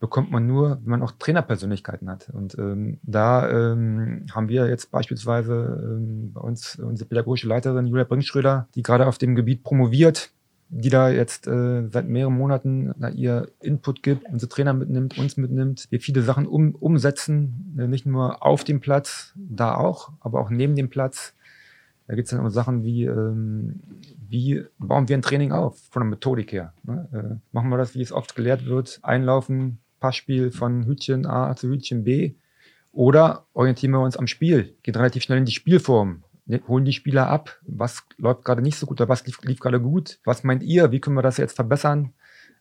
bekommt 0.00 0.30
man 0.30 0.46
nur, 0.46 0.78
wenn 0.82 0.90
man 0.90 1.02
auch 1.02 1.12
Trainerpersönlichkeiten 1.12 2.08
hat. 2.08 2.30
Und 2.30 2.56
ähm, 2.58 2.98
da 3.02 3.48
ähm, 3.50 4.26
haben 4.32 4.48
wir 4.48 4.68
jetzt 4.68 4.90
beispielsweise 4.90 5.98
ähm, 5.98 6.32
bei 6.32 6.40
uns 6.40 6.76
unsere 6.76 7.08
pädagogische 7.08 7.48
Leiterin 7.48 7.86
Julia 7.86 8.04
Brinkschröder, 8.04 8.68
die 8.74 8.82
gerade 8.82 9.06
auf 9.06 9.18
dem 9.18 9.34
Gebiet 9.34 9.64
promoviert, 9.64 10.30
die 10.70 10.90
da 10.90 11.08
jetzt 11.08 11.48
äh, 11.48 11.88
seit 11.88 12.08
mehreren 12.08 12.36
Monaten 12.36 12.92
da 12.98 13.08
ihr 13.08 13.48
Input 13.60 14.02
gibt, 14.02 14.24
unsere 14.30 14.48
Trainer 14.48 14.74
mitnimmt, 14.74 15.18
uns 15.18 15.36
mitnimmt, 15.36 15.86
wir 15.90 16.00
viele 16.00 16.22
Sachen 16.22 16.46
um, 16.46 16.74
umsetzen, 16.74 17.74
äh, 17.78 17.88
nicht 17.88 18.06
nur 18.06 18.44
auf 18.44 18.64
dem 18.64 18.80
Platz, 18.80 19.32
da 19.34 19.74
auch, 19.74 20.12
aber 20.20 20.40
auch 20.40 20.50
neben 20.50 20.76
dem 20.76 20.90
Platz. 20.90 21.34
Da 22.06 22.14
gibt 22.14 22.26
es 22.26 22.30
dann 22.30 22.40
immer 22.40 22.50
Sachen 22.50 22.84
wie, 22.84 23.04
ähm, 23.04 23.80
wie 24.28 24.64
bauen 24.78 25.08
wir 25.08 25.16
ein 25.16 25.22
Training 25.22 25.52
auf, 25.52 25.78
von 25.90 26.02
der 26.02 26.10
Methodik 26.10 26.52
her. 26.52 26.72
Ne? 26.84 27.08
Äh, 27.12 27.36
machen 27.52 27.68
wir 27.70 27.78
das, 27.78 27.94
wie 27.94 28.02
es 28.02 28.12
oft 28.12 28.34
gelehrt 28.36 28.66
wird, 28.66 29.00
einlaufen, 29.02 29.78
Passspiel 30.00 30.50
von 30.50 30.86
Hütchen 30.86 31.26
A 31.26 31.54
zu 31.56 31.68
Hütchen 31.68 32.04
B. 32.04 32.34
Oder 32.92 33.46
orientieren 33.52 33.92
wir 33.92 34.00
uns 34.00 34.16
am 34.16 34.26
Spiel, 34.26 34.74
gehen 34.82 34.94
relativ 34.94 35.22
schnell 35.22 35.38
in 35.38 35.44
die 35.44 35.52
Spielform, 35.52 36.24
ne, 36.46 36.60
holen 36.66 36.84
die 36.84 36.92
Spieler 36.92 37.28
ab. 37.28 37.58
Was 37.66 38.02
läuft 38.16 38.44
gerade 38.44 38.62
nicht 38.62 38.78
so 38.78 38.86
gut 38.86 39.00
oder 39.00 39.08
was 39.08 39.26
lief, 39.26 39.40
lief 39.42 39.60
gerade 39.60 39.80
gut? 39.80 40.18
Was 40.24 40.42
meint 40.42 40.62
ihr? 40.62 40.90
Wie 40.90 41.00
können 41.00 41.16
wir 41.16 41.22
das 41.22 41.36
jetzt 41.36 41.54
verbessern? 41.56 42.12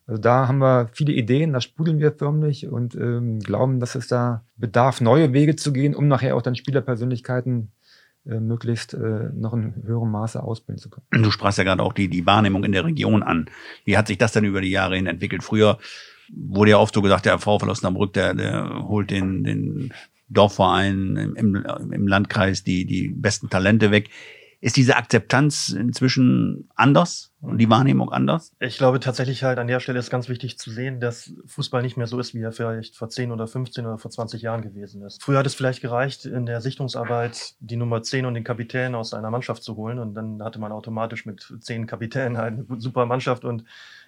Also 0.05 0.21
da 0.21 0.47
haben 0.47 0.59
wir 0.59 0.89
viele 0.93 1.11
Ideen, 1.11 1.53
da 1.53 1.59
sprudeln 1.59 1.99
wir 1.99 2.13
förmlich 2.13 2.67
und 2.67 2.95
ähm, 2.95 3.39
glauben, 3.39 3.79
dass 3.79 3.95
es 3.95 4.07
da 4.07 4.45
bedarf, 4.55 5.01
neue 5.01 5.33
Wege 5.33 5.57
zu 5.57 5.73
gehen, 5.73 5.93
um 5.93 6.07
nachher 6.07 6.35
auch 6.35 6.41
dann 6.41 6.55
Spielerpersönlichkeiten 6.55 7.71
äh, 8.25 8.39
möglichst 8.39 8.93
äh, 8.93 9.29
noch 9.33 9.53
in 9.53 9.73
höherem 9.85 10.11
Maße 10.11 10.41
ausbilden 10.41 10.81
zu 10.81 10.89
können. 10.89 11.23
Du 11.23 11.31
sprachst 11.31 11.57
ja 11.57 11.65
gerade 11.65 11.83
auch 11.83 11.93
die, 11.93 12.09
die 12.09 12.25
Wahrnehmung 12.25 12.63
in 12.63 12.71
der 12.71 12.85
Region 12.85 13.21
an. 13.21 13.49
Wie 13.83 13.97
hat 13.97 14.07
sich 14.07 14.17
das 14.17 14.31
denn 14.31 14.45
über 14.45 14.61
die 14.61 14.71
Jahre 14.71 14.95
hin 14.95 15.07
entwickelt? 15.07 15.43
Früher 15.43 15.77
wurde 16.33 16.71
ja 16.71 16.77
oft 16.77 16.93
so 16.93 17.01
gesagt, 17.01 17.25
der 17.25 17.39
VfL 17.39 17.69
Osnabrück, 17.69 18.13
der, 18.13 18.33
der 18.33 18.87
holt 18.87 19.11
den, 19.11 19.43
den 19.43 19.93
Dorfverein 20.29 21.35
im, 21.35 21.65
im 21.91 22.07
Landkreis 22.07 22.63
die, 22.63 22.85
die 22.85 23.09
besten 23.09 23.49
Talente 23.49 23.91
weg. 23.91 24.09
Ist 24.59 24.75
diese 24.75 24.95
Akzeptanz 24.95 25.69
inzwischen 25.69 26.67
anders 26.75 27.31
und 27.41 27.59
die 27.59 27.69
Wahrnehmung 27.69 28.11
anders? 28.11 28.51
Ich 28.59 28.77
glaube 28.77 28.99
tatsächlich 28.99 29.43
halt 29.43 29.59
an 29.59 29.67
der 29.67 29.79
Stelle 29.79 29.99
ist 29.99 30.09
ganz 30.09 30.29
wichtig 30.29 30.57
zu 30.57 30.71
sehen, 30.71 30.99
dass 30.99 31.31
Fußball 31.45 31.83
nicht 31.83 31.95
mehr 31.95 32.07
so 32.07 32.19
ist, 32.19 32.33
wie 32.33 32.41
er 32.41 32.51
vielleicht 32.51 32.95
vor 32.95 33.07
10 33.07 33.31
oder 33.31 33.45
15 33.47 33.85
oder 33.85 33.99
vor 33.99 34.09
20 34.09 34.41
Jahren 34.41 34.63
gewesen 34.63 35.03
ist. 35.03 35.21
Früher 35.21 35.37
hat 35.37 35.45
es 35.45 35.53
vielleicht 35.53 35.81
gereicht, 35.81 36.25
in 36.25 36.47
der 36.47 36.61
Sichtungsarbeit 36.61 37.53
die 37.59 37.75
Nummer 37.75 38.01
10 38.01 38.25
und 38.25 38.33
den 38.33 38.43
Kapitän 38.43 38.95
aus 38.95 39.13
einer 39.13 39.29
Mannschaft 39.29 39.61
zu 39.61 39.75
holen 39.75 39.99
und 39.99 40.15
dann 40.15 40.41
hatte 40.41 40.59
man 40.59 40.71
automatisch 40.71 41.27
mit 41.27 41.53
10 41.59 41.85
Kapitänen 41.85 42.39
halt 42.39 42.53
eine 42.53 42.81
super 42.81 43.05
Mannschaft 43.05 43.45
und 43.45 43.63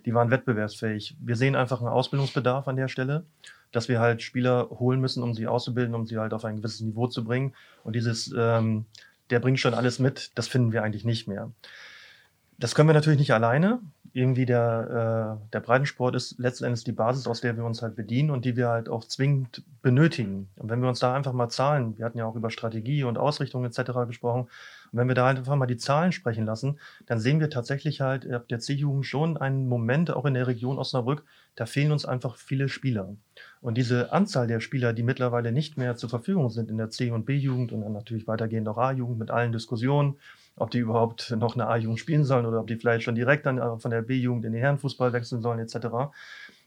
die 0.06 0.16
waren 0.16 0.32
wettbewerbsfähig. 0.32 1.16
Wir 1.20 1.36
sehen 1.36 1.56
einfach 1.56 1.80
einen 1.80 1.90
Ausbildungsbedarf 1.90 2.68
an 2.68 2.76
der 2.76 2.88
Stelle 2.88 3.26
dass 3.72 3.88
wir 3.88 4.00
halt 4.00 4.22
Spieler 4.22 4.70
holen 4.72 5.00
müssen, 5.00 5.24
um 5.24 5.34
sie 5.34 5.48
auszubilden, 5.48 5.94
um 5.94 6.08
sie 6.08 6.18
halt 6.18 6.34
auf 6.34 6.46
ein 6.46 6.58
gewisses 6.58 6.82
Niveau 6.82 7.08
zu 7.08 7.24
bringen. 7.24 7.54
Und 7.84 7.96
dieses 7.96 8.34
ähm, 8.36 8.86
der 9.30 9.40
bringt 9.40 9.60
schon 9.60 9.74
alles 9.74 10.00
mit, 10.00 10.32
das 10.36 10.48
finden 10.48 10.72
wir 10.72 10.84
eigentlich 10.84 11.06
nicht 11.06 11.28
mehr. 11.28 11.52
Das 12.58 12.76
können 12.76 12.90
wir 12.90 12.94
natürlich 12.94 13.20
nicht 13.20 13.34
alleine. 13.34 13.80
Irgendwie 14.12 14.46
der, 14.46 15.38
äh, 15.40 15.52
der 15.54 15.60
Breitensport 15.60 16.16
ist 16.16 16.40
letzten 16.40 16.66
Endes 16.66 16.84
die 16.84 16.92
Basis, 16.92 17.28
aus 17.28 17.42
der 17.42 17.56
wir 17.56 17.64
uns 17.64 17.82
halt 17.82 17.96
bedienen 17.96 18.32
und 18.32 18.44
die 18.44 18.58
wir 18.58 18.70
halt 18.70 18.90
auch 18.90 19.06
zwingend 19.06 19.64
benötigen. 19.82 20.50
Und 20.58 20.70
wenn 20.70 20.82
wir 20.82 20.90
uns 20.90 21.00
da 21.00 21.14
einfach 21.14 21.32
mal 21.32 21.50
Zahlen, 21.50 21.98
wir 21.98 22.06
hatten 22.06 22.18
ja 22.18 22.26
auch 22.26 22.36
über 22.36 22.50
Strategie 22.50 23.04
und 23.04 23.18
Ausrichtung 23.18 23.64
etc. 23.66 23.92
gesprochen, 24.08 24.50
und 24.92 25.00
wenn 25.00 25.08
wir 25.08 25.16
da 25.16 25.28
einfach 25.28 25.56
mal 25.56 25.66
die 25.66 25.78
Zahlen 25.78 26.12
sprechen 26.12 26.46
lassen, 26.46 26.80
dann 27.06 27.20
sehen 27.20 27.40
wir 27.40 27.50
tatsächlich 27.50 28.02
halt 28.02 28.30
ab 28.32 28.48
der 28.48 28.60
C-Jugend 28.60 29.06
schon 29.06 29.38
einen 29.38 29.68
Moment, 29.68 30.12
auch 30.12 30.26
in 30.26 30.34
der 30.34 30.48
Region 30.48 30.78
Osnabrück, 30.78 31.24
da 31.56 31.66
fehlen 31.66 31.92
uns 31.92 32.06
einfach 32.06 32.38
viele 32.38 32.70
Spieler. 32.70 33.16
Und 33.62 33.78
diese 33.78 34.12
Anzahl 34.12 34.48
der 34.48 34.60
Spieler, 34.60 34.94
die 34.94 35.04
mittlerweile 35.04 35.52
nicht 35.52 35.78
mehr 35.78 35.96
zur 35.96 36.10
Verfügung 36.10 36.50
sind 36.50 36.70
in 36.70 36.78
der 36.78 36.90
C- 36.90 37.12
und 37.12 37.26
B-Jugend 37.26 37.72
und 37.72 37.82
dann 37.82 37.94
natürlich 37.94 38.28
weitergehend 38.28 38.68
auch 38.68 38.78
A-Jugend 38.78 39.20
mit 39.20 39.32
allen 39.32 39.52
Diskussionen, 39.52 40.16
ob 40.56 40.72
die 40.72 40.80
überhaupt 40.80 41.32
noch 41.38 41.56
eine 41.56 41.68
A-Jugend 41.68 42.00
spielen 42.00 42.24
sollen 42.24 42.46
oder 42.46 42.60
ob 42.60 42.68
die 42.68 42.76
vielleicht 42.76 43.04
schon 43.04 43.16
direkt 43.16 43.46
dann 43.46 43.58
äh, 43.58 43.78
von 43.78 43.92
der 43.92 44.02
B-Jugend 44.02 44.46
in 44.46 44.54
den 44.54 44.62
Herrenfußball 44.62 45.14
wechseln 45.14 45.42
sollen 45.42 45.60
etc., 45.60 46.12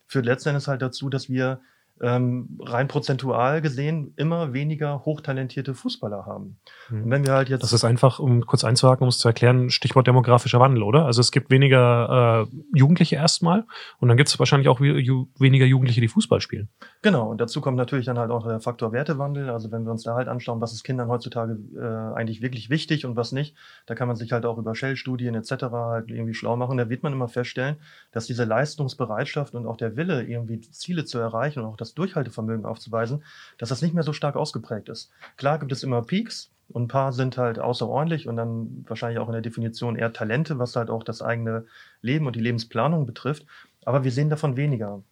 führt 0.07 0.27
letztendlich 0.27 0.69
halt 0.69 0.83
dazu, 0.83 1.09
dass 1.09 1.31
wir 1.31 1.61
ähm, 2.01 2.59
rein 2.61 2.89
prozentual 2.89 3.63
gesehen 3.63 4.13
immer 4.17 4.53
weniger 4.53 5.05
hochtalentierte 5.05 5.75
Fußballer 5.75 6.27
haben. 6.27 6.59
Mhm. 6.91 7.05
Und 7.05 7.11
wenn 7.11 7.27
wir 7.27 7.33
halt 7.33 7.49
jetzt. 7.49 7.63
Das 7.63 7.73
ist 7.73 7.85
einfach, 7.85 8.19
um 8.19 8.45
kurz 8.45 8.65
einzuhaken, 8.65 9.05
um 9.05 9.09
es 9.09 9.19
zu 9.19 9.29
erklären, 9.29 9.71
Stichwort 9.71 10.07
demografischer 10.07 10.59
Wandel, 10.59 10.83
oder? 10.83 11.07
Also 11.07 11.21
es 11.21 11.31
gibt 11.31 11.51
weniger 11.51 12.47
äh, 12.51 12.57
Jugendliche 12.77 13.17
erstmal 13.17 13.65
und 14.01 14.09
dann 14.09 14.17
gibt 14.17 14.29
es 14.29 14.39
wahrscheinlich 14.39 14.69
auch 14.69 14.81
ju 14.81 15.29
weniger 15.39 15.65
Jugendliche, 15.65 16.01
die 16.01 16.09
Fußball 16.09 16.41
spielen. 16.41 16.69
Genau, 17.03 17.31
und 17.31 17.41
dazu 17.41 17.61
kommt 17.61 17.77
natürlich 17.77 18.07
dann 18.07 18.19
halt 18.19 18.31
auch 18.31 18.47
der 18.47 18.61
Faktor 18.61 18.93
Wertewandel. 18.93 19.51
Also 19.51 19.71
wenn 19.71 19.85
wir 19.85 19.93
uns 19.93 20.03
da 20.03 20.15
halt 20.15 20.27
anschauen, 20.27 20.61
was 20.61 20.73
ist 20.73 20.83
Kindern 20.83 21.09
heutzutage 21.09 21.59
äh, 21.77 22.17
eigentlich 22.17 22.43
wirklich 22.43 22.69
wichtig 22.69 23.07
und 23.07 23.15
was 23.15 23.31
nicht, 23.31 23.55
da 23.87 23.95
kann 23.95 24.09
man 24.09 24.17
sich 24.17 24.33
halt 24.33 24.45
auch 24.45 24.59
über 24.59 24.75
Shell-Studien 24.75 25.37
etc. 25.37 25.65
halt 25.73 26.11
irgendwie 26.11 26.35
schlau 26.35 26.57
machen. 26.57 26.79
Da 26.79 26.89
wird 26.89 27.05
man 27.05 27.13
immer 27.13 27.29
feststellen, 27.29 27.77
dass 28.11 28.27
diese 28.27 28.45
Leistungsbereitschaft 28.45 29.55
und 29.55 29.67
auch 29.67 29.77
der 29.77 29.97
Wille, 29.97 30.25
irgendwie 30.25 30.61
Ziele 30.61 31.05
zu 31.05 31.19
erreichen 31.19 31.61
und 31.61 31.67
auch 31.67 31.77
das 31.77 31.92
Durchhaltevermögen 31.95 32.65
aufzuweisen, 32.65 33.23
dass 33.59 33.69
das 33.69 33.83
nicht 33.83 33.95
mehr 33.95 34.05
so 34.05 34.13
stark 34.13 34.37
ausgeprägt 34.37 34.89
ist. 34.89 35.11
Klar 35.37 35.59
gibt 35.59 35.73
es 35.73 35.83
immer 35.83 36.03
Peaks 36.03 36.51
und 36.69 36.85
ein 36.85 36.89
paar 36.89 37.13
sind 37.13 37.37
halt 37.37 37.59
außerordentlich 37.59 38.29
und 38.29 38.37
dann 38.37 38.85
wahrscheinlich 38.89 39.19
auch 39.19 39.29
in 39.29 39.35
der 39.35 39.43
Definition 39.43 39.97
eher 39.97 40.13
Talente, 40.13 40.59
was 40.59 40.77
halt 40.77 40.91
auch 40.91 41.03
das 41.03 41.23
eigene 41.23 41.67
Leben 42.01 42.27
und 42.27 42.37
die 42.37 42.41
Lebensplanung 42.41 43.07
betrifft. 43.07 43.47
Aber 43.85 44.05
wir 44.05 44.13
sehen 44.13 44.31
davon 44.31 44.57
weniger. 44.57 45.03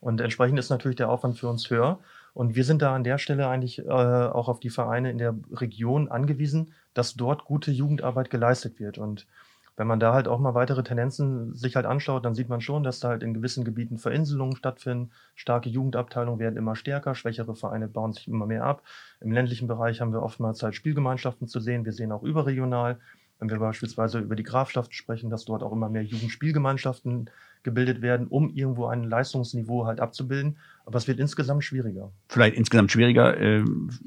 Und 0.00 0.20
entsprechend 0.20 0.58
ist 0.58 0.70
natürlich 0.70 0.96
der 0.96 1.08
Aufwand 1.08 1.38
für 1.38 1.48
uns 1.48 1.70
höher. 1.70 1.98
Und 2.34 2.54
wir 2.54 2.64
sind 2.64 2.82
da 2.82 2.94
an 2.94 3.02
der 3.02 3.16
Stelle 3.18 3.48
eigentlich 3.48 3.78
äh, 3.78 3.90
auch 3.90 4.48
auf 4.48 4.60
die 4.60 4.68
Vereine 4.68 5.10
in 5.10 5.18
der 5.18 5.34
Region 5.52 6.08
angewiesen, 6.08 6.74
dass 6.92 7.14
dort 7.14 7.44
gute 7.44 7.70
Jugendarbeit 7.70 8.28
geleistet 8.28 8.78
wird. 8.78 8.98
Und 8.98 9.26
wenn 9.76 9.86
man 9.86 10.00
da 10.00 10.14
halt 10.14 10.26
auch 10.26 10.38
mal 10.38 10.54
weitere 10.54 10.82
Tendenzen 10.82 11.54
sich 11.54 11.76
halt 11.76 11.84
anschaut, 11.84 12.24
dann 12.24 12.34
sieht 12.34 12.48
man 12.48 12.60
schon, 12.60 12.82
dass 12.82 13.00
da 13.00 13.08
halt 13.08 13.22
in 13.22 13.34
gewissen 13.34 13.64
Gebieten 13.64 13.98
Verinselungen 13.98 14.56
stattfinden. 14.56 15.10
Starke 15.34 15.68
Jugendabteilungen 15.68 16.40
werden 16.40 16.56
immer 16.56 16.76
stärker, 16.76 17.14
schwächere 17.14 17.54
Vereine 17.54 17.86
bauen 17.86 18.12
sich 18.12 18.26
immer 18.26 18.46
mehr 18.46 18.64
ab. 18.64 18.82
Im 19.20 19.32
ländlichen 19.32 19.68
Bereich 19.68 20.00
haben 20.00 20.12
wir 20.12 20.22
oftmals 20.22 20.62
halt 20.62 20.74
Spielgemeinschaften 20.74 21.46
zu 21.46 21.60
sehen. 21.60 21.84
Wir 21.84 21.92
sehen 21.92 22.10
auch 22.10 22.22
überregional, 22.22 22.98
wenn 23.38 23.50
wir 23.50 23.58
beispielsweise 23.58 24.18
über 24.18 24.34
die 24.34 24.44
Grafschaften 24.44 24.94
sprechen, 24.94 25.28
dass 25.28 25.44
dort 25.44 25.62
auch 25.62 25.72
immer 25.72 25.90
mehr 25.90 26.02
Jugendspielgemeinschaften 26.02 27.28
gebildet 27.62 28.00
werden, 28.00 28.28
um 28.28 28.48
irgendwo 28.54 28.86
ein 28.86 29.04
Leistungsniveau 29.04 29.84
halt 29.84 30.00
abzubilden. 30.00 30.56
Aber 30.86 30.96
es 30.96 31.06
wird 31.08 31.18
insgesamt 31.18 31.64
schwieriger. 31.64 32.12
Vielleicht 32.28 32.56
insgesamt 32.56 32.92
schwieriger, 32.92 33.36
äh, 33.36 33.62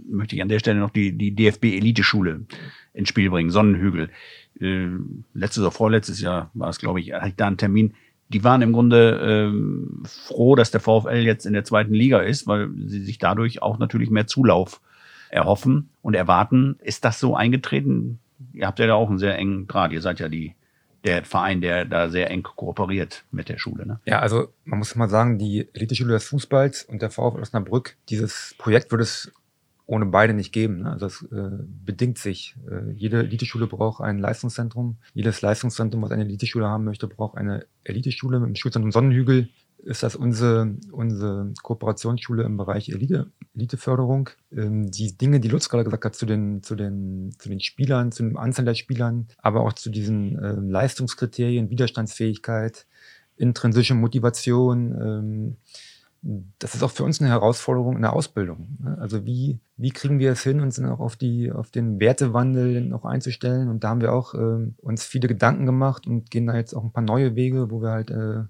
möchte 0.08 0.36
ich 0.36 0.42
an 0.42 0.50
der 0.50 0.60
Stelle 0.60 0.80
noch 0.80 0.90
die, 0.90 1.16
die 1.16 1.36
DFB-Eliteschule 1.36 2.46
ins 2.94 3.10
Spiel 3.10 3.30
bringen, 3.30 3.52
Sonnenhügel. 3.52 4.10
Äh, 4.60 4.90
letztes 5.34 5.62
oder 5.62 5.72
vorletztes 5.72 6.22
Jahr 6.22 6.52
war 6.54 6.70
es, 6.70 6.80
glaube 6.80 7.00
ich, 7.00 7.14
hatte 7.14 7.34
da 7.36 7.48
einen 7.48 7.58
Termin. 7.58 7.94
Die 8.30 8.44
waren 8.44 8.62
im 8.62 8.74
Grunde 8.74 9.20
ähm, 9.24 10.04
froh, 10.06 10.56
dass 10.56 10.72
der 10.72 10.82
VfL 10.82 11.24
jetzt 11.26 11.46
in 11.46 11.54
der 11.54 11.64
zweiten 11.64 11.94
Liga 11.94 12.20
ist, 12.20 12.46
weil 12.46 12.70
sie 12.86 13.04
sich 13.04 13.18
dadurch 13.18 13.62
auch 13.62 13.80
natürlich 13.80 14.12
mehr 14.12 14.28
Zulauf 14.28 14.82
erhoffen 15.30 15.90
und 16.02 16.14
erwarten. 16.14 16.78
Ist 16.82 17.06
das 17.06 17.20
so 17.20 17.36
eingetreten? 17.36 18.20
Ihr 18.54 18.68
habt 18.68 18.80
ja 18.80 18.88
da 18.88 18.94
auch 18.94 19.10
einen 19.10 19.18
sehr 19.18 19.38
engen 19.38 19.68
Draht. 19.68 19.92
Ihr 19.92 20.02
seid 20.02 20.20
ja 20.20 20.30
die 20.30 20.56
der 21.04 21.24
Verein, 21.24 21.62
der 21.62 21.86
da 21.86 22.10
sehr 22.10 22.30
eng 22.30 22.44
kooperiert 22.44 23.24
mit 23.32 23.50
der 23.50 23.58
Schule. 23.58 23.86
Ne? 23.86 24.00
Ja, 24.06 24.20
also 24.20 24.50
man 24.66 24.80
muss 24.80 24.96
mal 24.96 25.10
sagen, 25.10 25.38
die 25.38 25.68
Eliteschule 25.74 26.14
des 26.14 26.26
Fußballs 26.26 26.84
und 26.84 27.02
der 27.02 27.10
VfL 27.10 27.42
Osnabrück, 27.42 27.96
dieses 28.10 28.56
Projekt 28.58 28.92
würde 28.92 29.04
es 29.04 29.32
ohne 29.90 30.06
beide 30.06 30.36
nicht 30.36 30.54
geben. 30.54 30.84
Ne? 30.84 30.92
Also 30.92 31.08
das 31.08 31.24
äh, 31.32 31.64
bedingt 31.86 32.20
sich. 32.20 32.56
Äh, 32.70 32.92
jede 32.92 33.20
Eliteschule 33.20 33.66
braucht 33.66 34.02
ein 34.02 34.20
Leistungszentrum. 34.20 34.98
Jedes 35.16 35.42
Leistungszentrum, 35.42 36.04
was 36.04 36.12
eine 36.12 36.26
Eliteschule 36.26 36.68
haben 36.68 36.86
möchte, 36.86 37.08
braucht 37.08 37.38
eine 37.38 37.66
Eliteschule 37.84 38.40
mit 38.40 38.50
dem 38.50 38.56
Schulzentrum 38.56 38.92
Sonnenhügel 38.92 39.50
ist 39.82 40.04
das 40.04 40.16
unsere, 40.16 40.76
unsere 40.92 41.54
Kooperationsschule 41.64 42.44
im 42.44 42.58
Bereich 42.58 42.90
Elite, 42.90 43.32
Eliteförderung. 43.56 44.30
Ähm, 44.52 44.92
die 44.92 45.18
Dinge, 45.18 45.40
die 45.40 45.48
Lutz 45.48 45.70
gerade 45.70 45.86
gesagt 45.86 46.06
hat, 46.06 46.16
zu 46.16 46.26
den, 46.26 46.62
zu, 46.64 46.76
den, 46.76 47.34
zu 47.40 47.48
den 47.48 47.62
Spielern, 47.62 48.12
zu 48.12 48.24
dem 48.24 48.38
Anzahl 48.38 48.66
der 48.66 48.76
Spielern, 48.76 49.30
aber 49.38 49.62
auch 49.62 49.74
zu 49.74 49.90
diesen 49.90 50.38
äh, 50.38 50.52
Leistungskriterien, 50.52 51.70
Widerstandsfähigkeit, 51.70 52.86
intrinsische 53.38 53.96
Motivation, 53.96 54.92
ähm, 55.02 55.56
das 56.22 56.76
ist 56.76 56.84
auch 56.84 56.92
für 56.92 57.04
uns 57.04 57.22
eine 57.22 57.30
Herausforderung 57.30 57.96
in 57.96 58.02
der 58.02 58.14
Ausbildung. 58.14 58.78
Ne? 58.82 58.98
Also 59.00 59.26
wie, 59.26 59.60
wie 59.78 59.92
kriegen 59.92 60.20
wir 60.20 60.32
es 60.32 60.44
hin, 60.44 60.60
uns 60.60 60.80
auch 60.82 61.00
auf, 61.00 61.16
die, 61.16 61.52
auf 61.52 61.72
den 61.72 62.00
Wertewandel 62.00 62.82
noch 62.82 63.06
einzustellen? 63.06 63.70
Und 63.70 63.84
da 63.84 63.90
haben 63.90 64.02
wir 64.02 64.14
auch 64.14 64.34
äh, 64.34 64.68
uns 64.78 65.06
viele 65.06 65.28
Gedanken 65.28 65.66
gemacht 65.66 66.08
und 66.08 66.30
gehen 66.30 66.48
da 66.48 66.56
jetzt 66.56 66.74
auch 66.74 66.84
ein 66.84 66.92
paar 66.92 67.04
neue 67.04 67.36
Wege, 67.36 67.72
wo 67.72 67.82
wir 67.82 67.92
halt 67.92 68.12
äh, 68.12 68.44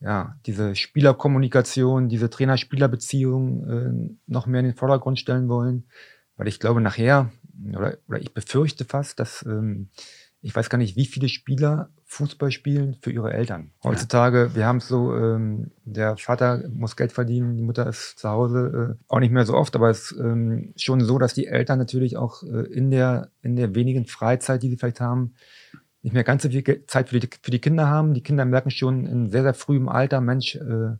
ja, 0.00 0.36
diese 0.46 0.74
Spielerkommunikation, 0.76 2.08
diese 2.08 2.30
Trainer-Spieler-Beziehung 2.30 3.68
äh, 3.68 4.16
noch 4.26 4.46
mehr 4.46 4.60
in 4.60 4.66
den 4.66 4.76
Vordergrund 4.76 5.18
stellen 5.18 5.48
wollen. 5.48 5.84
Weil 6.36 6.48
ich 6.48 6.60
glaube, 6.60 6.80
nachher, 6.80 7.30
oder, 7.74 7.98
oder 8.08 8.20
ich 8.20 8.32
befürchte 8.34 8.84
fast, 8.84 9.20
dass 9.20 9.44
ähm, 9.46 9.88
ich 10.42 10.54
weiß 10.54 10.70
gar 10.70 10.78
nicht, 10.78 10.96
wie 10.96 11.04
viele 11.04 11.28
Spieler 11.28 11.90
Fußball 12.06 12.50
spielen 12.50 12.96
für 13.00 13.12
ihre 13.12 13.32
Eltern. 13.32 13.70
Heutzutage, 13.84 14.46
ja. 14.48 14.54
wir 14.54 14.66
haben 14.66 14.78
es 14.78 14.88
so, 14.88 15.14
ähm, 15.14 15.70
der 15.84 16.16
Vater 16.16 16.64
muss 16.72 16.96
Geld 16.96 17.12
verdienen, 17.12 17.56
die 17.56 17.62
Mutter 17.62 17.86
ist 17.86 18.18
zu 18.18 18.28
Hause, 18.28 18.96
äh, 18.98 19.04
auch 19.08 19.20
nicht 19.20 19.32
mehr 19.32 19.44
so 19.44 19.54
oft, 19.54 19.76
aber 19.76 19.90
es 19.90 20.12
ist 20.12 20.18
ähm, 20.18 20.72
schon 20.76 21.00
so, 21.00 21.18
dass 21.18 21.34
die 21.34 21.46
Eltern 21.46 21.78
natürlich 21.78 22.16
auch 22.16 22.42
äh, 22.42 22.66
in, 22.72 22.90
der, 22.90 23.30
in 23.42 23.54
der 23.54 23.74
wenigen 23.74 24.06
Freizeit, 24.06 24.62
die 24.62 24.70
sie 24.70 24.76
vielleicht 24.76 25.00
haben, 25.00 25.34
nicht 26.02 26.14
mehr 26.14 26.24
ganz 26.24 26.42
so 26.42 26.48
viel 26.48 26.84
Zeit 26.86 27.10
für 27.10 27.20
die, 27.20 27.28
für 27.42 27.50
die 27.50 27.60
Kinder 27.60 27.88
haben. 27.88 28.14
Die 28.14 28.22
Kinder 28.22 28.46
merken 28.46 28.70
schon 28.70 29.04
in 29.04 29.28
sehr, 29.28 29.42
sehr 29.42 29.54
frühem 29.54 29.88
Alter, 29.88 30.22
Mensch, 30.22 30.56
äh, 30.56 30.96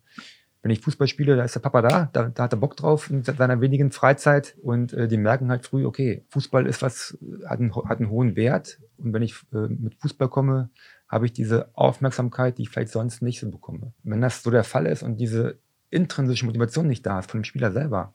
wenn 0.62 0.70
ich 0.70 0.80
Fußball 0.80 1.08
spiele, 1.08 1.36
da 1.36 1.44
ist 1.44 1.54
der 1.54 1.60
Papa 1.60 1.80
da, 1.80 2.10
da, 2.12 2.28
da 2.28 2.42
hat 2.42 2.52
er 2.52 2.58
Bock 2.58 2.76
drauf 2.76 3.10
in 3.10 3.22
seiner 3.22 3.60
wenigen 3.60 3.90
Freizeit 3.90 4.56
und 4.62 4.92
äh, 4.92 5.08
die 5.08 5.16
merken 5.16 5.50
halt 5.50 5.64
früh, 5.64 5.86
okay, 5.86 6.24
Fußball 6.28 6.66
ist 6.66 6.82
was, 6.82 7.16
hat 7.46 7.60
einen, 7.60 7.74
hat 7.74 7.98
einen 7.98 8.10
hohen 8.10 8.36
Wert 8.36 8.78
und 8.98 9.14
wenn 9.14 9.22
ich 9.22 9.34
äh, 9.52 9.68
mit 9.68 9.94
Fußball 9.96 10.28
komme, 10.28 10.70
habe 11.08 11.26
ich 11.26 11.32
diese 11.32 11.70
Aufmerksamkeit, 11.74 12.58
die 12.58 12.62
ich 12.62 12.70
vielleicht 12.70 12.92
sonst 12.92 13.22
nicht 13.22 13.40
so 13.40 13.50
bekomme. 13.50 13.92
Wenn 14.02 14.20
das 14.20 14.42
so 14.42 14.50
der 14.50 14.64
Fall 14.64 14.86
ist 14.86 15.02
und 15.02 15.16
diese 15.16 15.58
intrinsische 15.88 16.46
Motivation 16.46 16.86
nicht 16.86 17.04
da 17.06 17.18
ist 17.18 17.30
von 17.30 17.40
dem 17.40 17.44
Spieler 17.44 17.72
selber, 17.72 18.14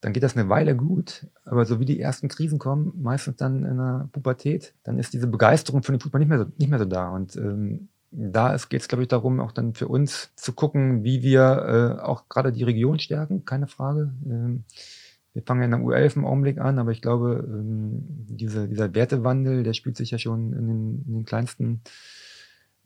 dann 0.00 0.12
geht 0.12 0.22
das 0.22 0.36
eine 0.36 0.48
Weile 0.48 0.76
gut, 0.76 1.26
aber 1.44 1.64
so 1.64 1.80
wie 1.80 1.86
die 1.86 1.98
ersten 1.98 2.28
Krisen 2.28 2.58
kommen, 2.58 2.92
meistens 2.96 3.36
dann 3.36 3.64
in 3.64 3.78
der 3.78 4.08
Pubertät, 4.12 4.74
dann 4.84 4.98
ist 4.98 5.12
diese 5.12 5.26
Begeisterung 5.26 5.82
für 5.82 5.92
den 5.92 6.00
Fußball 6.00 6.18
nicht 6.18 6.28
mehr 6.28 6.38
so, 6.38 6.46
nicht 6.56 6.68
mehr 6.68 6.78
so 6.78 6.84
da. 6.84 7.08
Und 7.08 7.36
ähm, 7.36 7.88
da 8.16 8.56
geht 8.68 8.80
es, 8.80 8.88
glaube 8.88 9.02
ich, 9.02 9.08
darum, 9.08 9.40
auch 9.40 9.52
dann 9.52 9.74
für 9.74 9.88
uns 9.88 10.32
zu 10.36 10.52
gucken, 10.52 11.02
wie 11.02 11.22
wir 11.22 11.98
äh, 12.00 12.02
auch 12.02 12.28
gerade 12.28 12.52
die 12.52 12.62
Region 12.62 12.98
stärken, 12.98 13.44
keine 13.44 13.66
Frage. 13.66 14.12
Ähm, 14.24 14.64
wir 15.32 15.42
fangen 15.42 15.60
ja 15.60 15.64
in 15.64 15.70
der 15.72 15.80
U11 15.80 16.16
im 16.16 16.24
Augenblick 16.24 16.58
an, 16.58 16.78
aber 16.78 16.92
ich 16.92 17.02
glaube, 17.02 17.44
ähm, 17.46 18.04
diese, 18.28 18.68
dieser 18.68 18.94
Wertewandel, 18.94 19.64
der 19.64 19.74
spielt 19.74 19.96
sich 19.96 20.12
ja 20.12 20.18
schon 20.18 20.52
in 20.52 20.68
den, 20.68 21.04
in 21.06 21.12
den 21.14 21.24
kleinsten, 21.24 21.82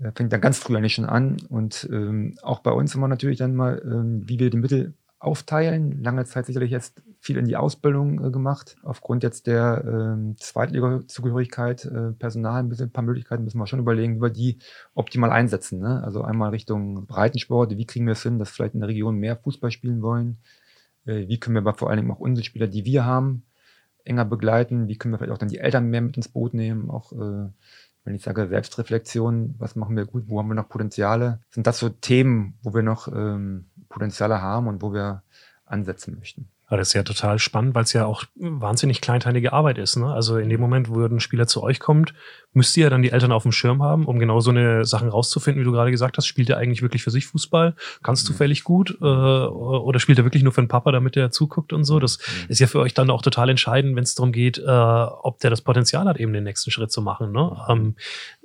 äh, 0.00 0.12
fängt 0.14 0.32
dann 0.32 0.40
ganz 0.40 0.58
früh 0.58 0.76
eigentlich 0.76 0.94
schon 0.94 1.04
an. 1.04 1.36
Und 1.50 1.86
ähm, 1.92 2.38
auch 2.42 2.60
bei 2.60 2.70
uns 2.70 2.94
immer 2.94 3.08
natürlich 3.08 3.38
dann 3.38 3.54
mal, 3.54 3.82
ähm, 3.84 4.22
wie 4.26 4.38
wir 4.38 4.48
die 4.48 4.56
Mittel 4.56 4.94
aufteilen. 5.18 6.02
Lange 6.02 6.24
Zeit 6.24 6.46
sicherlich 6.46 6.70
jetzt 6.70 7.02
viel 7.20 7.36
in 7.36 7.46
die 7.46 7.56
Ausbildung 7.56 8.24
äh, 8.24 8.30
gemacht. 8.30 8.76
Aufgrund 8.82 9.22
jetzt 9.22 9.46
der 9.46 9.84
äh, 9.84 10.36
Zweitliga-Zugehörigkeit, 10.36 11.84
äh, 11.86 12.12
Personal, 12.12 12.60
ein, 12.60 12.68
bisschen, 12.68 12.86
ein 12.86 12.92
paar 12.92 13.04
Möglichkeiten 13.04 13.44
müssen 13.44 13.58
wir 13.58 13.66
schon 13.66 13.80
überlegen, 13.80 14.16
wie 14.16 14.22
wir 14.22 14.30
die 14.30 14.58
optimal 14.94 15.30
einsetzen. 15.30 15.80
Ne? 15.80 16.02
Also 16.04 16.22
einmal 16.22 16.50
Richtung 16.50 17.06
Breitensport, 17.06 17.76
wie 17.76 17.86
kriegen 17.86 18.06
wir 18.06 18.12
es 18.12 18.22
hin, 18.22 18.38
dass 18.38 18.50
vielleicht 18.50 18.74
in 18.74 18.80
der 18.80 18.88
Region 18.88 19.16
mehr 19.16 19.36
Fußball 19.36 19.70
spielen 19.70 20.02
wollen? 20.02 20.38
Äh, 21.04 21.26
wie 21.28 21.40
können 21.40 21.56
wir 21.56 21.62
aber 21.62 21.74
vor 21.74 21.90
allen 21.90 21.98
Dingen 21.98 22.10
auch 22.12 22.20
unsere 22.20 22.44
Spieler, 22.44 22.68
die 22.68 22.84
wir 22.84 23.04
haben, 23.04 23.42
enger 24.04 24.24
begleiten? 24.24 24.88
Wie 24.88 24.96
können 24.96 25.12
wir 25.12 25.18
vielleicht 25.18 25.32
auch 25.32 25.38
dann 25.38 25.48
die 25.48 25.58
Eltern 25.58 25.90
mehr 25.90 26.00
mit 26.00 26.16
ins 26.16 26.28
Boot 26.28 26.54
nehmen? 26.54 26.90
Auch 26.90 27.12
äh, 27.12 27.48
wenn 28.08 28.14
ich 28.14 28.22
sage 28.22 28.48
Selbstreflexion, 28.48 29.56
was 29.58 29.76
machen 29.76 29.94
wir 29.94 30.06
gut, 30.06 30.24
wo 30.28 30.38
haben 30.38 30.48
wir 30.48 30.54
noch 30.54 30.70
Potenziale? 30.70 31.40
Sind 31.50 31.66
das 31.66 31.78
so 31.78 31.90
Themen, 31.90 32.58
wo 32.62 32.72
wir 32.72 32.80
noch 32.80 33.06
ähm, 33.08 33.66
Potenziale 33.90 34.40
haben 34.40 34.66
und 34.66 34.80
wo 34.80 34.94
wir 34.94 35.24
ansetzen 35.66 36.16
möchten? 36.18 36.48
Aber 36.68 36.76
das 36.76 36.88
ist 36.88 36.94
ja 36.94 37.02
total 37.02 37.38
spannend, 37.38 37.74
weil 37.74 37.84
es 37.84 37.94
ja 37.94 38.04
auch 38.04 38.24
wahnsinnig 38.36 39.00
kleinteilige 39.00 39.54
Arbeit 39.54 39.78
ist. 39.78 39.96
Ne? 39.96 40.12
Also 40.12 40.36
in 40.36 40.50
dem 40.50 40.60
Moment, 40.60 40.90
wo 40.90 41.02
ein 41.02 41.18
Spieler 41.18 41.46
zu 41.46 41.62
euch 41.62 41.80
kommt, 41.80 42.12
müsst 42.52 42.76
ihr 42.76 42.84
ja 42.84 42.90
dann 42.90 43.02
die 43.02 43.10
Eltern 43.10 43.32
auf 43.32 43.42
dem 43.42 43.52
Schirm 43.52 43.82
haben, 43.82 44.04
um 44.04 44.18
genau 44.18 44.40
so 44.40 44.50
eine 44.50 44.84
Sachen 44.84 45.08
rauszufinden, 45.08 45.60
wie 45.60 45.64
du 45.64 45.72
gerade 45.72 45.90
gesagt 45.90 46.18
hast. 46.18 46.26
Spielt 46.26 46.50
er 46.50 46.58
eigentlich 46.58 46.82
wirklich 46.82 47.02
für 47.02 47.10
sich 47.10 47.26
Fußball? 47.26 47.74
Kannst 48.02 48.24
mhm. 48.24 48.32
zufällig 48.32 48.64
gut? 48.64 48.98
Äh, 49.00 49.04
oder 49.04 49.98
spielt 49.98 50.18
er 50.18 50.24
wirklich 50.24 50.42
nur 50.42 50.52
für 50.52 50.60
den 50.60 50.68
Papa, 50.68 50.92
damit 50.92 51.16
er 51.16 51.30
zuguckt 51.30 51.72
und 51.72 51.84
so? 51.84 52.00
Das 52.00 52.18
mhm. 52.18 52.46
ist 52.48 52.58
ja 52.58 52.66
für 52.66 52.80
euch 52.80 52.92
dann 52.92 53.08
auch 53.10 53.22
total 53.22 53.48
entscheidend, 53.48 53.96
wenn 53.96 54.04
es 54.04 54.14
darum 54.14 54.32
geht, 54.32 54.58
äh, 54.58 54.62
ob 54.66 55.40
der 55.40 55.50
das 55.50 55.62
Potenzial 55.62 56.06
hat, 56.06 56.18
eben 56.18 56.34
den 56.34 56.44
nächsten 56.44 56.70
Schritt 56.70 56.92
zu 56.92 57.00
machen. 57.00 57.32
Ne? 57.32 57.56
Ähm, 57.68 57.96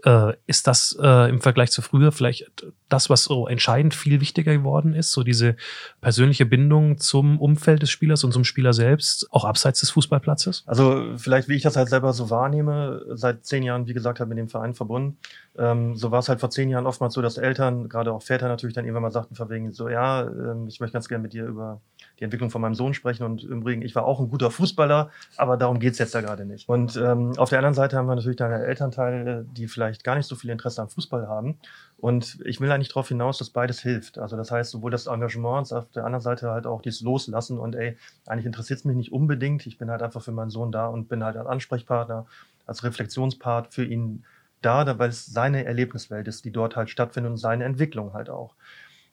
äh, 0.04 0.34
ist 0.48 0.68
das 0.68 0.98
äh, 1.02 1.30
im 1.30 1.42
Vergleich 1.42 1.72
zu 1.72 1.82
früher 1.82 2.12
vielleicht 2.12 2.52
das, 2.88 3.10
was 3.10 3.24
so 3.26 3.48
entscheidend 3.48 3.94
viel 3.94 4.22
wichtiger 4.22 4.54
geworden 4.54 4.94
ist? 4.94 5.12
So 5.12 5.24
diese 5.24 5.56
persönliche 6.02 6.46
Bindung 6.46 7.00
zum 7.00 7.40
Umfeld 7.40 7.82
des 7.82 7.90
Spielers 7.90 8.13
und 8.22 8.34
zum 8.34 8.44
Spieler 8.44 8.74
selbst, 8.74 9.28
auch 9.32 9.46
abseits 9.46 9.80
des 9.80 9.92
Fußballplatzes? 9.92 10.64
Also 10.66 11.14
vielleicht, 11.16 11.48
wie 11.48 11.56
ich 11.56 11.64
das 11.64 11.78
halt 11.78 11.88
selber 11.88 12.12
so 12.12 12.30
wahrnehme, 12.30 13.06
seit 13.14 13.46
zehn 13.46 13.64
Jahren, 13.64 13.88
wie 13.88 13.94
gesagt 13.94 14.20
habe, 14.20 14.28
mit 14.28 14.38
dem 14.38 14.50
Verein 14.50 14.74
verbunden. 14.74 15.18
Ähm, 15.58 15.96
so 15.96 16.10
war 16.10 16.20
es 16.20 16.30
halt 16.30 16.40
vor 16.40 16.50
zehn 16.50 16.70
Jahren 16.70 16.88
oftmals 16.88 17.14
so, 17.14 17.22
dass 17.22 17.38
Eltern, 17.38 17.88
gerade 17.88 18.12
auch 18.12 18.24
Väter 18.24 18.48
natürlich 18.48 18.74
dann 18.74 18.86
irgendwann 18.86 19.04
mal 19.04 19.12
sagten, 19.12 19.36
verwegen 19.36 19.72
so, 19.72 19.88
ja, 19.88 20.24
ähm, 20.24 20.68
ich 20.68 20.80
möchte 20.80 20.94
ganz 20.94 21.08
gerne 21.08 21.22
mit 21.22 21.34
dir 21.34 21.46
über 21.46 21.80
die 22.20 22.24
Entwicklung 22.24 22.50
von 22.50 22.62
meinem 22.62 22.74
Sohn 22.74 22.94
sprechen 22.94 23.24
und 23.24 23.44
im 23.44 23.62
Übrigen, 23.62 23.82
ich 23.84 23.94
war 23.94 24.06
auch 24.06 24.20
ein 24.20 24.30
guter 24.30 24.50
Fußballer, 24.50 25.12
aber 25.38 25.58
darum 25.58 25.80
geht's 25.80 26.00
jetzt 26.00 26.16
ja 26.16 26.22
gerade 26.22 26.46
nicht. 26.46 26.68
Und 26.68 26.96
ähm, 26.96 27.34
auf 27.38 27.50
der 27.50 27.60
anderen 27.60 27.76
Seite 27.76 27.98
haben 27.98 28.08
wir 28.08 28.16
natürlich 28.16 28.38
dann 28.38 28.52
Elternteile, 28.52 29.46
die 29.52 29.68
vielleicht 29.68 30.04
gar 30.04 30.16
nicht 30.16 30.28
so 30.28 30.36
viel 30.36 30.50
Interesse 30.50 30.82
am 30.82 30.90
Fußball 30.90 31.28
haben. 31.28 31.58
Und 31.98 32.40
ich 32.46 32.60
will 32.60 32.72
eigentlich 32.72 32.90
darauf 32.90 33.08
hinaus, 33.08 33.38
dass 33.38 33.50
beides 33.50 33.80
hilft. 33.80 34.18
Also 34.18 34.36
das 34.36 34.52
heißt, 34.52 34.72
sowohl 34.72 34.92
das 34.92 35.08
Engagement, 35.08 35.72
auf 35.72 35.90
der 35.92 36.06
anderen 36.06 36.22
Seite 36.22 36.50
halt 36.50 36.66
auch 36.66 36.82
dieses 36.82 37.02
Loslassen 37.02 37.60
und 37.60 37.76
ey, 37.76 37.98
eigentlich 38.26 38.46
interessiert 38.46 38.80
es 38.80 38.86
mich 38.86 38.96
nicht 38.96 39.12
unbedingt. 39.12 39.66
Ich 39.68 39.78
bin 39.78 39.90
halt 39.90 40.02
einfach 40.02 40.22
für 40.22 40.32
meinen 40.32 40.50
Sohn 40.50 40.72
da 40.72 40.88
und 40.88 41.08
bin 41.08 41.24
halt 41.24 41.38
als 41.38 41.48
Ansprechpartner 41.48 42.26
als 42.66 42.84
Reflexionspart 42.84 43.74
für 43.74 43.84
ihn 43.84 44.24
da, 44.66 45.00
weil 45.00 45.10
es 45.10 45.26
seine 45.26 45.66
Erlebniswelt 45.66 46.28
ist, 46.28 46.46
die 46.46 46.52
dort 46.52 46.76
halt 46.76 46.90
stattfindet 46.90 47.32
und 47.32 47.38
seine 47.38 47.64
Entwicklung 47.64 48.14
halt 48.14 48.30
auch. 48.30 48.56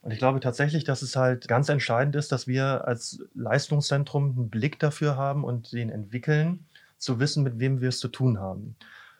Und 0.02 0.12
ich 0.12 0.18
glaube 0.18 0.40
tatsächlich, 0.40 0.84
dass 0.84 1.02
es 1.02 1.14
halt 1.16 1.46
ganz 1.46 1.68
entscheidend 1.68 2.16
ist, 2.16 2.32
dass 2.32 2.46
wir 2.46 2.86
als 2.86 3.22
Leistungszentrum 3.34 4.34
einen 4.36 4.50
Blick 4.50 4.78
dafür 4.78 5.16
haben 5.16 5.44
und 5.44 5.72
den 5.72 5.90
entwickeln, 5.90 6.66
zu 6.96 7.18
wissen, 7.18 7.42
mit 7.42 7.58
wem 7.58 7.80
wir 7.80 7.88
es 7.88 7.98
zu 7.98 8.08
tun 8.08 8.38
haben. 8.38 8.76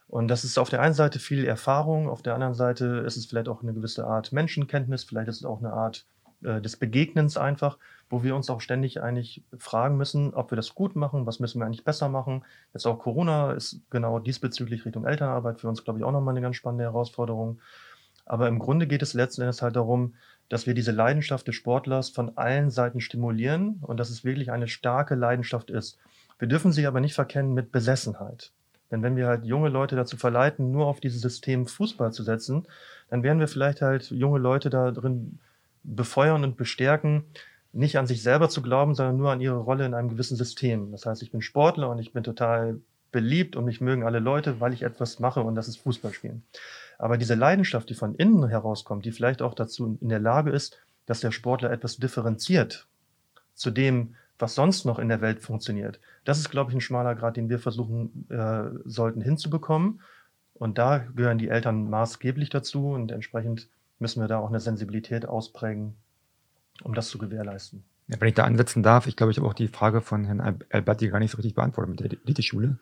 Und 0.06 0.28
das 0.28 0.44
ist 0.44 0.58
auf 0.58 0.70
der 0.70 0.82
einen 0.82 0.94
Seite 0.94 1.18
viel 1.18 1.44
Erfahrung, 1.44 2.08
auf 2.08 2.22
der 2.22 2.34
anderen 2.34 2.54
Seite 2.54 3.02
ist 3.06 3.16
es 3.16 3.26
vielleicht 3.26 3.48
auch 3.48 3.62
eine 3.62 3.72
gewisse 3.72 4.06
Art 4.06 4.32
Menschenkenntnis, 4.32 5.04
vielleicht 5.04 5.28
ist 5.28 5.36
es 5.38 5.44
auch 5.44 5.60
eine 5.60 5.72
Art 5.72 6.04
äh, 6.42 6.60
des 6.60 6.76
Begegnens 6.76 7.36
einfach, 7.36 7.78
wo 8.10 8.24
wir 8.24 8.34
uns 8.34 8.50
auch 8.50 8.60
ständig 8.60 9.02
eigentlich 9.02 9.44
fragen 9.56 9.96
müssen, 9.96 10.34
ob 10.34 10.50
wir 10.50 10.56
das 10.56 10.74
gut 10.74 10.96
machen, 10.96 11.26
was 11.26 11.38
müssen 11.38 11.60
wir 11.60 11.66
eigentlich 11.66 11.84
besser 11.84 12.08
machen. 12.08 12.44
Jetzt 12.74 12.86
auch 12.86 12.98
Corona 12.98 13.52
ist 13.52 13.80
genau 13.88 14.18
diesbezüglich 14.18 14.84
Richtung 14.84 15.06
Elternarbeit 15.06 15.60
für 15.60 15.68
uns, 15.68 15.84
glaube 15.84 16.00
ich, 16.00 16.04
auch 16.04 16.12
nochmal 16.12 16.34
eine 16.34 16.42
ganz 16.42 16.56
spannende 16.56 16.84
Herausforderung. 16.84 17.60
Aber 18.26 18.48
im 18.48 18.58
Grunde 18.58 18.88
geht 18.88 19.02
es 19.02 19.14
letzten 19.14 19.42
Endes 19.42 19.62
halt 19.62 19.76
darum, 19.76 20.14
dass 20.48 20.66
wir 20.66 20.74
diese 20.74 20.90
Leidenschaft 20.90 21.46
des 21.46 21.54
Sportlers 21.54 22.10
von 22.10 22.36
allen 22.36 22.70
Seiten 22.70 23.00
stimulieren 23.00 23.78
und 23.82 23.98
dass 23.98 24.10
es 24.10 24.24
wirklich 24.24 24.50
eine 24.50 24.66
starke 24.66 25.14
Leidenschaft 25.14 25.70
ist. 25.70 25.98
Wir 26.40 26.48
dürfen 26.48 26.72
sie 26.72 26.86
aber 26.86 27.00
nicht 27.00 27.14
verkennen 27.14 27.54
mit 27.54 27.70
Besessenheit. 27.70 28.52
Denn 28.90 29.04
wenn 29.04 29.14
wir 29.14 29.28
halt 29.28 29.44
junge 29.44 29.68
Leute 29.68 29.94
dazu 29.94 30.16
verleiten, 30.16 30.72
nur 30.72 30.86
auf 30.86 30.98
dieses 30.98 31.20
System 31.20 31.66
Fußball 31.66 32.12
zu 32.12 32.24
setzen, 32.24 32.66
dann 33.08 33.22
werden 33.22 33.38
wir 33.38 33.46
vielleicht 33.46 33.82
halt 33.82 34.10
junge 34.10 34.40
Leute 34.40 34.68
da 34.68 34.90
drin 34.90 35.38
befeuern 35.84 36.42
und 36.42 36.56
bestärken, 36.56 37.24
nicht 37.72 37.98
an 37.98 38.06
sich 38.06 38.22
selber 38.22 38.48
zu 38.48 38.62
glauben, 38.62 38.94
sondern 38.94 39.16
nur 39.16 39.30
an 39.30 39.40
ihre 39.40 39.58
Rolle 39.58 39.86
in 39.86 39.94
einem 39.94 40.08
gewissen 40.08 40.36
System. 40.36 40.90
Das 40.92 41.06
heißt, 41.06 41.22
ich 41.22 41.30
bin 41.30 41.42
Sportler 41.42 41.90
und 41.90 41.98
ich 41.98 42.12
bin 42.12 42.24
total 42.24 42.80
beliebt 43.12 43.56
und 43.56 43.64
mich 43.64 43.80
mögen 43.80 44.04
alle 44.04 44.18
Leute, 44.18 44.60
weil 44.60 44.72
ich 44.72 44.82
etwas 44.82 45.20
mache 45.20 45.42
und 45.42 45.54
das 45.54 45.68
ist 45.68 45.78
Fußballspielen. 45.78 46.42
Aber 46.98 47.16
diese 47.16 47.34
Leidenschaft, 47.34 47.88
die 47.88 47.94
von 47.94 48.14
innen 48.14 48.48
herauskommt, 48.48 49.04
die 49.04 49.12
vielleicht 49.12 49.42
auch 49.42 49.54
dazu 49.54 49.98
in 50.00 50.08
der 50.08 50.20
Lage 50.20 50.50
ist, 50.50 50.78
dass 51.06 51.20
der 51.20 51.32
Sportler 51.32 51.70
etwas 51.70 51.96
differenziert 51.96 52.86
zu 53.54 53.70
dem, 53.70 54.14
was 54.38 54.54
sonst 54.54 54.84
noch 54.84 54.98
in 54.98 55.08
der 55.08 55.20
Welt 55.20 55.40
funktioniert. 55.40 56.00
Das 56.24 56.38
ist, 56.38 56.50
glaube 56.50 56.70
ich, 56.70 56.76
ein 56.76 56.80
schmaler 56.80 57.14
Grad, 57.14 57.36
den 57.36 57.48
wir 57.48 57.58
versuchen 57.58 58.26
äh, 58.30 58.64
sollten 58.84 59.20
hinzubekommen. 59.20 60.00
Und 60.54 60.78
da 60.78 60.98
gehören 60.98 61.38
die 61.38 61.48
Eltern 61.48 61.88
maßgeblich 61.88 62.50
dazu 62.50 62.90
und 62.90 63.12
entsprechend 63.12 63.68
müssen 63.98 64.20
wir 64.20 64.28
da 64.28 64.38
auch 64.38 64.48
eine 64.48 64.60
Sensibilität 64.60 65.26
ausprägen, 65.26 65.94
um 66.82 66.94
das 66.94 67.08
zu 67.08 67.18
gewährleisten. 67.18 67.84
Ja, 68.08 68.20
wenn 68.20 68.28
ich 68.28 68.34
da 68.34 68.44
ansetzen 68.44 68.82
darf, 68.82 69.06
ich 69.06 69.16
glaube, 69.16 69.30
ich 69.30 69.38
habe 69.38 69.46
auch 69.46 69.54
die 69.54 69.68
Frage 69.68 70.00
von 70.00 70.24
Herrn 70.24 70.40
Alberti 70.70 71.08
gar 71.08 71.20
nicht 71.20 71.30
so 71.30 71.36
richtig 71.36 71.54
beantwortet 71.54 71.90
mit 71.90 72.00
der 72.00 72.18
Elite-Schule. 72.24 72.78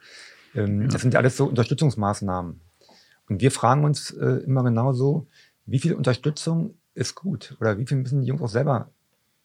Ähm, 0.55 0.83
ja. 0.83 0.89
Das 0.89 1.03
sind 1.03 1.13
ja 1.13 1.21
alles 1.21 1.37
so 1.37 1.47
Unterstützungsmaßnahmen. 1.47 2.61
Und 3.29 3.41
wir 3.41 3.51
fragen 3.51 3.85
uns 3.85 4.11
äh, 4.11 4.43
immer 4.47 4.65
genau 4.65 4.93
so, 4.93 5.27
wie 5.67 5.79
viel 5.79 5.95
Unterstützung 5.95 6.75
ist 6.95 7.15
gut 7.15 7.57
oder 7.61 7.79
wie 7.79 7.87
viel 7.87 7.99
müssen 7.99 8.23
die 8.23 8.27
Jungs 8.27 8.41
auch 8.41 8.49
selber, 8.49 8.89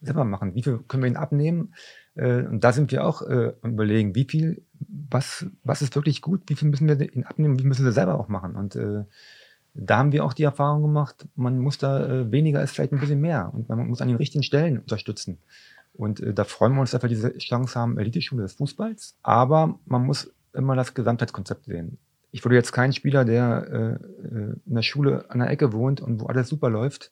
selber 0.02 0.24
machen? 0.24 0.56
Wie 0.56 0.64
viel 0.64 0.80
können 0.88 1.04
wir 1.04 1.08
ihnen 1.08 1.18
abnehmen? 1.18 1.74
Äh, 2.16 2.44
und 2.44 2.64
da 2.64 2.72
sind 2.72 2.92
wir 2.92 3.06
auch 3.06 3.22
äh, 3.24 3.54
überlegen, 3.64 4.16
wie 4.16 4.24
viel, 4.24 4.62
was, 4.80 5.46
was 5.64 5.82
ist 5.82 5.96
wirklich 5.96 6.22
gut, 6.22 6.44
wie 6.48 6.56
viel 6.56 6.70
müssen 6.70 6.88
wir 6.88 7.00
ihnen 7.14 7.26
abnehmen, 7.26 7.60
wie 7.60 7.66
müssen 7.66 7.84
wir 7.84 7.92
selber 7.92 8.18
auch 8.18 8.30
machen? 8.30 8.56
Und 8.56 8.76
äh, 8.78 9.04
da 9.74 9.98
haben 9.98 10.12
wir 10.12 10.24
auch 10.24 10.34
die 10.34 10.44
Erfahrung 10.44 10.82
gemacht, 10.84 11.26
man 11.36 11.60
muss 11.60 11.78
da 11.78 12.06
äh, 12.06 12.32
weniger 12.32 12.62
ist 12.62 12.76
vielleicht 12.76 12.94
ein 12.94 13.00
bisschen 13.00 13.22
mehr 13.22 13.52
und 13.54 13.70
man 13.70 13.88
muss 13.88 14.02
an 14.02 14.08
den 14.08 14.18
richtigen 14.18 14.44
Stellen 14.44 14.80
unterstützen. 14.80 15.40
Und 15.94 16.20
äh, 16.20 16.34
da 16.34 16.44
freuen 16.44 16.74
wir 16.74 16.82
uns, 16.82 16.92
dass 16.92 17.02
wir 17.02 17.10
diese 17.10 17.38
Chance 17.38 17.80
haben, 17.80 17.98
Elite-Schule 17.98 18.44
des 18.44 18.54
Fußballs. 18.54 19.16
Aber 19.24 19.80
man 19.86 20.06
muss 20.06 20.32
immer 20.54 20.76
das 20.76 20.94
Gesamtheitskonzept 20.94 21.66
sehen. 21.66 21.98
Ich 22.32 22.44
würde 22.44 22.56
jetzt 22.56 22.72
keinen 22.72 22.94
Spieler, 22.94 23.26
der 23.26 23.68
äh, 23.72 24.28
äh, 24.28 24.56
in 24.66 24.76
der 24.76 24.82
Schule 24.82 25.30
an 25.30 25.40
der 25.40 25.50
Ecke 25.50 25.74
wohnt 25.74 26.02
und 26.02 26.22
wo 26.22 26.26
alles 26.28 26.50
super 26.50 26.70
läuft, 26.70 27.12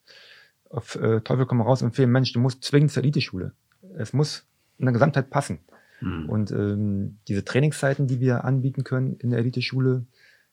auf 0.70 0.96
äh, 0.96 1.22
Teufel 1.22 1.46
komm 1.46 1.62
raus 1.62 1.82
empfehlen, 1.82 2.12
Mensch, 2.12 2.34
du 2.34 2.40
musst 2.40 2.64
zwingend 2.64 2.92
zur 2.92 3.04
Elite-Schule. 3.04 3.54
Es 3.98 4.14
muss 4.14 4.46
in 4.78 4.86
der 4.86 4.94
Gesamtheit 4.94 5.30
passen. 5.30 5.60
Mhm. 6.00 6.30
Und 6.30 6.52
ähm, 6.52 7.18
diese 7.28 7.46
Trainingszeiten, 7.46 8.08
die 8.08 8.20
wir 8.20 8.46
anbieten 8.46 8.84
können 8.84 9.16
in 9.18 9.30
der 9.30 9.40
Elite-Schule, 9.40 10.06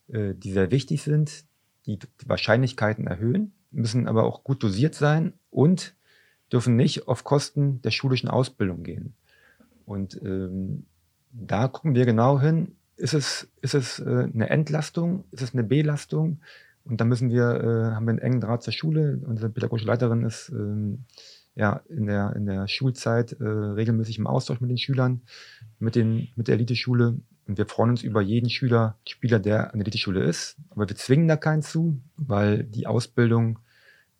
äh, 0.09 0.34
die 0.34 0.52
sehr 0.52 0.70
wichtig 0.70 1.02
sind, 1.02 1.44
die, 1.89 1.99
die 1.99 2.28
Wahrscheinlichkeiten 2.28 3.07
erhöhen, 3.07 3.53
müssen 3.70 4.07
aber 4.07 4.24
auch 4.24 4.45
gut 4.45 4.62
dosiert 4.62 4.95
sein 4.95 5.32
und 5.51 5.95
dürfen 6.53 6.76
nicht 6.76 7.09
auf 7.09 7.24
Kosten 7.24 7.82
der 7.82 7.91
schulischen 7.91 8.28
Ausbildung 8.28 8.82
gehen. 8.82 9.14
Und 9.84 10.20
ähm, 10.22 10.84
da 11.32 11.68
gucken 11.68 11.95
wir 11.95 12.05
genau 12.05 12.41
hin, 12.41 12.76
ist 12.97 13.14
es, 13.14 13.49
ist 13.62 13.74
es 13.74 14.01
äh, 14.01 14.28
eine 14.32 14.51
Entlastung, 14.51 15.24
ist 15.30 15.43
es 15.43 15.55
eine 15.55 15.64
Belastung? 15.64 16.41
Und 16.84 17.01
da 17.01 17.05
müssen 17.05 17.30
wir, 17.30 17.43
äh, 17.43 17.95
haben 17.95 18.07
wir 18.07 18.11
einen 18.11 18.18
engen 18.18 18.41
Draht 18.41 18.62
zur 18.62 18.72
Schule. 18.72 19.20
Unsere 19.24 19.51
pädagogische 19.51 19.86
Leiterin 19.86 20.24
ist 20.24 20.51
ähm, 20.51 21.05
ja 21.55 21.82
in 21.89 22.07
der, 22.07 22.34
in 22.34 22.47
der 22.47 22.66
Schulzeit 22.66 23.32
äh, 23.32 23.45
regelmäßig 23.45 24.18
im 24.18 24.26
Austausch 24.26 24.61
mit 24.61 24.70
den 24.70 24.78
Schülern, 24.78 25.22
mit, 25.78 25.95
den, 25.95 26.28
mit 26.34 26.49
der 26.49 26.55
Eliteschule. 26.55 27.18
Und 27.49 27.57
wir 27.57 27.66
freuen 27.66 27.90
uns 27.90 28.03
über 28.03 28.20
jeden 28.20 28.51
Schüler, 28.51 28.96
Spieler, 29.09 29.38
der 29.40 29.72
an 29.72 29.78
der 29.78 29.86
Elite-Schule 29.86 30.22
ist. 30.22 30.57
Aber 30.68 30.86
wir 30.86 30.94
zwingen 30.94 31.26
da 31.28 31.36
keinen 31.36 31.62
zu, 31.62 31.99
weil 32.16 32.62
die 32.62 32.86
Ausbildung, 32.86 33.59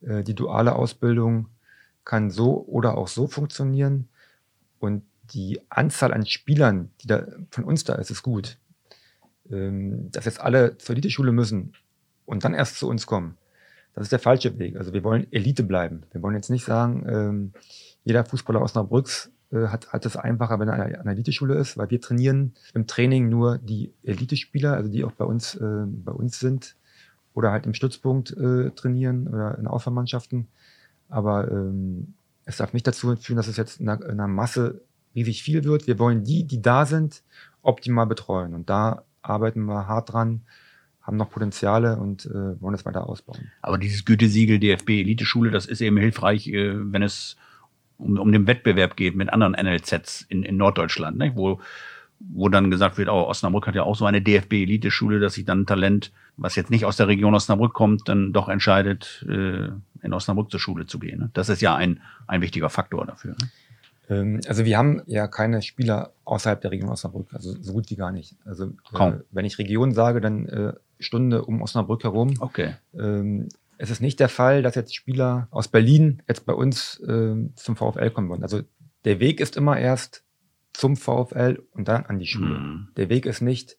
äh, 0.01 0.24
die 0.24 0.35
duale 0.35 0.74
Ausbildung 0.74 1.49
kann 2.05 2.31
so 2.31 2.64
oder 2.66 2.97
auch 2.97 3.07
so 3.07 3.26
funktionieren. 3.26 4.09
Und 4.79 5.03
die 5.35 5.61
Anzahl 5.68 6.14
an 6.14 6.24
Spielern, 6.24 6.91
die 7.03 7.07
da 7.07 7.26
von 7.51 7.64
uns 7.64 7.85
da 7.85 7.97
ist, 7.97 8.11
ist 8.11 8.22
gut. 8.22 8.57
Ähm, 9.51 10.11
dass 10.11 10.24
jetzt 10.24 10.41
alle 10.41 10.79
zur 10.79 10.95
Elite-Schule 10.95 11.33
müssen 11.33 11.74
und 12.24 12.45
dann 12.45 12.55
erst 12.55 12.79
zu 12.79 12.89
uns 12.89 13.07
kommen, 13.07 13.37
das 13.95 14.05
ist 14.05 14.12
der 14.12 14.20
falsche 14.20 14.59
Weg. 14.59 14.76
Also 14.76 14.95
wir 14.95 15.05
wollen 15.05 15.31
Elite 15.33 15.64
bleiben. 15.64 16.05
Wir 16.12 16.22
wollen 16.22 16.35
jetzt 16.35 16.51
nicht 16.51 16.64
sagen, 16.64 17.05
ähm, 17.07 17.53
jeder 18.05 18.24
Fußballer 18.24 18.61
aus 18.61 18.70
Osnabrücks 18.70 19.26
äh, 19.26 19.31
hat, 19.57 19.92
hat 19.92 20.05
es 20.05 20.16
einfacher, 20.16 20.61
wenn 20.61 20.68
er 20.68 20.74
an 20.74 20.94
einer 20.94 21.12
Eliteschule 21.12 21.55
ist, 21.55 21.78
weil 21.78 21.90
wir 21.90 22.01
trainieren 22.01 22.53
im 22.74 22.86
Training 22.86 23.28
nur 23.28 23.59
die 23.59 23.92
Elite-Spieler, 24.03 24.74
also 24.74 24.90
die 24.90 25.05
auch 25.05 25.12
bei 25.12 25.24
uns, 25.24 25.55
äh, 25.55 25.84
bei 25.86 26.12
uns 26.12 26.38
sind 26.38 26.76
oder 27.34 27.51
halt 27.53 27.66
im 27.66 27.74
Stützpunkt 27.74 28.36
äh, 28.36 28.70
trainieren 28.70 29.28
oder 29.28 29.57
in 29.59 29.66
Auswahlmannschaften. 29.66 30.49
Aber 31.09 31.51
ähm, 31.51 32.14
Es 32.44 32.59
darf 32.59 32.72
nicht 32.72 32.86
dazu 32.86 33.14
führen, 33.16 33.36
dass 33.36 33.49
es 33.49 33.57
jetzt 33.57 33.80
in 33.80 33.88
einer, 33.88 34.03
in 34.05 34.11
einer 34.12 34.28
Masse 34.28 34.80
riesig 35.14 35.42
viel 35.42 35.64
wird. 35.64 35.86
Wir 35.86 35.99
wollen 35.99 36.24
die, 36.24 36.44
die 36.44 36.61
da 36.61 36.84
sind, 36.84 37.22
optimal 37.62 38.07
betreuen. 38.07 38.55
Und 38.55 38.68
da 38.68 39.05
arbeiten 39.22 39.64
wir 39.64 39.86
hart 39.86 40.12
dran, 40.12 40.42
haben 41.03 41.16
noch 41.16 41.30
Potenziale 41.30 41.96
und 41.96 42.26
äh, 42.26 42.61
wollen 42.61 42.74
es 42.74 42.84
weiter 42.84 43.09
ausbauen. 43.09 43.51
Aber 43.62 43.78
dieses 43.78 44.05
Gütesiegel 44.05 44.59
DFB 44.59 44.90
Eliteschule, 44.90 45.51
das 45.51 45.66
ist 45.66 45.80
eben 45.80 45.96
hilfreich, 45.96 46.49
äh, 46.49 46.74
wenn 46.92 47.03
es 47.03 47.36
um, 47.99 48.18
um 48.18 48.32
den 48.32 48.46
Wettbewerb 48.46 48.96
geht 48.96 49.16
mit 49.16 49.32
anderen 49.32 49.53
NLZs 49.53 50.22
in, 50.28 50.42
in 50.42 50.57
Norddeutschland, 50.57 51.18
ne? 51.18 51.32
wo, 51.34 51.61
wo 52.20 52.49
dann 52.49 52.70
gesagt 52.70 52.99
wird, 52.99 53.09
oh, 53.09 53.26
Osnabrück 53.26 53.66
hat 53.66 53.74
ja 53.74 53.82
auch 53.82 53.96
so 53.96 54.07
eine 54.07 54.22
DFB 54.22 54.55
Eliteschule, 54.55 55.20
dass 55.20 55.34
sich 55.34 55.44
dann 55.44 55.62
ein 55.62 55.66
Talent, 55.66 56.12
was 56.36 56.57
jetzt 56.57 56.70
nicht 56.70 56.84
aus 56.84 56.96
der 56.96 57.09
Region 57.09 57.34
Osnabrück 57.34 57.74
kommt, 57.74 58.09
dann 58.09 58.32
doch 58.32 58.49
entscheidet, 58.49 59.24
äh, 59.28 59.68
in 60.03 60.12
Osnabrück 60.12 60.51
zur 60.51 60.61
Schule 60.61 60.86
zu 60.86 60.99
gehen. 60.99 61.20
Ne? 61.20 61.30
Das 61.34 61.49
ist 61.49 61.61
ja 61.61 61.74
ein, 61.74 62.01
ein 62.26 62.40
wichtiger 62.40 62.70
Faktor 62.70 63.07
dafür. 63.07 63.32
Ne? 63.32 63.49
Ähm, 64.11 64.40
also 64.49 64.64
wir 64.64 64.78
haben 64.78 65.03
ja 65.07 65.26
keine 65.26 65.62
Spieler 65.62 66.12
außerhalb 66.24 66.61
der 66.61 66.70
Region 66.70 66.90
Osnabrück, 66.90 67.32
also 67.32 67.55
so 67.61 67.72
gut 67.72 67.90
wie 67.90 67.96
gar 67.96 68.12
nicht. 68.12 68.36
Also 68.44 68.72
Kaum. 68.92 69.14
Äh, 69.14 69.18
wenn 69.30 69.44
ich 69.44 69.59
Region 69.59 69.92
sage, 69.92 70.20
dann 70.20 70.46
äh, 70.46 70.72
Stunde 71.01 71.44
um 71.44 71.62
Osnabrück 71.62 72.05
herum. 72.05 72.34
Okay. 72.40 72.74
Ähm, 72.99 73.49
es 73.79 73.91
ist 73.91 74.01
nicht 74.01 74.20
der 74.20 74.29
Fall, 74.29 74.62
dass 74.62 74.74
jetzt 74.74 74.95
Spieler 74.95 75.49
aus 75.51 75.68
Berlin 75.68 76.22
jetzt 76.29 76.45
bei 76.47 76.53
uns 76.53 77.01
ähm, 77.09 77.53
zum 77.55 77.76
VfL 77.76 78.11
kommen 78.11 78.29
wollen. 78.29 78.43
Also 78.43 78.62
der 79.05 79.20
Weg 79.20 79.41
ist 79.41 79.57
immer 79.57 79.79
erst 79.79 80.24
zum 80.72 80.97
VfL 80.97 81.62
und 81.72 81.89
dann 81.89 82.05
an 82.07 82.18
die 82.18 82.26
Schule. 82.26 82.59
Mhm. 82.59 82.89
Der 82.97 83.09
Weg 83.09 83.24
ist 83.24 83.41
nicht 83.41 83.76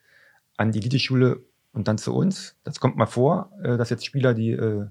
an 0.58 0.72
die 0.72 0.80
Eliteschule 0.80 1.44
und 1.72 1.88
dann 1.88 1.98
zu 1.98 2.14
uns. 2.16 2.56
Das 2.64 2.80
kommt 2.80 2.96
mal 2.96 3.06
vor, 3.06 3.52
äh, 3.62 3.78
dass 3.78 3.90
jetzt 3.90 4.06
Spieler, 4.06 4.34
die 4.34 4.52
äh, 4.52 4.88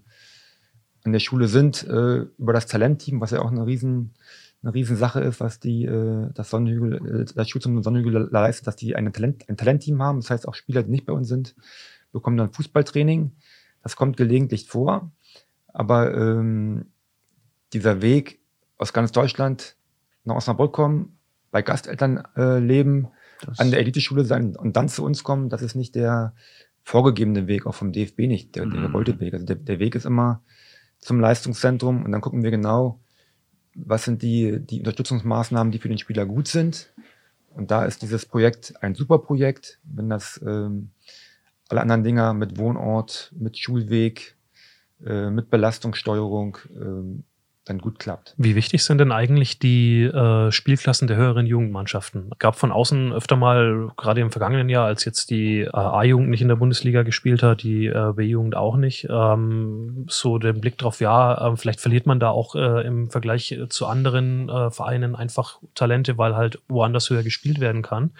an 1.04 1.12
der 1.12 1.20
Schule 1.20 1.48
sind, 1.48 1.84
äh, 1.84 2.26
über 2.38 2.52
das 2.52 2.66
Talentteam, 2.66 3.20
was 3.20 3.30
ja 3.30 3.40
auch 3.40 3.50
eine 3.50 3.66
riesen 3.66 4.14
eine 4.62 4.74
Riesensache 4.74 5.20
ist, 5.20 5.40
was 5.40 5.60
die 5.60 5.84
äh, 5.84 6.30
das 6.34 6.50
Sonnenhügel, 6.50 7.22
äh, 7.22 7.24
das 7.34 7.48
Schulzentrum 7.48 7.82
Sonnenhügel 7.82 8.28
leistet, 8.30 8.66
dass 8.66 8.76
die 8.76 8.96
ein, 8.96 9.12
Talent, 9.12 9.48
ein 9.48 9.56
Talentteam 9.56 10.02
haben. 10.02 10.20
Das 10.20 10.30
heißt, 10.30 10.48
auch 10.48 10.54
Spieler, 10.54 10.82
die 10.82 10.90
nicht 10.90 11.06
bei 11.06 11.12
uns 11.12 11.28
sind, 11.28 11.54
bekommen 12.12 12.36
dann 12.36 12.52
Fußballtraining. 12.52 13.32
Das 13.82 13.96
kommt 13.96 14.16
gelegentlich 14.16 14.66
vor. 14.68 15.10
Aber 15.72 16.14
ähm, 16.14 16.86
dieser 17.72 18.02
Weg 18.02 18.40
aus 18.78 18.92
ganz 18.92 19.12
Deutschland 19.12 19.76
nach 20.24 20.36
Osnabrück 20.36 20.72
kommen, 20.72 21.18
bei 21.50 21.62
Gasteltern 21.62 22.22
äh, 22.36 22.58
leben, 22.58 23.08
Das, 23.44 23.58
an 23.58 23.70
der 23.70 23.80
Eliteschule 23.80 24.24
sein 24.24 24.56
und 24.56 24.76
dann 24.76 24.88
zu 24.88 25.04
uns 25.04 25.24
kommen, 25.24 25.48
das 25.48 25.62
ist 25.62 25.74
nicht 25.74 25.94
der 25.94 26.34
vorgegebene 26.82 27.46
Weg, 27.46 27.66
auch 27.66 27.74
vom 27.74 27.92
DFB 27.92 28.20
nicht, 28.20 28.56
der, 28.56 28.66
der 28.66 28.80
Mhm. 28.80 28.86
gewollte 28.86 29.20
Weg. 29.20 29.34
Also 29.34 29.46
der, 29.46 29.56
der 29.56 29.78
Weg 29.78 29.94
ist 29.94 30.06
immer 30.06 30.42
zum 30.98 31.20
Leistungszentrum 31.20 32.04
und 32.04 32.12
dann 32.12 32.20
gucken 32.20 32.42
wir 32.42 32.50
genau, 32.50 33.00
was 33.74 34.04
sind 34.04 34.22
die, 34.22 34.58
die 34.60 34.78
Unterstützungsmaßnahmen, 34.80 35.70
die 35.70 35.78
für 35.78 35.88
den 35.88 35.98
Spieler 35.98 36.26
gut 36.26 36.48
sind. 36.48 36.92
Und 37.50 37.70
da 37.70 37.84
ist 37.84 38.02
dieses 38.02 38.26
Projekt 38.26 38.74
ein 38.82 38.94
super 38.94 39.18
Projekt, 39.18 39.78
wenn 39.84 40.08
das 40.08 40.40
ähm, 40.44 40.90
alle 41.68 41.82
anderen 41.82 42.02
Dinger 42.04 42.34
mit 42.34 42.58
Wohnort, 42.58 43.32
mit 43.38 43.58
Schulweg, 43.58 44.36
äh, 45.04 45.30
mit 45.30 45.50
Belastungssteuerung 45.50 46.58
ähm, 46.74 47.24
dann 47.68 47.78
gut 47.78 47.98
klappt. 47.98 48.34
Wie 48.36 48.54
wichtig 48.54 48.84
sind 48.84 48.98
denn 48.98 49.12
eigentlich 49.12 49.58
die 49.58 50.04
äh, 50.04 50.50
Spielklassen 50.50 51.08
der 51.08 51.16
höheren 51.16 51.46
Jugendmannschaften? 51.46 52.30
Gab 52.38 52.56
von 52.56 52.72
außen 52.72 53.12
öfter 53.12 53.36
mal, 53.36 53.90
gerade 53.96 54.20
im 54.20 54.30
vergangenen 54.30 54.68
Jahr, 54.68 54.86
als 54.86 55.04
jetzt 55.04 55.30
die 55.30 55.60
äh, 55.60 55.70
A-Jugend 55.72 56.30
nicht 56.30 56.42
in 56.42 56.48
der 56.48 56.56
Bundesliga 56.56 57.02
gespielt 57.02 57.42
hat, 57.42 57.62
die 57.62 57.86
äh, 57.86 58.12
B-Jugend 58.14 58.56
auch 58.56 58.76
nicht, 58.76 59.06
ähm, 59.10 60.06
so 60.08 60.38
den 60.38 60.60
Blick 60.60 60.78
drauf, 60.78 61.00
ja, 61.00 61.52
äh, 61.52 61.56
vielleicht 61.56 61.80
verliert 61.80 62.06
man 62.06 62.20
da 62.20 62.30
auch 62.30 62.54
äh, 62.54 62.86
im 62.86 63.10
Vergleich 63.10 63.52
äh, 63.52 63.68
zu 63.68 63.86
anderen 63.86 64.48
äh, 64.48 64.70
Vereinen 64.70 65.14
einfach 65.14 65.58
Talente, 65.74 66.18
weil 66.18 66.36
halt 66.36 66.60
woanders 66.68 67.10
höher 67.10 67.22
gespielt 67.22 67.60
werden 67.60 67.82
kann. 67.82 68.10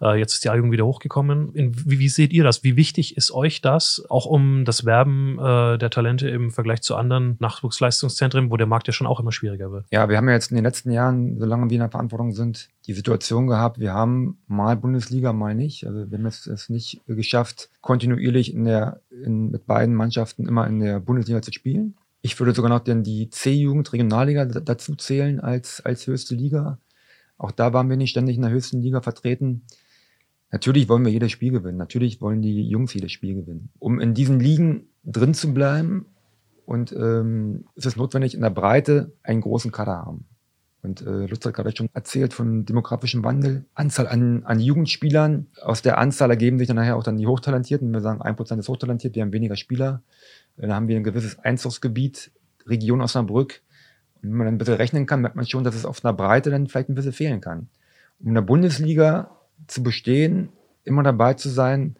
Jetzt 0.00 0.34
ist 0.34 0.44
die 0.44 0.48
A-Jugend 0.48 0.72
wieder 0.72 0.86
hochgekommen. 0.86 1.54
In, 1.54 1.74
wie, 1.88 1.98
wie 1.98 2.08
seht 2.08 2.32
ihr 2.32 2.44
das? 2.44 2.62
Wie 2.64 2.76
wichtig 2.76 3.16
ist 3.16 3.32
euch 3.32 3.60
das, 3.60 4.04
auch 4.08 4.26
um 4.26 4.64
das 4.64 4.84
Werben 4.84 5.36
der 5.38 5.90
Talente 5.90 6.28
im 6.28 6.50
Vergleich 6.50 6.82
zu 6.82 6.96
anderen 6.96 7.36
Nachwuchsleistungszentren, 7.40 8.50
wo 8.50 8.56
der 8.56 8.66
Markt 8.66 8.86
ja 8.86 8.92
schon 8.94 9.06
auch 9.06 9.20
immer 9.20 9.32
schwieriger 9.32 9.70
wird? 9.70 9.86
Ja, 9.90 10.08
wir 10.08 10.16
haben 10.16 10.28
ja 10.28 10.34
jetzt 10.34 10.50
in 10.50 10.56
den 10.56 10.64
letzten 10.64 10.90
Jahren, 10.90 11.38
solange 11.38 11.68
wir 11.68 11.74
in 11.74 11.80
der 11.80 11.90
Verantwortung 11.90 12.32
sind, 12.32 12.68
die 12.86 12.92
Situation 12.92 13.46
gehabt, 13.46 13.78
wir 13.78 13.92
haben 13.92 14.38
mal 14.46 14.76
Bundesliga, 14.76 15.32
mal 15.32 15.54
nicht. 15.54 15.86
Also 15.86 16.10
wir 16.10 16.18
haben 16.18 16.26
es, 16.26 16.46
es 16.46 16.68
nicht 16.68 17.02
geschafft, 17.06 17.70
kontinuierlich 17.80 18.54
in 18.54 18.64
der, 18.64 19.00
in, 19.10 19.50
mit 19.50 19.66
beiden 19.66 19.94
Mannschaften 19.94 20.46
immer 20.46 20.66
in 20.66 20.80
der 20.80 21.00
Bundesliga 21.00 21.42
zu 21.42 21.52
spielen. 21.52 21.94
Ich 22.22 22.38
würde 22.38 22.54
sogar 22.54 22.70
noch 22.70 22.80
denn 22.80 23.02
die 23.02 23.28
C-Jugend, 23.28 23.92
Regionalliga 23.92 24.46
dazu 24.46 24.94
zählen 24.96 25.40
als, 25.40 25.82
als 25.84 26.06
höchste 26.06 26.34
Liga. 26.34 26.78
Auch 27.36 27.50
da 27.50 27.72
waren 27.72 27.90
wir 27.90 27.96
nicht 27.96 28.10
ständig 28.10 28.36
in 28.36 28.42
der 28.42 28.50
höchsten 28.50 28.80
Liga 28.80 29.02
vertreten. 29.02 29.66
Natürlich 30.50 30.88
wollen 30.88 31.04
wir 31.04 31.12
jedes 31.12 31.32
Spiel 31.32 31.50
gewinnen. 31.50 31.78
Natürlich 31.78 32.20
wollen 32.20 32.40
die 32.40 32.66
Jungs 32.68 32.94
jedes 32.94 33.12
Spiel 33.12 33.34
gewinnen. 33.34 33.70
Um 33.78 34.00
in 34.00 34.14
diesen 34.14 34.40
Ligen 34.40 34.88
drin 35.02 35.34
zu 35.34 35.52
bleiben, 35.52 36.06
und 36.66 36.92
ähm, 36.92 37.64
es 37.76 37.86
ist 37.86 37.96
notwendig, 37.96 38.34
in 38.34 38.40
der 38.40 38.50
Breite 38.50 39.12
einen 39.22 39.40
großen 39.40 39.70
Kader 39.72 39.96
haben. 39.96 40.26
Und 40.82 41.00
äh, 41.00 41.26
Lutz 41.26 41.46
hat 41.46 41.54
gerade 41.54 41.74
schon 41.74 41.88
erzählt 41.94 42.34
von 42.34 42.66
demografischem 42.66 43.24
Wandel, 43.24 43.64
Anzahl 43.74 44.06
an, 44.06 44.44
an 44.44 44.60
Jugendspielern. 44.60 45.46
Aus 45.62 45.80
der 45.80 45.96
Anzahl 45.96 46.28
ergeben 46.28 46.58
sich 46.58 46.68
dann 46.68 46.76
nachher 46.76 46.96
auch 46.96 47.02
dann 47.02 47.16
die 47.16 47.26
Hochtalentierten. 47.26 47.90
Wir 47.90 48.02
sagen, 48.02 48.20
ein 48.20 48.36
Prozent 48.36 48.60
ist 48.60 48.68
hochtalentiert, 48.68 49.14
wir 49.14 49.22
haben 49.22 49.32
weniger 49.32 49.56
Spieler. 49.56 50.02
Äh, 50.56 50.62
Dann 50.62 50.74
haben 50.74 50.88
wir 50.88 50.96
ein 50.96 51.04
gewisses 51.04 51.38
Einzugsgebiet, 51.38 52.32
Region 52.66 53.00
Osnabrück. 53.00 53.62
Und 54.16 54.30
wenn 54.30 54.36
man 54.36 54.46
dann 54.46 54.54
ein 54.54 54.58
bisschen 54.58 54.74
rechnen 54.74 55.06
kann, 55.06 55.22
merkt 55.22 55.36
man 55.36 55.46
schon, 55.46 55.64
dass 55.64 55.74
es 55.74 55.86
auf 55.86 56.04
einer 56.04 56.12
Breite 56.12 56.50
dann 56.50 56.66
vielleicht 56.66 56.90
ein 56.90 56.94
bisschen 56.94 57.12
fehlen 57.12 57.40
kann. 57.40 57.68
Um 58.20 58.28
in 58.28 58.34
der 58.34 58.42
Bundesliga 58.42 59.30
zu 59.66 59.82
bestehen, 59.82 60.50
immer 60.84 61.02
dabei 61.02 61.32
zu 61.32 61.48
sein, 61.48 61.96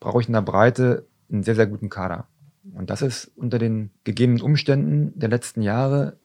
brauche 0.00 0.20
ich 0.20 0.28
in 0.28 0.34
der 0.34 0.42
Breite 0.42 1.06
einen 1.30 1.42
sehr, 1.42 1.54
sehr 1.54 1.66
guten 1.66 1.88
Kader. 1.88 2.26
Und 2.74 2.90
das 2.90 3.02
ist 3.02 3.30
unter 3.36 3.58
den 3.58 3.90
gegebenen 4.04 4.40
Umständen 4.40 5.18
der 5.18 5.28
letzten 5.28 5.62
Jahre 5.62 6.16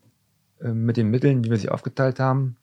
äh, 0.61 0.69
mit 0.69 0.97
den 0.97 1.09
Mitteln, 1.09 1.43
wie 1.43 1.49
wir 1.49 1.57
sie 1.57 1.69
aufgeteilt 1.69 2.19
haben, 2.19 2.57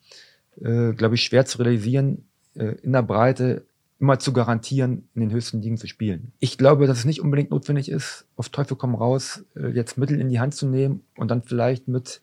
äh, 0.61 0.93
glaube 0.93 1.15
ich, 1.15 1.23
schwer 1.23 1.47
zu 1.47 1.59
realisieren, 1.59 2.25
äh, 2.55 2.77
in 2.83 2.93
der 2.93 3.03
Breite 3.03 3.67
immer 3.99 4.19
zu 4.19 4.33
garantieren, 4.33 5.09
in 5.15 5.21
den 5.21 5.31
höchsten 5.31 5.61
Ligen 5.61 5.77
zu 5.77 5.87
spielen. 5.87 6.33
Ich 6.41 6.57
glaube, 6.57 6.87
dass 6.87 6.99
es 6.99 7.05
nicht 7.05 7.21
unbedingt 7.21 7.51
notwendig 7.51 7.91
ist, 7.91 8.27
auf 8.37 8.49
Teufel 8.49 8.77
komm 8.77 8.95
raus, 8.95 9.45
äh, 9.57 9.69
jetzt 9.69 9.99
Mittel 9.99 10.21
in 10.21 10.29
die 10.29 10.41
Hand 10.41 10.55
zu 10.55 10.67
nehmen 10.67 11.03
und 11.17 11.31
dann 11.31 11.43
vielleicht 11.43 11.87
mit 11.87 12.23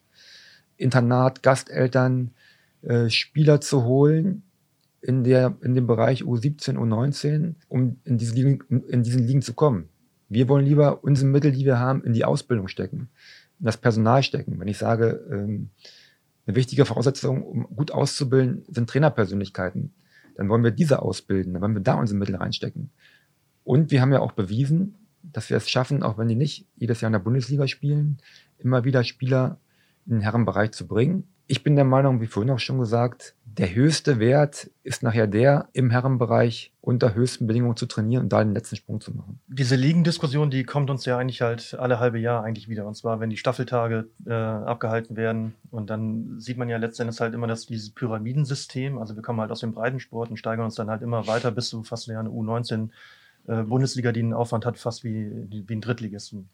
Internat, 0.76 1.44
Gasteltern 1.44 2.32
äh, 2.82 3.10
Spieler 3.10 3.62
zu 3.62 3.84
holen, 3.84 4.44
in, 5.02 5.24
der, 5.24 5.56
in 5.62 5.76
dem 5.76 5.88
Bereich 5.88 6.24
U17, 6.24 6.76
U19, 6.76 7.54
um 7.70 7.98
in, 8.04 8.18
diese 8.18 8.36
Ligen, 8.36 8.60
in 8.88 9.04
diesen 9.04 9.26
Ligen 9.26 9.42
zu 9.42 9.54
kommen. 9.54 9.90
Wir 10.30 10.48
wollen 10.50 10.66
lieber 10.66 11.04
unsere 11.04 11.28
Mittel, 11.28 11.52
die 11.52 11.66
wir 11.66 11.80
haben, 11.80 12.04
in 12.04 12.14
die 12.14 12.26
Ausbildung 12.26 12.68
stecken, 12.68 13.10
in 13.60 13.66
das 13.66 13.78
Personal 13.78 14.24
stecken. 14.24 14.60
Wenn 14.60 14.68
ich 14.68 14.78
sage, 14.78 15.26
ähm, 15.32 15.70
eine 16.46 16.56
wichtige 16.56 16.86
Voraussetzung, 16.86 17.44
um 17.44 17.64
gut 17.76 17.92
auszubilden, 17.92 18.64
sind 18.70 18.90
Trainerpersönlichkeiten, 18.90 19.94
dann 20.36 20.50
wollen 20.50 20.64
wir 20.64 20.72
diese 20.72 21.02
ausbilden, 21.02 21.54
dann 21.54 21.62
wollen 21.62 21.74
wir 21.74 21.82
da 21.82 21.96
unsere 21.96 22.18
Mittel 22.18 22.36
reinstecken. 22.36 22.92
Und 23.64 23.92
wir 23.92 24.02
haben 24.02 24.14
ja 24.14 24.20
auch 24.20 24.32
bewiesen, 24.32 24.96
dass 25.24 25.50
wir 25.50 25.58
es 25.58 25.70
schaffen, 25.70 26.04
auch 26.04 26.18
wenn 26.18 26.28
die 26.28 26.36
nicht 26.36 26.68
jedes 26.78 27.02
Jahr 27.02 27.10
in 27.10 27.14
der 27.14 27.20
Bundesliga 27.20 27.68
spielen, 27.68 28.18
immer 28.60 28.86
wieder 28.86 29.04
Spieler 29.04 29.60
in 30.06 30.14
den 30.14 30.22
Herrenbereich 30.22 30.72
zu 30.72 30.88
bringen. 30.88 31.28
Ich 31.48 31.64
bin 31.64 31.76
der 31.76 31.86
Meinung, 31.86 32.22
wie 32.22 32.28
vorhin 32.28 32.52
auch 32.52 32.60
schon 32.60 32.80
gesagt, 32.80 33.36
der 33.58 33.74
höchste 33.74 34.20
Wert 34.20 34.70
ist 34.84 35.02
nachher 35.04 35.26
der, 35.26 35.70
im 35.74 35.90
Herrenbereich 35.90 36.72
unter 36.82 37.16
höchsten 37.16 37.48
Bedingungen 37.48 37.76
zu 37.76 37.88
trainieren 37.88 38.24
und 38.24 38.30
da 38.30 38.44
den 38.44 38.54
letzten 38.54 38.76
Sprung 38.76 39.02
zu 39.02 39.12
machen. 39.12 39.40
Diese 39.48 39.76
Ligendiskussion, 39.76 40.50
die 40.50 40.64
kommt 40.64 40.90
uns 40.90 41.06
ja 41.06 41.18
eigentlich 41.18 41.42
halt 41.42 41.76
alle 41.78 42.00
halbe 42.00 42.20
Jahr 42.20 42.44
eigentlich 42.44 42.70
wieder. 42.70 42.86
Und 42.86 42.96
zwar, 42.96 43.20
wenn 43.20 43.30
die 43.30 43.38
Staffeltage 43.38 44.08
äh, 44.26 44.34
abgehalten 44.34 45.16
werden. 45.16 45.56
Und 45.72 45.90
dann 45.90 46.40
sieht 46.40 46.58
man 46.58 46.70
ja 46.70 46.78
letztendlich 46.78 47.20
halt 47.20 47.34
immer, 47.34 47.48
dass 47.48 47.66
dieses 47.66 47.90
Pyramidensystem, 47.90 48.98
also 49.00 49.16
wir 49.16 49.24
kommen 49.24 49.42
halt 49.42 49.52
aus 49.52 49.62
dem 49.62 49.74
Breitensport 49.74 50.30
und 50.30 50.38
steigern 50.38 50.66
uns 50.66 50.76
dann 50.76 50.90
halt 50.90 51.02
immer 51.02 51.28
weiter 51.28 51.52
bis 51.52 51.70
zu 51.70 51.84
fast 51.84 52.10
eine 52.10 52.30
U19 52.30 52.90
äh, 53.48 53.64
Bundesliga, 53.64 54.12
die 54.12 54.22
einen 54.22 54.34
Aufwand 54.34 54.66
hat, 54.66 54.78
fast 54.78 55.04
wie, 55.04 55.32
wie 55.50 55.74
ein 55.74 55.82
Drittligisten. 55.82 56.50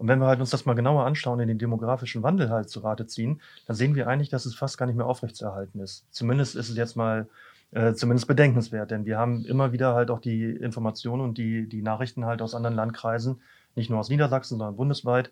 Und 0.00 0.08
wenn 0.08 0.18
wir 0.18 0.28
halt 0.28 0.40
uns 0.40 0.48
das 0.48 0.64
mal 0.64 0.72
genauer 0.72 1.04
anschauen, 1.04 1.40
in 1.40 1.48
den 1.48 1.58
demografischen 1.58 2.22
Wandel 2.22 2.48
halt 2.48 2.70
zu 2.70 2.80
Rate 2.80 3.06
ziehen, 3.06 3.42
dann 3.66 3.76
sehen 3.76 3.94
wir 3.94 4.08
eigentlich, 4.08 4.30
dass 4.30 4.46
es 4.46 4.54
fast 4.54 4.78
gar 4.78 4.86
nicht 4.86 4.96
mehr 4.96 5.04
aufrechtzuerhalten 5.04 5.78
ist. 5.78 6.06
Zumindest 6.10 6.56
ist 6.56 6.70
es 6.70 6.76
jetzt 6.78 6.96
mal 6.96 7.28
äh, 7.72 7.92
zumindest 7.92 8.26
bedenkenswert, 8.26 8.90
denn 8.92 9.04
wir 9.04 9.18
haben 9.18 9.44
immer 9.44 9.72
wieder 9.72 9.94
halt 9.94 10.10
auch 10.10 10.18
die 10.18 10.52
Informationen 10.52 11.20
und 11.20 11.36
die, 11.36 11.68
die 11.68 11.82
Nachrichten 11.82 12.24
halt 12.24 12.40
aus 12.40 12.54
anderen 12.54 12.76
Landkreisen, 12.76 13.42
nicht 13.74 13.90
nur 13.90 13.98
aus 13.98 14.08
Niedersachsen, 14.08 14.56
sondern 14.56 14.76
bundesweit, 14.76 15.30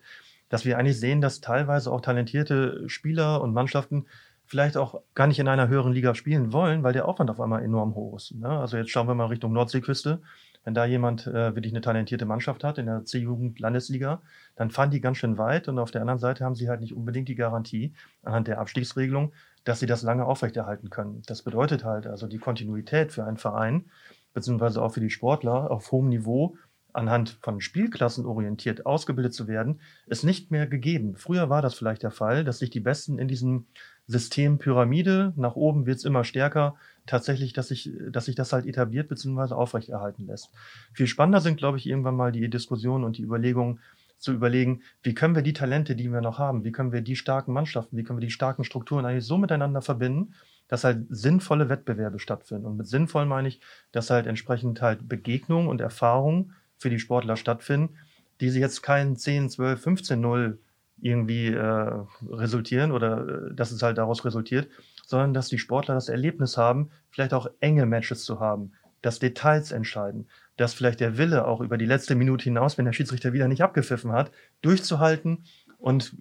dass 0.49 0.65
wir 0.65 0.77
eigentlich 0.77 0.99
sehen, 0.99 1.19
dass 1.19 1.41
teilweise 1.41 1.91
auch 1.91 2.01
talentierte 2.01 2.87
Spieler 2.87 3.41
und 3.41 3.55
Mannschaften 3.55 4.05
vielleicht 4.45 4.77
auch 4.77 5.01
gar 5.15 5.25
nicht 5.25 5.39
in 5.39 5.47
einer 5.47 5.67
höheren 5.67 5.93
Liga 5.93 6.13
spielen 6.13 6.53
wollen, 6.53 6.83
weil 6.83 6.93
der 6.93 7.07
Aufwand 7.07 7.31
auf 7.31 7.41
einmal 7.41 7.63
enorm 7.63 7.95
hoch 7.95 8.17
ist. 8.17 8.35
Ne? 8.35 8.49
Also 8.49 8.77
jetzt 8.77 8.91
schauen 8.91 9.07
wir 9.07 9.15
mal 9.15 9.25
Richtung 9.25 9.51
Nordseeküste. 9.51 10.21
Wenn 10.63 10.73
da 10.73 10.85
jemand 10.85 11.25
äh, 11.27 11.55
wirklich 11.55 11.73
eine 11.73 11.81
talentierte 11.81 12.25
Mannschaft 12.25 12.63
hat 12.63 12.77
in 12.77 12.85
der 12.85 13.05
C-Jugend-Landesliga, 13.05 14.21
dann 14.55 14.71
fahren 14.71 14.91
die 14.91 15.01
ganz 15.01 15.17
schön 15.17 15.37
weit 15.37 15.67
und 15.67 15.79
auf 15.79 15.91
der 15.91 16.01
anderen 16.01 16.19
Seite 16.19 16.43
haben 16.43 16.55
sie 16.55 16.69
halt 16.69 16.81
nicht 16.81 16.93
unbedingt 16.93 17.29
die 17.29 17.35
Garantie 17.35 17.93
anhand 18.23 18.47
der 18.47 18.59
Abstiegsregelung, 18.59 19.33
dass 19.63 19.79
sie 19.79 19.85
das 19.85 20.03
lange 20.03 20.25
aufrechterhalten 20.25 20.89
können. 20.89 21.21
Das 21.25 21.43
bedeutet 21.43 21.83
halt 21.83 22.07
also 22.07 22.27
die 22.27 22.39
Kontinuität 22.39 23.11
für 23.11 23.25
einen 23.25 23.37
Verein, 23.37 23.89
beziehungsweise 24.33 24.81
auch 24.81 24.93
für 24.93 25.01
die 25.01 25.09
Sportler 25.09 25.71
auf 25.71 25.91
hohem 25.91 26.09
Niveau 26.09 26.55
anhand 26.93 27.37
von 27.41 27.61
Spielklassen 27.61 28.25
orientiert 28.25 28.85
ausgebildet 28.85 29.33
zu 29.33 29.47
werden, 29.47 29.81
ist 30.07 30.23
nicht 30.23 30.51
mehr 30.51 30.67
gegeben. 30.67 31.15
Früher 31.15 31.49
war 31.49 31.61
das 31.61 31.75
vielleicht 31.75 32.03
der 32.03 32.11
Fall, 32.11 32.43
dass 32.43 32.59
sich 32.59 32.69
die 32.69 32.79
Besten 32.79 33.19
in 33.19 33.27
diesem 33.27 33.67
System 34.09 34.57
Pyramide, 34.57 35.33
nach 35.35 35.55
oben 35.55 35.85
wird 35.85 35.99
es 35.99 36.03
immer 36.03 36.23
stärker, 36.23 36.75
tatsächlich, 37.05 37.53
dass 37.53 37.67
sich, 37.67 37.91
dass 38.09 38.25
sich 38.25 38.33
das 38.33 38.51
halt 38.51 38.65
etabliert 38.65 39.07
bzw. 39.07 39.53
aufrechterhalten 39.53 40.25
lässt. 40.25 40.49
Viel 40.93 41.05
spannender 41.05 41.41
sind, 41.41 41.57
glaube 41.57 41.77
ich, 41.77 41.85
irgendwann 41.85 42.15
mal 42.15 42.31
die 42.31 42.49
Diskussionen 42.49 43.03
und 43.03 43.17
die 43.17 43.21
Überlegungen 43.21 43.79
zu 44.17 44.33
überlegen, 44.33 44.81
wie 45.03 45.13
können 45.13 45.35
wir 45.35 45.43
die 45.43 45.53
Talente, 45.53 45.95
die 45.95 46.11
wir 46.11 46.21
noch 46.21 46.39
haben, 46.39 46.63
wie 46.63 46.71
können 46.71 46.91
wir 46.91 47.01
die 47.01 47.15
starken 47.15 47.53
Mannschaften, 47.53 47.97
wie 47.97 48.03
können 48.03 48.17
wir 48.17 48.25
die 48.25 48.33
starken 48.33 48.63
Strukturen 48.63 49.05
eigentlich 49.05 49.25
so 49.25 49.37
miteinander 49.37 49.83
verbinden, 49.83 50.33
dass 50.67 50.83
halt 50.83 51.05
sinnvolle 51.09 51.69
Wettbewerbe 51.69 52.17
stattfinden. 52.17 52.65
Und 52.65 52.77
mit 52.77 52.87
sinnvoll 52.87 53.27
meine 53.27 53.47
ich, 53.47 53.61
dass 53.91 54.09
halt 54.09 54.25
entsprechend 54.25 54.81
halt 54.81 55.07
Begegnungen 55.07 55.67
und 55.67 55.81
Erfahrungen 55.81 56.55
für 56.79 56.89
die 56.89 56.99
Sportler 56.99 57.35
stattfinden, 57.35 57.95
die 58.41 58.49
sie 58.49 58.59
jetzt 58.59 58.81
kein 58.81 59.15
10, 59.15 59.51
12, 59.51 59.79
15, 59.79 60.19
0 60.19 60.59
irgendwie 61.01 61.47
äh, 61.47 61.93
resultieren 62.29 62.91
oder 62.91 63.27
äh, 63.27 63.55
dass 63.55 63.71
es 63.71 63.81
halt 63.81 63.97
daraus 63.97 64.25
resultiert, 64.25 64.67
sondern 65.05 65.33
dass 65.33 65.47
die 65.47 65.57
Sportler 65.57 65.95
das 65.95 66.09
Erlebnis 66.09 66.57
haben, 66.57 66.89
vielleicht 67.09 67.33
auch 67.33 67.49
enge 67.59 67.85
Matches 67.85 68.23
zu 68.23 68.39
haben, 68.39 68.73
dass 69.01 69.19
Details 69.19 69.71
entscheiden, 69.71 70.27
dass 70.57 70.73
vielleicht 70.73 70.99
der 70.99 71.17
Wille 71.17 71.47
auch 71.47 71.61
über 71.61 71.77
die 71.77 71.85
letzte 71.85 72.15
Minute 72.15 72.43
hinaus, 72.43 72.77
wenn 72.77 72.85
der 72.85 72.93
Schiedsrichter 72.93 73.33
wieder 73.33 73.47
nicht 73.47 73.63
abgepfiffen 73.63 74.11
hat, 74.11 74.31
durchzuhalten 74.61 75.45
und 75.77 76.15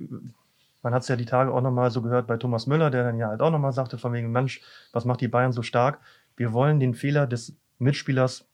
man 0.82 0.94
hat 0.94 1.02
es 1.02 1.08
ja 1.08 1.16
die 1.16 1.24
Tage 1.24 1.52
auch 1.52 1.60
nochmal 1.60 1.90
so 1.90 2.02
gehört 2.02 2.26
bei 2.26 2.36
Thomas 2.36 2.66
Müller, 2.66 2.90
der 2.90 3.04
dann 3.04 3.18
ja 3.18 3.28
halt 3.28 3.40
auch 3.40 3.50
nochmal 3.50 3.72
sagte, 3.72 3.98
von 3.98 4.12
wegen, 4.12 4.30
Mensch, 4.30 4.60
was 4.92 5.04
macht 5.04 5.20
die 5.20 5.28
Bayern 5.28 5.52
so 5.52 5.62
stark? 5.62 6.00
Wir 6.36 6.52
wollen 6.52 6.78
den 6.78 6.94
Fehler 6.94 7.26
des 7.26 7.56
Mitspielers 7.78 8.48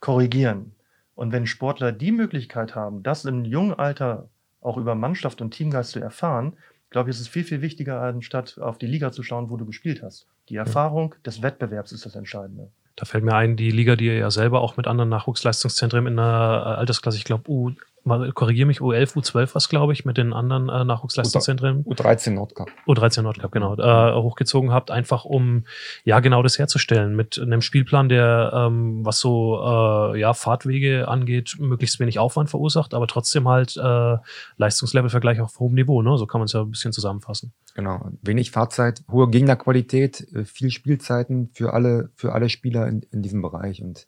korrigieren. 0.00 0.74
Und 1.14 1.32
wenn 1.32 1.46
Sportler 1.46 1.92
die 1.92 2.12
Möglichkeit 2.12 2.74
haben, 2.74 3.02
das 3.02 3.24
im 3.24 3.44
jungen 3.44 3.72
Alter 3.72 4.28
auch 4.66 4.76
über 4.76 4.94
Mannschaft 4.94 5.40
und 5.40 5.52
Teamgeist 5.52 5.92
zu 5.92 6.00
erfahren, 6.00 6.56
glaube 6.90 7.10
ich, 7.10 7.16
ist 7.16 7.20
es 7.20 7.28
viel, 7.28 7.44
viel 7.44 7.62
wichtiger, 7.62 8.00
anstatt 8.00 8.58
auf 8.58 8.78
die 8.78 8.86
Liga 8.86 9.12
zu 9.12 9.22
schauen, 9.22 9.50
wo 9.50 9.56
du 9.56 9.66
gespielt 9.66 10.02
hast. 10.02 10.26
Die 10.48 10.56
Erfahrung 10.56 11.14
des 11.24 11.42
Wettbewerbs 11.42 11.92
ist 11.92 12.06
das 12.06 12.14
Entscheidende. 12.14 12.70
Da 12.94 13.04
fällt 13.04 13.24
mir 13.24 13.34
ein, 13.34 13.56
die 13.56 13.70
Liga, 13.70 13.96
die 13.96 14.06
ihr 14.06 14.16
ja 14.16 14.30
selber 14.30 14.62
auch 14.62 14.76
mit 14.76 14.86
anderen 14.86 15.10
Nachwuchsleistungszentren 15.10 16.06
in 16.06 16.16
der 16.16 16.24
Altersklasse, 16.24 17.18
ich 17.18 17.24
glaube, 17.24 17.50
U 17.50 17.72
korrigiere 18.06 18.66
mich, 18.66 18.80
U11, 18.80 19.14
U12 19.14 19.54
was, 19.54 19.68
glaube 19.68 19.92
ich, 19.92 20.04
mit 20.04 20.16
den 20.16 20.32
anderen 20.32 20.68
äh, 20.68 20.84
Nachwuchsleistungszentren. 20.84 21.84
U13 21.84 22.30
Nordcup. 22.30 22.70
U13 22.86 23.22
Nordcup, 23.22 23.50
genau, 23.50 23.76
äh, 23.76 24.14
hochgezogen 24.14 24.72
habt, 24.72 24.90
einfach 24.90 25.24
um 25.24 25.64
ja 26.04 26.20
genau 26.20 26.42
das 26.42 26.58
herzustellen, 26.58 27.16
mit 27.16 27.38
einem 27.38 27.62
Spielplan, 27.62 28.08
der, 28.08 28.52
ähm, 28.54 29.04
was 29.04 29.18
so 29.18 29.60
äh, 29.60 30.20
ja, 30.20 30.34
Fahrtwege 30.34 31.08
angeht, 31.08 31.56
möglichst 31.58 31.98
wenig 31.98 32.18
Aufwand 32.18 32.48
verursacht, 32.50 32.94
aber 32.94 33.06
trotzdem 33.06 33.48
halt 33.48 33.76
äh, 33.76 34.16
Leistungslevelvergleich 34.56 35.40
auf 35.40 35.58
hohem 35.58 35.74
Niveau, 35.74 36.02
ne? 36.02 36.16
So 36.16 36.26
kann 36.26 36.40
man 36.40 36.46
es 36.46 36.52
ja 36.52 36.62
ein 36.62 36.70
bisschen 36.70 36.92
zusammenfassen. 36.92 37.52
Genau, 37.74 38.08
wenig 38.22 38.52
Fahrzeit, 38.52 39.02
hohe 39.10 39.28
Gegnerqualität, 39.28 40.26
äh, 40.32 40.44
viel 40.44 40.70
Spielzeiten 40.70 41.50
für 41.52 41.72
alle, 41.72 42.10
für 42.14 42.32
alle 42.32 42.48
Spieler 42.48 42.86
in, 42.86 43.02
in 43.10 43.22
diesem 43.22 43.42
Bereich 43.42 43.82
und 43.82 44.06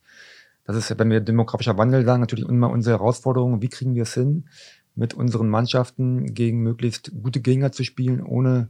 das 0.69 0.77
ist, 0.91 0.99
wenn 0.99 1.11
wir 1.11 1.21
demografischer 1.21 1.79
Wandel 1.79 2.05
sagen, 2.05 2.21
natürlich 2.21 2.49
immer 2.49 2.71
unsere 2.71 2.99
Herausforderung. 2.99 3.63
Wie 3.63 3.69
kriegen 3.69 3.95
wir 3.95 4.03
es 4.03 4.15
hin, 4.15 4.45
mit 4.95 5.15
unseren 5.15 5.49
Mannschaften 5.49 6.35
gegen 6.35 6.63
möglichst 6.63 7.13
gute 7.23 7.41
Gegner 7.41 7.73
zu 7.73 7.85
spielen, 7.85 8.23
ohne 8.23 8.69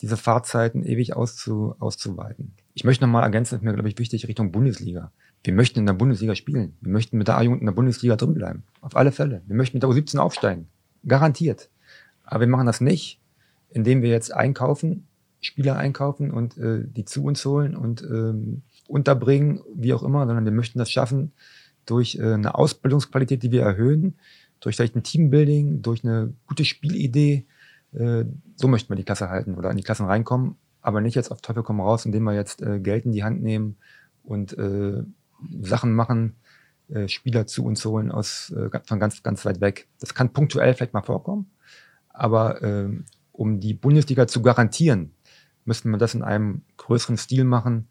diese 0.00 0.16
Fahrzeiten 0.16 0.84
ewig 0.84 1.16
auszu, 1.16 1.74
auszuweiten. 1.78 2.54
Ich 2.74 2.84
möchte 2.84 3.04
nochmal 3.04 3.22
ergänzen, 3.22 3.54
das 3.54 3.60
ist 3.60 3.64
mir, 3.64 3.72
glaube 3.72 3.88
ich, 3.88 3.98
wichtig, 3.98 4.28
Richtung 4.28 4.52
Bundesliga. 4.52 5.12
Wir 5.42 5.54
möchten 5.54 5.78
in 5.78 5.86
der 5.86 5.92
Bundesliga 5.92 6.34
spielen. 6.34 6.76
Wir 6.80 6.92
möchten 6.92 7.16
mit 7.16 7.28
der 7.28 7.38
A-Jugend 7.38 7.60
in 7.60 7.66
der 7.66 7.72
Bundesliga 7.72 8.16
drin 8.16 8.34
bleiben. 8.34 8.64
Auf 8.80 8.96
alle 8.96 9.12
Fälle. 9.12 9.42
Wir 9.46 9.56
möchten 9.56 9.76
mit 9.76 9.82
der 9.82 9.90
U17 9.90 10.18
aufsteigen. 10.18 10.68
Garantiert. 11.06 11.70
Aber 12.24 12.40
wir 12.40 12.48
machen 12.48 12.66
das 12.66 12.80
nicht, 12.80 13.20
indem 13.70 14.02
wir 14.02 14.10
jetzt 14.10 14.34
einkaufen, 14.34 15.06
Spieler 15.40 15.76
einkaufen 15.76 16.30
und 16.30 16.58
äh, 16.58 16.84
die 16.84 17.04
zu 17.04 17.24
uns 17.24 17.44
holen 17.44 17.76
und 17.76 18.02
ähm, 18.02 18.62
unterbringen, 18.88 19.60
wie 19.74 19.94
auch 19.94 20.02
immer, 20.02 20.26
sondern 20.26 20.44
wir 20.44 20.52
möchten 20.52 20.78
das 20.78 20.90
schaffen 20.90 21.32
durch 21.86 22.16
äh, 22.16 22.34
eine 22.34 22.54
Ausbildungsqualität, 22.54 23.42
die 23.42 23.52
wir 23.52 23.62
erhöhen, 23.62 24.18
durch 24.60 24.76
vielleicht 24.76 24.96
ein 24.96 25.02
Teambuilding, 25.02 25.82
durch 25.82 26.04
eine 26.04 26.34
gute 26.46 26.64
Spielidee. 26.64 27.46
Äh, 27.92 28.24
so 28.56 28.66
möchten 28.68 28.88
wir 28.90 28.96
die 28.96 29.04
Klasse 29.04 29.28
halten 29.28 29.54
oder 29.54 29.70
in 29.70 29.76
die 29.76 29.82
Klassen 29.82 30.06
reinkommen, 30.06 30.56
aber 30.82 31.00
nicht 31.00 31.14
jetzt 31.14 31.30
auf 31.30 31.40
Teufel 31.40 31.62
komm 31.62 31.80
raus, 31.80 32.04
indem 32.06 32.24
wir 32.24 32.34
jetzt 32.34 32.62
äh, 32.62 32.80
Geld 32.80 33.04
in 33.04 33.12
die 33.12 33.24
Hand 33.24 33.42
nehmen 33.42 33.76
und 34.24 34.54
Sachen 35.62 35.94
machen, 35.94 36.34
Spieler 37.06 37.46
zu 37.46 37.64
uns 37.64 37.82
holen 37.86 38.12
aus 38.12 38.52
von 38.84 39.00
ganz 39.00 39.22
ganz 39.22 39.46
weit 39.46 39.62
weg. 39.62 39.88
Das 40.00 40.12
kann 40.12 40.34
punktuell 40.34 40.74
vielleicht 40.74 40.92
mal 40.92 41.00
vorkommen, 41.00 41.50
aber 42.10 42.62
äh, 42.62 42.90
um 43.32 43.60
die 43.60 43.72
Bundesliga 43.72 44.26
zu 44.26 44.42
garantieren, 44.42 45.12
müssten 45.64 45.90
wir 45.90 45.96
das 45.96 46.14
in 46.14 46.22
einem 46.22 46.62
größeren 46.76 47.16
Stil 47.16 47.44
machen, 47.44 47.88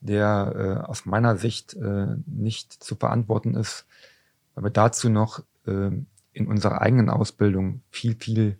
der 0.00 0.82
äh, 0.84 0.86
aus 0.86 1.06
meiner 1.06 1.36
Sicht 1.36 1.74
äh, 1.74 2.06
nicht 2.26 2.72
zu 2.72 2.96
verantworten 2.96 3.54
ist, 3.54 3.86
weil 4.54 4.64
wir 4.64 4.70
dazu 4.70 5.08
noch 5.08 5.40
äh, 5.66 5.90
in 6.32 6.46
unserer 6.46 6.80
eigenen 6.80 7.10
Ausbildung 7.10 7.82
viel, 7.90 8.14
viel 8.14 8.58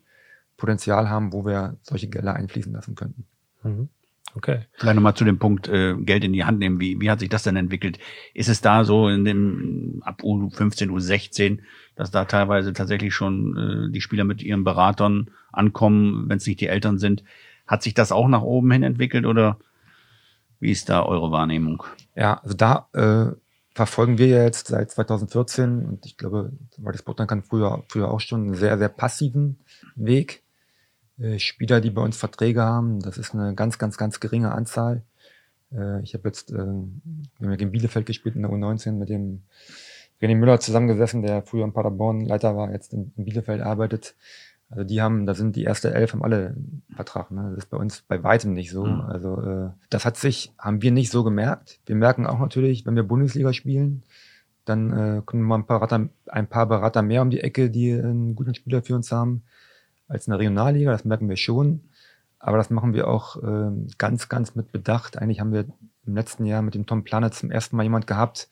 Potenzial 0.57 1.09
haben, 1.09 1.33
wo 1.33 1.47
wir 1.47 1.77
solche 1.83 2.09
Gelder 2.09 2.35
einfließen 2.35 2.73
lassen 2.73 2.95
könnten. 2.95 3.25
Mhm. 3.63 3.89
Okay. 4.35 4.61
Vielleicht 4.75 4.95
nochmal 4.95 5.15
zu 5.15 5.25
dem 5.25 5.39
Punkt 5.39 5.69
äh, 5.69 5.95
Geld 5.97 6.23
in 6.23 6.33
die 6.33 6.45
Hand 6.45 6.59
nehmen. 6.59 6.81
Wie, 6.81 7.01
wie 7.01 7.11
hat 7.11 7.21
sich 7.21 7.29
das 7.29 7.45
denn 7.45 7.57
entwickelt? 7.57 7.99
Ist 8.35 8.49
es 8.49 8.61
da 8.61 8.85
so 8.85 9.09
in 9.09 9.25
dem 9.25 10.03
ab 10.05 10.23
U15, 10.23 10.91
U16, 10.91 11.61
dass 11.97 12.11
da 12.11 12.25
teilweise 12.25 12.73
tatsächlich 12.73 13.15
schon 13.15 13.57
äh, 13.89 13.93
die 13.93 14.01
Spieler 14.01 14.25
mit 14.25 14.43
ihren 14.43 14.65
Beratern 14.65 15.31
ankommen, 15.51 16.29
wenn 16.29 16.37
es 16.37 16.47
nicht 16.47 16.61
die 16.61 16.69
Eltern 16.69 16.99
sind? 16.99 17.25
Hat 17.67 17.83
sich 17.83 17.95
das 17.95 18.13
auch 18.13 18.29
nach 18.29 18.43
oben 18.43 18.71
hin 18.71 18.83
entwickelt 18.83 19.25
oder 19.25 19.59
wie 20.61 20.71
ist 20.71 20.89
da 20.89 21.05
eure 21.05 21.31
Wahrnehmung? 21.31 21.83
Ja, 22.15 22.41
also 22.43 22.55
da 22.55 22.89
äh, 22.93 23.35
verfolgen 23.75 24.19
wir 24.19 24.27
jetzt 24.27 24.69
seit 24.69 24.91
2014 24.91 25.87
und 25.87 26.07
ich 26.07 26.17
glaube, 26.17 26.53
weil 26.79 26.93
das 26.93 27.01
Sportland 27.01 27.29
kann 27.31 27.43
früher, 27.43 27.85
früher 27.89 28.11
auch 28.11 28.21
schon 28.21 28.43
einen 28.43 28.55
sehr, 28.55 28.77
sehr 28.79 28.89
passiven 28.89 29.61
Weg. 29.95 30.43
Äh, 31.19 31.39
Spieler, 31.39 31.81
die 31.81 31.91
bei 31.91 32.03
uns 32.03 32.17
Verträge 32.17 32.63
haben, 32.63 33.01
das 33.01 33.19
ist 33.19 33.35
eine 33.35 33.55
ganz, 33.55 33.79
ganz, 33.79 33.97
ganz 33.97 34.21
geringe 34.21 34.53
Anzahl. 34.53 35.03
Äh, 35.73 36.03
ich 36.03 36.15
habe 36.15 36.29
jetzt, 36.29 36.51
äh, 36.51 36.55
wir 36.57 36.63
haben 37.41 37.57
gegen 37.57 37.73
Bielefeld 37.73 38.07
gespielt 38.07 38.37
in 38.37 38.43
der 38.43 38.51
U19 38.51 38.93
mit 38.93 39.09
dem 39.09 39.43
René 40.21 40.35
Müller 40.35 40.59
zusammengesessen, 40.59 41.23
der 41.23 41.43
früher 41.43 41.65
in 41.65 41.73
Paderborn 41.73 42.23
Leiter 42.23 42.57
war, 42.57 42.73
jetzt 42.73 42.93
in, 42.93 43.13
in 43.17 43.25
Bielefeld 43.25 43.61
arbeitet. 43.61 44.17
Also 44.71 44.85
die 44.85 45.01
haben, 45.01 45.25
da 45.25 45.35
sind 45.35 45.57
die 45.57 45.65
erste 45.65 45.95
elf, 45.95 46.13
haben 46.13 46.23
alle 46.23 46.49
einen 46.49 46.83
Vertrag. 46.95 47.31
Ne? 47.31 47.51
Das 47.51 47.65
ist 47.65 47.71
bei 47.71 47.79
uns 47.79 48.03
bei 48.03 48.23
weitem 48.23 48.53
nicht 48.53 48.71
so. 48.71 48.85
Mhm. 48.85 49.01
Also 49.01 49.41
äh, 49.41 49.71
das 49.89 50.05
hat 50.05 50.17
sich, 50.17 50.53
haben 50.59 50.83
wir 50.83 50.91
nicht 50.91 51.11
so 51.11 51.25
gemerkt. 51.25 51.81
Wir 51.87 51.97
merken 51.97 52.27
auch 52.27 52.39
natürlich, 52.39 52.85
wenn 52.85 52.97
wir 52.97 53.03
Bundesliga 53.03 53.53
spielen, 53.53 54.03
dann 54.67 54.93
äh, 54.93 55.23
kommen 55.25 55.43
mal 55.43 55.57
ein 55.57 55.67
paar, 55.67 55.81
Berater, 55.81 56.09
ein 56.27 56.47
paar 56.47 56.67
Berater 56.67 57.03
mehr 57.03 57.23
um 57.23 57.31
die 57.31 57.41
Ecke, 57.41 57.71
die 57.71 57.93
einen 57.93 58.35
guten 58.35 58.55
Spieler 58.55 58.83
für 58.83 58.95
uns 58.95 59.11
haben, 59.11 59.43
als 60.07 60.27
in 60.27 60.33
der 60.33 60.41
Regionalliga. 60.41 60.93
Das 60.93 61.07
merken 61.07 61.29
wir 61.31 61.37
schon. 61.37 61.81
Aber 62.39 62.59
das 62.59 62.71
machen 62.71 62.93
wir 62.93 63.09
auch 63.09 63.43
äh, 63.43 63.71
ganz, 63.97 64.29
ganz 64.29 64.55
mit 64.55 64.71
Bedacht. 64.71 65.19
Eigentlich 65.19 65.41
haben 65.41 65.53
wir 65.53 65.65
im 66.07 66.15
letzten 66.15 66.45
Jahr 66.45 66.63
mit 66.63 66.75
dem 66.75 66.87
Tom 66.87 67.05
Planet 67.05 67.35
zum 67.35 67.51
ersten 67.51 67.77
Mal 67.77 67.83
jemand 67.83 68.07
gehabt, 68.07 68.49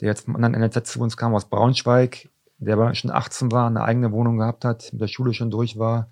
der 0.00 0.08
jetzt 0.08 0.24
vom 0.24 0.36
anderen 0.36 0.58
NLZ 0.58 0.86
zu 0.86 1.00
uns 1.00 1.16
kam 1.16 1.34
aus 1.34 1.50
Braunschweig, 1.50 2.28
der 2.66 2.74
aber 2.74 2.94
schon 2.94 3.10
18 3.10 3.52
war, 3.52 3.66
eine 3.66 3.82
eigene 3.82 4.12
Wohnung 4.12 4.38
gehabt 4.38 4.64
hat, 4.64 4.92
mit 4.92 5.00
der 5.00 5.08
Schule 5.08 5.34
schon 5.34 5.50
durch 5.50 5.78
war, 5.78 6.10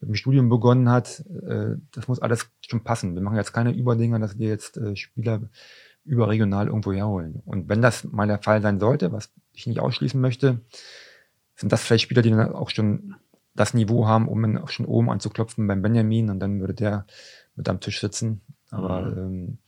mit 0.00 0.08
dem 0.10 0.14
Studium 0.14 0.48
begonnen 0.48 0.90
hat, 0.90 1.24
äh, 1.46 1.76
das 1.92 2.08
muss 2.08 2.20
alles 2.20 2.50
schon 2.66 2.82
passen. 2.82 3.14
Wir 3.14 3.22
machen 3.22 3.36
jetzt 3.36 3.52
keine 3.52 3.72
Überdinger, 3.72 4.18
dass 4.18 4.38
wir 4.38 4.48
jetzt 4.48 4.76
äh, 4.76 4.96
Spieler 4.96 5.40
überregional 6.04 6.66
irgendwo 6.66 6.92
herholen. 6.92 7.42
Und 7.46 7.68
wenn 7.68 7.80
das 7.80 8.04
mal 8.04 8.26
der 8.26 8.42
Fall 8.42 8.60
sein 8.60 8.78
sollte, 8.78 9.12
was 9.12 9.30
ich 9.52 9.66
nicht 9.66 9.80
ausschließen 9.80 10.20
möchte, 10.20 10.60
sind 11.56 11.72
das 11.72 11.82
vielleicht 11.82 12.04
Spieler, 12.04 12.22
die 12.22 12.30
dann 12.30 12.52
auch 12.52 12.70
schon 12.70 13.14
das 13.54 13.72
Niveau 13.72 14.06
haben, 14.06 14.28
um 14.28 14.42
dann 14.42 14.58
auch 14.58 14.68
schon 14.68 14.86
oben 14.86 15.10
anzuklopfen 15.10 15.66
beim 15.66 15.80
Benjamin 15.80 16.28
und 16.28 16.40
dann 16.40 16.60
würde 16.60 16.74
der 16.74 17.06
mit 17.54 17.68
am 17.68 17.80
Tisch 17.80 18.00
sitzen. 18.00 18.40
Aber 18.70 19.02
mhm. 19.02 19.18
ähm, 19.18 19.58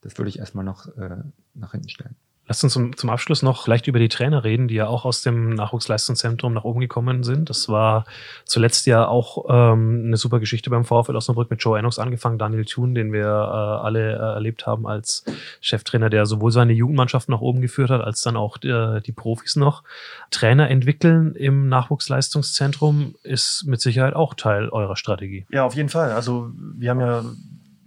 das 0.00 0.18
würde 0.18 0.28
ich 0.28 0.40
erstmal 0.40 0.64
noch 0.64 0.88
äh, 0.96 1.22
nach 1.54 1.72
hinten 1.72 1.88
stellen. 1.88 2.16
Lass 2.48 2.64
uns 2.64 2.72
zum, 2.72 2.96
zum 2.96 3.08
Abschluss 3.08 3.42
noch 3.42 3.62
vielleicht 3.64 3.86
über 3.86 4.00
die 4.00 4.08
Trainer 4.08 4.42
reden, 4.42 4.66
die 4.66 4.74
ja 4.74 4.88
auch 4.88 5.04
aus 5.04 5.22
dem 5.22 5.50
Nachwuchsleistungszentrum 5.50 6.52
nach 6.52 6.64
oben 6.64 6.80
gekommen 6.80 7.22
sind. 7.22 7.48
Das 7.48 7.68
war 7.68 8.04
zuletzt 8.44 8.86
ja 8.86 9.06
auch 9.06 9.46
ähm, 9.48 10.02
eine 10.06 10.16
super 10.16 10.40
Geschichte 10.40 10.68
beim 10.68 10.84
VfL 10.84 11.14
Osnabrück 11.14 11.50
mit 11.50 11.62
Joe 11.62 11.78
Ennox 11.78 12.00
angefangen, 12.00 12.38
Daniel 12.38 12.64
Thun, 12.64 12.94
den 12.94 13.12
wir 13.12 13.26
äh, 13.26 13.86
alle 13.86 14.14
äh, 14.14 14.34
erlebt 14.34 14.66
haben 14.66 14.88
als 14.88 15.24
Cheftrainer, 15.60 16.10
der 16.10 16.26
sowohl 16.26 16.50
seine 16.50 16.72
Jugendmannschaft 16.72 17.28
nach 17.28 17.40
oben 17.40 17.60
geführt 17.60 17.90
hat, 17.90 18.00
als 18.00 18.22
dann 18.22 18.36
auch 18.36 18.60
äh, 18.64 19.00
die 19.00 19.12
Profis 19.12 19.54
noch. 19.54 19.84
Trainer 20.32 20.68
entwickeln 20.68 21.36
im 21.36 21.68
Nachwuchsleistungszentrum 21.68 23.14
ist 23.22 23.64
mit 23.66 23.80
Sicherheit 23.80 24.14
auch 24.14 24.34
Teil 24.34 24.68
eurer 24.68 24.96
Strategie. 24.96 25.46
Ja, 25.50 25.64
auf 25.64 25.76
jeden 25.76 25.88
Fall. 25.90 26.10
Also 26.10 26.50
wir 26.76 26.90
haben 26.90 27.00
ja 27.00 27.24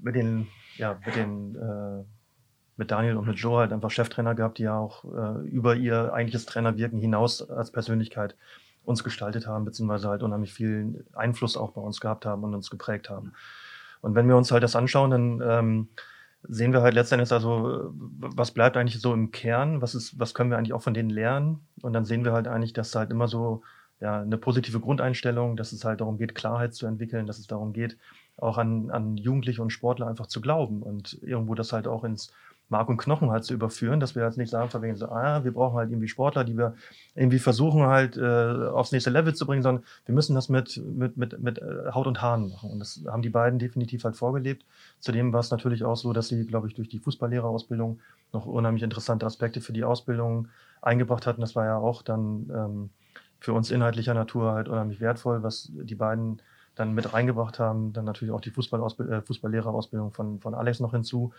mit 0.02 0.16
den, 0.16 0.48
ja, 0.78 0.98
mit 1.06 1.16
den 1.16 1.56
äh, 1.56 2.15
mit 2.78 2.92
Daniel 2.92 3.18
und 3.18 3.28
mit 3.28 3.38
Joe 3.38 3.60
halt 3.60 3.74
einfach 3.74 3.92
Cheftrainer 3.92 4.36
gehabt, 4.36 4.58
die 4.58 4.64
ja 4.64 4.78
auch 4.78 5.06
äh, 5.06 5.48
über 5.48 5.76
ihr 5.76 6.14
eigentliches 6.14 6.46
Trainerwirken 6.46 7.00
hinaus 7.00 7.50
als 7.50 7.72
Persönlichkeit 7.72 8.36
uns 8.84 9.04
gestaltet 9.04 9.48
haben, 9.48 9.66
beziehungsweise 9.66 10.10
halt 10.10 10.24
unheimlich 10.24 10.54
viel 10.54 11.06
Einfluss 11.14 11.58
auch 11.58 11.72
bei 11.72 11.82
uns 11.82 12.00
gehabt 12.00 12.26
haben 12.26 12.44
und 12.44 12.54
uns 12.54 12.70
geprägt 12.70 13.10
haben. 13.10 13.34
Und 14.02 14.16
wenn 14.16 14.28
wir 14.28 14.38
uns 14.38 14.52
halt 14.52 14.64
das 14.64 14.76
anschauen, 14.76 15.12
dann 15.12 15.42
ähm, 15.44 15.88
sehen 16.44 16.74
wir 16.74 16.82
halt 16.82 16.94
letztendlich 16.94 17.32
also, 17.32 17.92
was 17.94 18.52
bleibt 18.52 18.78
eigentlich 18.78 19.02
so 19.02 19.14
im 19.14 19.32
Kern, 19.32 19.82
was 19.82 19.96
ist, 19.96 20.20
was 20.20 20.34
können 20.34 20.52
wir 20.52 20.58
eigentlich 20.58 20.74
auch 20.74 20.84
von 20.84 20.94
denen 20.94 21.10
lernen? 21.10 21.66
Und 21.82 21.94
dann 21.94 22.06
sehen 22.06 22.24
wir 22.24 22.34
halt 22.34 22.48
eigentlich, 22.48 22.74
dass 22.74 22.94
halt 22.94 23.10
immer 23.10 23.28
so 23.28 23.64
ja, 24.00 24.22
eine 24.22 24.38
positive 24.38 24.80
Grundeinstellung, 24.80 25.56
dass 25.56 25.72
es 25.72 25.86
halt 25.86 26.02
darum 26.02 26.18
geht, 26.18 26.36
Klarheit 26.36 26.74
zu 26.74 26.86
entwickeln, 26.86 27.26
dass 27.26 27.40
es 27.40 27.48
darum 27.48 27.74
geht, 27.74 27.98
auch 28.38 28.58
an, 28.58 28.92
an 28.92 29.18
Jugendliche 29.18 29.62
und 29.62 29.72
Sportler 29.72 30.08
einfach 30.08 30.28
zu 30.28 30.42
glauben 30.42 30.84
und 30.84 31.18
irgendwo 31.24 31.56
das 31.56 31.72
halt 31.72 31.88
auch 31.88 32.04
ins 32.04 32.32
Mark 32.70 32.90
und 32.90 32.98
Knochen 32.98 33.30
halt 33.30 33.44
zu 33.44 33.54
überführen, 33.54 34.00
dass 34.00 34.16
wir 34.16 34.24
jetzt 34.24 34.38
nicht 34.38 34.50
sagen, 34.50 34.70
wegen 34.82 34.96
so, 34.96 35.08
ah, 35.08 35.44
wir 35.44 35.54
brauchen 35.54 35.78
halt 35.78 35.92
irgendwie 35.92 36.08
Sportler, 36.08 36.44
die 36.44 36.58
wir 36.58 36.76
irgendwie 37.14 37.40
versuchen 37.40 37.84
halt 37.84 38.18
äh, 38.18 38.70
aufs 38.70 38.92
nächste 38.92 39.12
Level 39.12 39.36
zu 39.36 39.46
bringen, 39.46 39.62
sondern 39.62 39.84
wir 40.06 40.16
müssen 40.16 40.34
das 40.36 40.50
mit, 40.50 40.82
mit, 40.84 41.16
mit, 41.16 41.40
mit 41.40 41.60
äh, 41.60 41.92
Haut 41.94 42.08
und 42.08 42.22
Haaren 42.22 42.50
machen. 42.50 42.72
Und 42.72 42.80
das 42.80 43.04
haben 43.08 43.22
die 43.22 43.30
beiden 43.30 43.60
definitiv 43.60 44.04
halt 44.04 44.16
vorgelebt. 44.16 44.66
Zudem 45.00 45.32
war 45.32 45.42
es 45.42 45.52
natürlich 45.52 45.84
auch 45.84 45.96
so, 45.96 46.12
dass 46.12 46.28
sie, 46.28 46.46
glaube 46.46 46.68
ich, 46.68 46.74
durch 46.74 46.90
die 46.90 47.00
Fußballlehrerausbildung 47.00 48.00
noch 48.34 48.46
unheimlich 48.48 48.84
interessante 48.84 49.26
Aspekte 49.26 49.62
für 49.62 49.74
die 49.74 49.84
Ausbildung 49.84 50.48
eingebracht 50.82 51.28
hatten. 51.28 51.42
Das 51.42 51.56
war 51.56 51.66
ja 51.66 51.78
auch 51.78 52.02
dann 52.02 52.50
ähm, 52.54 52.90
für 53.40 53.54
uns 53.54 53.70
inhaltlicher 53.70 54.16
Natur 54.16 54.54
halt 54.54 54.70
unheimlich 54.70 55.00
wertvoll, 55.00 55.44
was 55.44 55.72
die 55.72 55.96
beiden 55.96 56.42
dann 56.76 56.94
mit 56.94 57.14
reingebracht 57.14 57.60
haben. 57.60 57.94
Dann 57.94 58.06
natürlich 58.06 58.34
auch 58.34 58.42
die 58.42 58.52
Fußballausbild 58.52 59.10
äh, 59.10 59.22
Fußballlehrerausbildung 59.22 60.12
von, 60.14 60.40
von 60.40 60.54
Alex 60.54 60.80
noch 60.80 60.92
hinzu. 60.92 61.34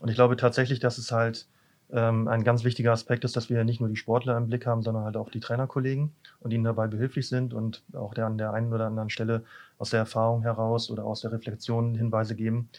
Und 0.00 0.08
ich 0.08 0.16
glaube 0.16 0.36
tatsächlich, 0.36 0.80
dass 0.80 0.98
es 0.98 1.12
halt 1.12 1.46
ähm, 1.92 2.26
ein 2.26 2.42
ganz 2.42 2.64
wichtiger 2.64 2.92
Aspekt 2.92 3.24
ist, 3.24 3.36
dass 3.36 3.50
wir 3.50 3.62
nicht 3.64 3.80
nur 3.80 3.88
die 3.88 3.96
Sportler 3.96 4.36
im 4.36 4.48
Blick 4.48 4.66
haben, 4.66 4.82
sondern 4.82 5.04
halt 5.04 5.16
auch 5.16 5.30
die 5.30 5.40
Trainerkollegen 5.40 6.12
und 6.40 6.52
ihnen 6.52 6.64
dabei 6.64 6.86
behilflich 6.86 7.28
sind 7.28 7.54
und 7.54 7.82
auch 7.92 8.14
der 8.14 8.26
an 8.26 8.38
der 8.38 8.52
einen 8.52 8.72
oder 8.72 8.86
anderen 8.86 9.10
Stelle 9.10 9.44
aus 9.78 9.90
der 9.90 10.00
Erfahrung 10.00 10.42
heraus 10.42 10.90
oder 10.90 11.04
aus 11.04 11.20
der 11.20 11.32
Reflexion 11.32 11.94
Hinweise 11.94 12.34
geben, 12.34 12.70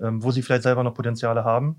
ähm, 0.00 0.22
wo 0.22 0.30
sie 0.30 0.42
vielleicht 0.42 0.64
selber 0.64 0.82
noch 0.82 0.94
Potenziale 0.94 1.44
haben. 1.44 1.76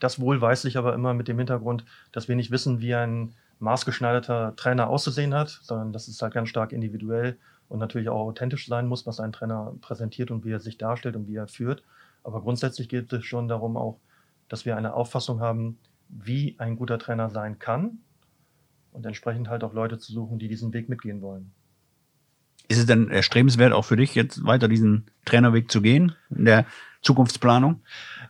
Das 0.00 0.20
wohlweislich 0.20 0.76
aber 0.76 0.94
immer 0.94 1.14
mit 1.14 1.28
dem 1.28 1.38
Hintergrund, 1.38 1.84
dass 2.12 2.28
wir 2.28 2.36
nicht 2.36 2.50
wissen, 2.50 2.80
wie 2.80 2.94
ein 2.94 3.32
maßgeschneiderter 3.60 4.54
Trainer 4.56 4.88
auszusehen 4.88 5.34
hat, 5.34 5.48
sondern 5.62 5.92
dass 5.92 6.08
es 6.08 6.20
halt 6.20 6.34
ganz 6.34 6.48
stark 6.48 6.72
individuell 6.72 7.38
und 7.68 7.78
natürlich 7.78 8.08
auch 8.08 8.26
authentisch 8.26 8.66
sein 8.66 8.86
muss, 8.86 9.06
was 9.06 9.20
ein 9.20 9.32
Trainer 9.32 9.74
präsentiert 9.80 10.30
und 10.30 10.44
wie 10.44 10.52
er 10.52 10.60
sich 10.60 10.78
darstellt 10.78 11.16
und 11.16 11.28
wie 11.28 11.36
er 11.36 11.48
führt. 11.48 11.82
Aber 12.22 12.42
grundsätzlich 12.42 12.88
geht 12.88 13.12
es 13.12 13.24
schon 13.24 13.48
darum, 13.48 13.76
auch 13.76 13.98
dass 14.48 14.64
wir 14.64 14.76
eine 14.76 14.94
Auffassung 14.94 15.40
haben, 15.40 15.78
wie 16.08 16.56
ein 16.58 16.76
guter 16.76 16.98
Trainer 16.98 17.30
sein 17.30 17.58
kann 17.58 17.98
und 18.92 19.04
entsprechend 19.04 19.48
halt 19.48 19.64
auch 19.64 19.74
Leute 19.74 19.98
zu 19.98 20.12
suchen, 20.12 20.38
die 20.38 20.48
diesen 20.48 20.72
Weg 20.72 20.88
mitgehen 20.88 21.20
wollen. 21.20 21.52
Ist 22.68 22.78
es 22.78 22.86
denn 22.86 23.10
erstrebenswert 23.10 23.72
auch 23.72 23.84
für 23.84 23.96
dich, 23.96 24.14
jetzt 24.14 24.44
weiter 24.44 24.66
diesen 24.66 25.06
Trainerweg 25.24 25.70
zu 25.70 25.80
gehen 25.80 26.16
in 26.30 26.46
der 26.46 26.66
Zukunftsplanung? 27.02 27.82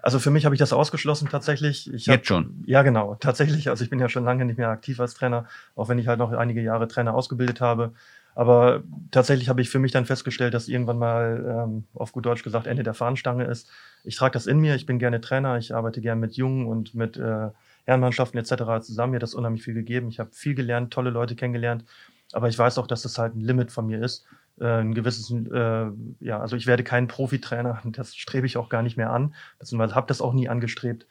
Also 0.03 0.19
für 0.19 0.31
mich 0.31 0.45
habe 0.45 0.55
ich 0.55 0.59
das 0.59 0.75
ausgeschlossen 0.75 1.29
tatsächlich. 1.31 1.93
Ich 1.93 2.07
jetzt 2.07 2.27
schon? 2.27 2.63
Ja, 2.67 2.83
genau. 2.83 3.15
Tatsächlich. 3.15 3.71
Also 3.71 3.83
ich 3.83 3.91
bin 3.91 3.99
ja 3.99 4.09
schon 4.11 4.25
lange 4.25 4.45
nicht 4.45 4.59
mehr 4.59 4.69
aktiv 4.69 5.01
als 5.01 5.15
Trainer, 5.15 5.47
auch 5.75 5.89
wenn 5.89 5.99
ich 5.99 6.07
halt 6.07 6.19
noch 6.19 6.33
einige 6.33 6.61
Jahre 6.61 6.87
Trainer 6.87 7.15
ausgebildet 7.15 7.61
habe. 7.63 7.95
Aber 8.37 8.83
tatsächlich 9.13 9.49
habe 9.49 9.63
ich 9.63 9.71
für 9.71 9.79
mich 9.79 9.93
dann 9.93 10.05
festgestellt, 10.05 10.53
dass 10.53 10.69
irgendwann 10.69 10.99
mal 10.99 11.65
ähm, 11.65 11.85
auf 11.95 12.13
gut 12.13 12.27
Deutsch 12.27 12.43
gesagt 12.43 12.67
Ende 12.67 12.83
der 12.83 12.93
Fahnenstange 12.93 13.45
ist. 13.45 13.71
Ich 14.05 14.15
trage 14.15 14.33
das 14.33 14.47
in 14.47 14.61
mir, 14.61 14.75
ich 14.75 14.85
bin 14.85 14.99
gerne 14.99 15.23
Trainer, 15.23 15.57
ich 15.57 15.75
arbeite 15.75 16.03
gerne 16.03 16.21
mit 16.21 16.35
Jungen 16.35 16.67
und 16.67 16.95
mit 16.95 17.17
äh, 17.17 17.49
Herrenmannschaften 17.87 18.39
etc. 18.39 18.85
zusammen. 18.85 19.13
Mir 19.13 19.17
hat 19.17 19.23
das 19.23 19.33
unheimlich 19.35 19.63
viel 19.63 19.73
gegeben. 19.73 20.09
Ich 20.11 20.21
habe 20.21 20.33
viel 20.35 20.55
gelernt, 20.55 20.93
tolle 20.93 21.09
Leute 21.09 21.35
kennengelernt. 21.35 21.87
Aber 22.35 22.51
ich 22.51 22.59
weiß 22.59 22.77
auch, 22.77 22.87
dass 22.87 23.01
das 23.01 23.17
halt 23.17 23.35
ein 23.37 23.41
Limit 23.41 23.73
von 23.73 23.87
mir 23.87 24.05
ist. 24.05 24.27
Äh, 24.61 24.83
ein 24.83 24.93
gewisses, 24.93 25.31
äh, 25.31 25.87
ja, 26.21 26.39
also 26.39 26.57
ich 26.57 26.67
werde 26.67 26.85
kein 26.85 27.09
Profitrainer, 27.09 27.81
das 27.87 28.15
strebe 28.15 28.47
ich 28.47 28.59
auch 28.59 28.69
gar 28.69 28.83
nicht 28.83 28.99
mehr 28.99 29.13
an, 29.13 29.35
beziehungsweise 29.59 29.95
habe 29.95 30.09
das 30.09 30.21
auch 30.21 30.35
nie 30.35 30.51
angestrebt. 30.51 31.07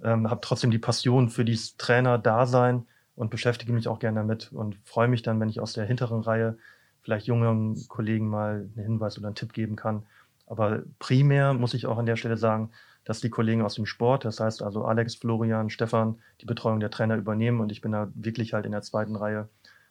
Ähm, 0.00 0.30
habe 0.30 0.42
trotzdem 0.42 0.70
die 0.70 0.78
Passion 0.78 1.28
für 1.28 1.44
dieses 1.44 1.76
Trainer-Dasein 1.76 2.86
und 3.18 3.30
beschäftige 3.30 3.72
mich 3.72 3.88
auch 3.88 3.98
gerne 3.98 4.20
damit 4.20 4.52
und 4.52 4.76
freue 4.84 5.08
mich 5.08 5.22
dann, 5.22 5.40
wenn 5.40 5.48
ich 5.48 5.60
aus 5.60 5.72
der 5.72 5.84
hinteren 5.84 6.20
Reihe 6.20 6.56
vielleicht 7.02 7.26
jungen 7.26 7.76
Kollegen 7.88 8.28
mal 8.28 8.68
einen 8.76 8.84
Hinweis 8.84 9.18
oder 9.18 9.26
einen 9.26 9.34
Tipp 9.34 9.52
geben 9.52 9.74
kann. 9.74 10.04
Aber 10.46 10.82
primär 11.00 11.52
muss 11.52 11.74
ich 11.74 11.86
auch 11.86 11.98
an 11.98 12.06
der 12.06 12.14
Stelle 12.14 12.36
sagen, 12.36 12.70
dass 13.04 13.20
die 13.20 13.28
Kollegen 13.28 13.62
aus 13.62 13.74
dem 13.74 13.86
Sport, 13.86 14.24
das 14.24 14.38
heißt 14.38 14.62
also 14.62 14.84
Alex, 14.84 15.16
Florian, 15.16 15.68
Stefan, 15.68 16.20
die 16.40 16.46
Betreuung 16.46 16.78
der 16.78 16.90
Trainer 16.90 17.16
übernehmen 17.16 17.60
und 17.60 17.72
ich 17.72 17.80
bin 17.80 17.90
da 17.90 18.08
wirklich 18.14 18.54
halt 18.54 18.66
in 18.66 18.72
der 18.72 18.82
zweiten 18.82 19.16
Reihe. 19.16 19.48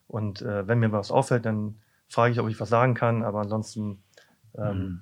Und 0.07 0.41
äh, 0.41 0.65
wenn 0.65 0.79
mir 0.79 0.93
was 0.93 1.11
auffällt, 1.11 1.45
dann 1.45 1.75
frage 2.07 2.31
ich, 2.31 2.39
ob 2.39 2.47
ich 2.47 2.59
was 2.61 2.69
sagen 2.69 2.93
kann, 2.93 3.23
aber 3.23 3.41
ansonsten 3.41 4.01
ähm, 4.57 4.77
mhm. 4.77 5.01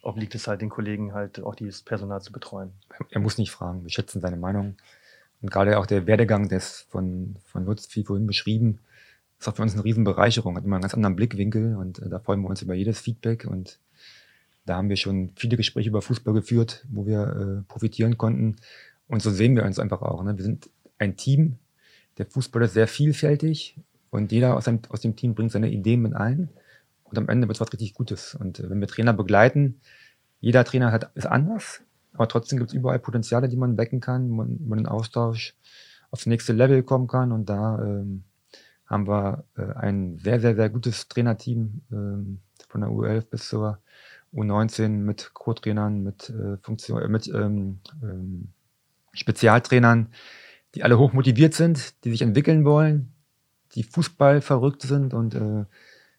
obliegt 0.00 0.34
es 0.34 0.48
halt 0.48 0.62
den 0.62 0.70
Kollegen 0.70 1.12
halt 1.12 1.42
auch 1.42 1.54
dieses 1.54 1.82
Personal 1.82 2.22
zu 2.22 2.32
betreuen. 2.32 2.72
Er 3.10 3.20
muss 3.20 3.36
nicht 3.36 3.50
fragen, 3.50 3.82
wir 3.82 3.90
schätzen 3.90 4.22
seine 4.22 4.38
Meinung. 4.38 4.76
Und 5.42 5.50
gerade 5.50 5.78
auch 5.78 5.86
der 5.86 6.06
Werdegang 6.06 6.48
des 6.48 6.86
von, 6.90 7.36
von 7.44 7.64
Lutz, 7.64 7.88
wie 7.94 8.04
vorhin 8.04 8.26
beschrieben, 8.26 8.80
ist 9.38 9.48
auch 9.48 9.56
für 9.56 9.62
uns 9.62 9.74
eine 9.74 9.84
Riesenbereicherung, 9.84 10.56
hat 10.56 10.64
immer 10.64 10.76
einen 10.76 10.82
ganz 10.82 10.94
anderen 10.94 11.16
Blickwinkel 11.16 11.76
und 11.76 11.98
äh, 12.00 12.08
da 12.08 12.18
freuen 12.18 12.40
wir 12.42 12.48
uns 12.48 12.62
über 12.62 12.74
jedes 12.74 13.00
Feedback 13.00 13.44
und 13.44 13.78
da 14.64 14.76
haben 14.76 14.88
wir 14.88 14.96
schon 14.96 15.30
viele 15.36 15.56
Gespräche 15.56 15.90
über 15.90 16.02
Fußball 16.02 16.34
geführt, 16.34 16.84
wo 16.90 17.06
wir 17.06 17.20
äh, 17.22 17.62
profitieren 17.68 18.18
konnten. 18.18 18.56
Und 19.06 19.22
so 19.22 19.30
sehen 19.30 19.54
wir 19.54 19.64
uns 19.64 19.78
einfach 19.78 20.02
auch. 20.02 20.24
Ne? 20.24 20.36
Wir 20.36 20.44
sind 20.44 20.68
ein 20.98 21.16
Team. 21.16 21.58
Der 22.18 22.26
Fußball 22.26 22.62
ist 22.62 22.74
sehr 22.74 22.88
vielfältig 22.88 23.76
und 24.10 24.32
jeder 24.32 24.56
aus, 24.56 24.64
seinem, 24.64 24.80
aus 24.88 25.00
dem 25.00 25.14
Team 25.14 25.34
bringt 25.34 25.52
seine 25.52 25.70
Ideen 25.70 26.02
mit 26.02 26.14
ein. 26.14 26.48
Und 27.04 27.16
am 27.16 27.28
Ende 27.28 27.46
wird 27.46 27.56
es 27.56 27.60
was 27.60 27.72
richtig 27.72 27.94
Gutes. 27.94 28.34
Und 28.34 28.58
äh, 28.58 28.68
wenn 28.68 28.80
wir 28.80 28.88
Trainer 28.88 29.12
begleiten, 29.12 29.80
jeder 30.40 30.64
Trainer 30.64 30.90
hat, 30.90 31.10
ist 31.14 31.26
anders, 31.26 31.82
aber 32.16 32.28
trotzdem 32.28 32.58
gibt 32.58 32.70
es 32.70 32.74
überall 32.74 32.98
Potenziale, 32.98 33.48
die 33.48 33.56
man 33.56 33.76
wecken 33.76 34.00
kann, 34.00 34.30
wo 34.30 34.34
man 34.34 34.56
über 34.56 34.76
den 34.76 34.86
Austausch 34.86 35.54
aufs 36.10 36.26
nächste 36.26 36.52
Level 36.52 36.82
kommen 36.82 37.08
kann. 37.08 37.30
Und 37.30 37.48
da 37.48 37.78
ähm, 37.78 38.24
haben 38.86 39.06
wir 39.06 39.44
äh, 39.56 39.72
ein 39.74 40.18
sehr, 40.18 40.40
sehr, 40.40 40.56
sehr 40.56 40.70
gutes 40.70 41.08
Trainerteam 41.08 41.82
ähm, 41.92 42.38
von 42.68 42.80
der 42.80 42.90
U11 42.90 43.26
bis 43.30 43.48
zur 43.48 43.78
U19 44.34 44.88
mit 44.88 45.30
Co-Trainern, 45.34 46.02
mit, 46.02 46.30
äh, 46.30 46.56
Funktion, 46.62 47.02
äh, 47.02 47.08
mit 47.08 47.28
ähm, 47.28 47.80
ähm, 48.02 48.48
Spezialtrainern, 49.12 50.08
die 50.74 50.84
alle 50.84 50.98
hoch 50.98 51.12
motiviert 51.12 51.54
sind, 51.54 52.04
die 52.04 52.10
sich 52.10 52.22
entwickeln 52.22 52.64
wollen, 52.64 53.12
die 53.74 53.82
Fußball 53.82 54.40
verrückt 54.40 54.82
sind 54.82 55.14
und 55.14 55.34
äh, 55.34 55.64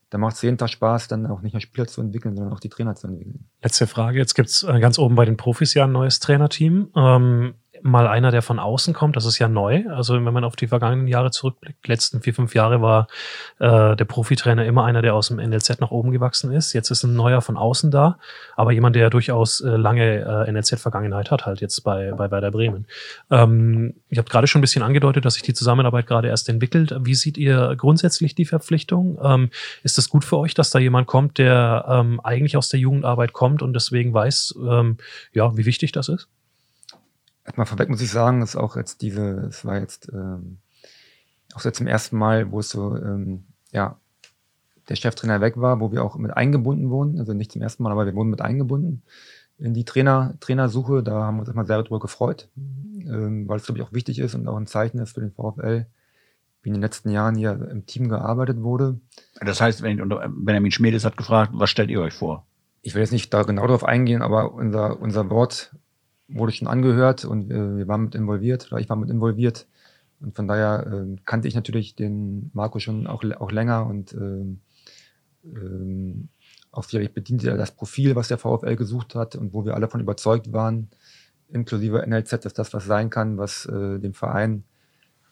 da 0.10 0.18
macht 0.18 0.36
es 0.36 0.41
jeden 0.41 0.58
Tag 0.58 0.70
Spaß, 0.70 1.08
dann 1.10 1.26
auch 1.26 1.41
nicht 1.41 1.53
nur 1.53 1.62
Spieler 1.62 1.88
zu 1.88 2.01
entwickeln, 2.01 2.36
sondern 2.36 2.53
auch 2.53 2.60
die 2.60 2.70
Trainer 2.70 2.95
zu 2.95 3.08
entwickeln. 3.08 3.49
Letzte 3.62 3.88
Frage. 3.88 4.18
Jetzt 4.18 4.36
gibt's 4.36 4.64
äh, 4.64 4.80
ganz 4.80 4.97
oben 4.99 5.16
bei 5.16 5.26
den 5.26 5.36
Profis 5.36 5.74
ja 5.74 5.84
ein 5.84 5.91
neues 5.91 6.20
Trainerteam. 6.20 6.89
Ähm, 6.95 7.55
mal 7.82 8.07
einer, 8.07 8.32
der 8.32 8.41
von 8.41 8.59
außen 8.59 8.93
kommt. 8.93 9.15
Das 9.15 9.25
ist 9.25 9.39
ja 9.39 9.47
neu. 9.47 9.84
Also 9.89 10.13
wenn 10.13 10.34
man 10.34 10.43
auf 10.43 10.55
die 10.55 10.67
vergangenen 10.67 11.07
Jahre 11.07 11.32
zurückblickt, 11.32 11.88
letzten 11.88 12.21
vier, 12.21 12.34
fünf 12.34 12.55
Jahre 12.55 12.82
war 12.82 13.07
äh, 13.59 13.95
der 13.95 14.05
Profitrainer 14.05 14.65
immer 14.65 14.86
einer, 14.86 15.01
der 15.01 15.15
aus 15.15 15.30
dem 15.30 15.38
NLZ 15.38 15.80
nach 15.80 15.91
oben 15.91 16.11
gewachsen 16.11 16.51
ist. 16.51 16.73
Jetzt 16.73 16.91
ist 16.91 17.03
ein 17.03 17.15
neuer 17.15 17.41
von 17.41 17.57
außen 17.57 17.91
da, 17.91 18.19
aber 18.55 18.71
jemand, 18.71 18.95
der 18.95 19.09
durchaus 19.09 19.61
äh, 19.61 19.69
lange 19.69 20.45
äh, 20.47 20.51
NLZ-Vergangenheit 20.51 21.32
hat, 21.32 21.45
halt 21.45 21.61
jetzt 21.61 21.82
bei, 21.84 22.11
bei 22.11 22.32
Werder 22.32 22.51
Bremen. 22.51 22.86
Ähm, 23.30 23.95
ich 24.09 24.17
habe 24.17 24.30
gerade 24.30 24.47
schon 24.47 24.59
ein 24.59 24.61
bisschen 24.61 24.84
angedeutet, 24.84 25.25
dass 25.25 25.36
sich 25.36 25.43
die 25.43 25.53
Zusammenarbeit 25.53 26.07
gerade 26.07 26.28
erst 26.28 26.49
entwickelt. 26.49 26.95
Wie 27.01 27.15
seht 27.15 27.38
ihr 27.38 27.75
grundsätzlich 27.78 28.36
die 28.36 28.45
Verpflichtung? 28.45 29.17
Ähm, 29.23 29.49
ist 29.84 29.97
es 29.97 30.09
gut 30.09 30.25
für 30.25 30.38
euch, 30.38 30.53
dass 30.53 30.69
da 30.69 30.80
jemand 30.80 31.07
kommt, 31.07 31.38
der 31.38 31.86
ähm, 31.88 32.19
eigentlich 32.23 32.57
aus 32.57 32.69
der 32.69 32.80
Jugendarbeit 32.80 33.34
kommt 33.34 33.61
und 33.61 33.73
deswegen 33.73 34.13
weiß, 34.13 34.55
ähm, 34.67 34.97
ja, 35.34 35.55
wie 35.57 35.65
wichtig 35.65 35.91
das 35.91 36.09
ist? 36.09 36.28
Erstmal 37.48 37.66
vorweg 37.66 37.89
muss 37.89 38.02
ich 38.02 38.12
sagen, 38.12 38.41
ist 38.41 38.58
auch 38.58 38.76
jetzt 38.76 39.02
diese, 39.02 39.48
es 39.48 39.64
war 39.64 39.80
jetzt 39.80 40.12
ähm, 40.14 40.58
auch 41.56 41.64
jetzt 41.64 41.78
zum 41.78 41.88
ersten 41.88 42.18
Mal, 42.18 42.52
wo 42.52 42.60
es 42.60 42.70
so, 42.70 42.95
ähm, 42.95 43.45
ja, 43.72 44.00
der 44.89 44.95
Cheftrainer 44.95 45.41
weg 45.41 45.58
war, 45.58 45.80
wo 45.80 45.91
wir 45.91 46.04
auch 46.04 46.18
mit 46.18 46.36
eingebunden 46.36 46.89
wurden. 46.89 47.20
Also 47.20 47.34
nicht 47.34 47.54
zum 47.54 47.62
ersten 47.62 47.84
Mal, 47.84 47.91
aber 47.91 48.06
wir 48.06 48.14
wurden 48.16 48.30
mit 48.30 48.41
eingebunden 48.41 49.02
in 49.58 49.74
die 49.74 49.86
Trainer, 49.86 50.36
Trainersuche. 50.39 51.04
Da 51.04 51.24
haben 51.24 51.38
wir 51.38 51.39
uns 51.39 51.48
erstmal 51.48 51.66
sehr 51.66 51.82
darüber 51.82 52.00
gefreut, 52.00 52.50
ähm, 52.56 53.48
weil 53.48 53.58
es, 53.58 53.66
glaube 53.66 53.80
ich, 53.80 53.86
auch 53.86 53.93
wichtig 53.93 54.20
ist 54.20 54.36
und 54.36 54.48
auch 54.48 54.58
ein 54.58 54.68
Zeichen 54.68 55.00
ist 55.00 55.14
für 55.14 55.22
den 55.22 55.32
VfL, 55.32 55.88
wie 56.62 56.70
in 56.70 56.74
den 56.74 56.82
letzten 56.82 57.10
Jahren 57.10 57.36
hier 57.36 57.68
im 57.72 57.86
Team 57.86 58.10
gearbeitet 58.10 58.62
wurde. 58.62 59.00
Das 59.39 59.62
heißt, 59.62 59.82
wenn, 59.82 59.98
Benjamin 60.43 60.72
Schmedes 60.72 61.06
hat 61.06 61.18
gefragt, 61.18 61.52
was 61.54 61.70
stellt 61.70 61.89
ihr 61.89 62.02
euch 62.02 62.14
vor? 62.14 62.45
Ich 62.82 62.93
will 62.93 63.02
jetzt 63.02 63.12
nicht 63.12 63.34
da 63.34 63.43
genau 63.43 63.68
darauf 63.68 63.84
eingehen, 63.84 64.22
aber 64.22 64.54
unser, 64.54 65.00
unser 65.00 65.24
Board 65.24 65.76
wurde 66.28 66.51
schon 66.51 66.67
angehört 66.67 67.25
und 67.25 67.51
äh, 67.51 67.78
wir 67.78 67.88
waren 67.88 68.03
mit 68.03 68.15
involviert, 68.15 68.67
oder 68.71 68.82
ich 68.82 68.89
war 68.89 68.97
mit 68.97 69.09
involviert. 69.09 69.67
Und 70.19 70.36
von 70.36 70.47
daher 70.47 70.88
äh, 70.88 71.15
kannte 71.25 71.47
ich 71.47 71.55
natürlich 71.55 71.95
den 71.95 72.49
Marco 72.53 72.80
schon 72.80 73.07
auch, 73.07 73.23
auch 73.39 73.51
länger 73.51 73.86
und 73.86 74.13
äh, 74.13 74.57
auch 76.71 76.84
sicherlich 76.84 77.13
bedient 77.13 77.43
er 77.43 77.57
das 77.57 77.71
Profil, 77.71 78.15
was 78.15 78.28
der 78.28 78.38
VfL 78.38 78.75
gesucht 78.75 79.15
hat 79.15 79.36
und 79.36 79.53
wo 79.53 79.65
wir 79.65 79.73
alle 79.73 79.82
davon 79.82 80.01
überzeugt 80.01 80.51
waren, 80.53 80.89
inklusive 81.49 82.05
NLZ, 82.05 82.43
dass 82.43 82.53
das 82.53 82.73
was 82.73 82.86
sein 82.86 83.09
kann, 83.09 83.38
was 83.38 83.65
äh, 83.65 83.99
dem 83.99 84.13
Verein 84.13 84.63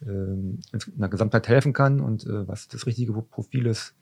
äh, 0.01 0.07
in 0.07 0.59
der 0.71 1.09
Gesamtheit 1.09 1.47
helfen 1.47 1.73
kann 1.73 1.99
und 1.99 2.25
äh, 2.25 2.47
was 2.47 2.67
das 2.67 2.85
richtige 2.85 3.13
Profil 3.13 3.65
ist. 3.67 3.95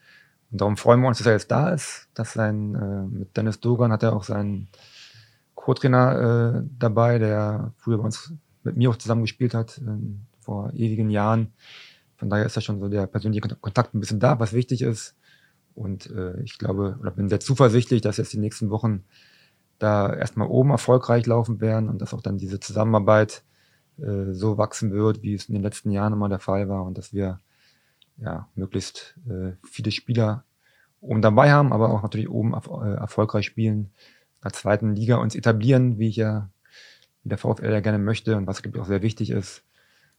Und 0.51 0.61
darum 0.61 0.77
freuen 0.77 1.01
wir 1.01 1.07
uns, 1.07 1.17
dass 1.17 1.27
er 1.27 1.33
jetzt 1.33 1.51
da 1.51 1.69
ist, 1.69 2.07
dass 2.13 2.33
sein, 2.33 2.75
äh, 2.75 3.17
mit 3.17 3.35
Dennis 3.35 3.59
Dogan 3.59 3.91
hat 3.91 4.03
er 4.03 4.15
auch 4.15 4.23
seinen 4.23 4.67
Co-Trainer 5.56 6.64
äh, 6.64 6.68
dabei, 6.78 7.20
der 7.20 7.74
früher 7.78 7.97
bei 7.97 8.04
uns 8.04 8.34
mit 8.64 8.78
mir 8.78 8.89
auch 8.89 8.97
zusammen 8.97 9.22
gespielt 9.22 9.54
hat, 9.54 9.78
äh, 9.80 9.99
vor 10.39 10.72
ewigen 10.74 11.10
Jahren. 11.10 11.54
Von 12.18 12.30
daher 12.30 12.45
ist 12.45 12.58
da 12.58 12.62
schon 12.62 12.80
so 12.80 12.89
der 12.89 13.08
persönliche 13.08 13.41
Kontakt 13.41 13.93
ein 13.93 13.99
bisschen 13.99 14.20
da, 14.20 14.39
was 14.39 14.54
wichtig 14.54 14.82
ist. 14.82 15.16
Und 15.76 16.10
äh, 16.12 16.41
ich 16.41 16.58
glaube, 16.58 16.97
oder 16.99 17.12
bin 17.12 17.30
sehr 17.30 17.39
zuversichtlich, 17.39 18.01
dass 18.01 18.18
jetzt 18.18 18.34
die 18.34 18.39
nächsten 18.39 18.70
Wochen 18.70 19.04
da 19.80 20.14
erstmal 20.14 20.47
oben 20.47 20.70
erfolgreich 20.70 21.26
laufen 21.26 21.60
werden 21.60 21.89
und 21.89 22.01
dass 22.01 22.14
auch 22.14 22.22
dann 22.22 22.38
diese 22.38 22.60
Zusammenarbeit 22.60 23.43
äh, 23.97 24.32
so 24.34 24.58
wachsen 24.58 24.91
wird, 24.91 25.24
wie 25.24 25.34
es 25.34 25.45
in 25.45 25.54
den 25.54 25.64
letzten 25.64 25.91
Jahren 25.91 26.14
immer 26.14 26.30
der 26.30 26.39
Fall 26.39 26.70
war 26.70 26.84
und 26.84 26.97
dass 26.97 27.14
wir 27.14 27.39
ja 28.18 28.47
möglichst 28.56 29.16
äh, 29.28 29.54
viele 29.64 29.91
Spieler 29.91 30.45
oben 31.01 31.22
dabei 31.22 31.51
haben, 31.51 31.74
aber 31.74 31.89
auch 31.89 32.01
natürlich 32.01 32.30
oben 32.30 32.54
erf 32.54 32.68
äh, 32.68 32.93
erfolgreich 32.93 33.45
spielen, 33.45 33.91
der 34.43 34.53
zweiten 34.53 34.95
Liga 34.95 35.17
uns 35.17 35.35
etablieren, 35.35 35.99
wie 35.99 36.09
ich 36.09 36.17
ja, 36.17 36.49
wie 37.23 37.29
der 37.29 37.37
VfL 37.37 37.71
ja 37.71 37.79
gerne 37.79 37.99
möchte 37.99 38.35
und 38.37 38.47
was 38.47 38.61
glaube 38.61 38.77
ich 38.77 38.81
auch 38.81 38.87
sehr 38.87 39.01
wichtig 39.01 39.29
ist. 39.29 39.63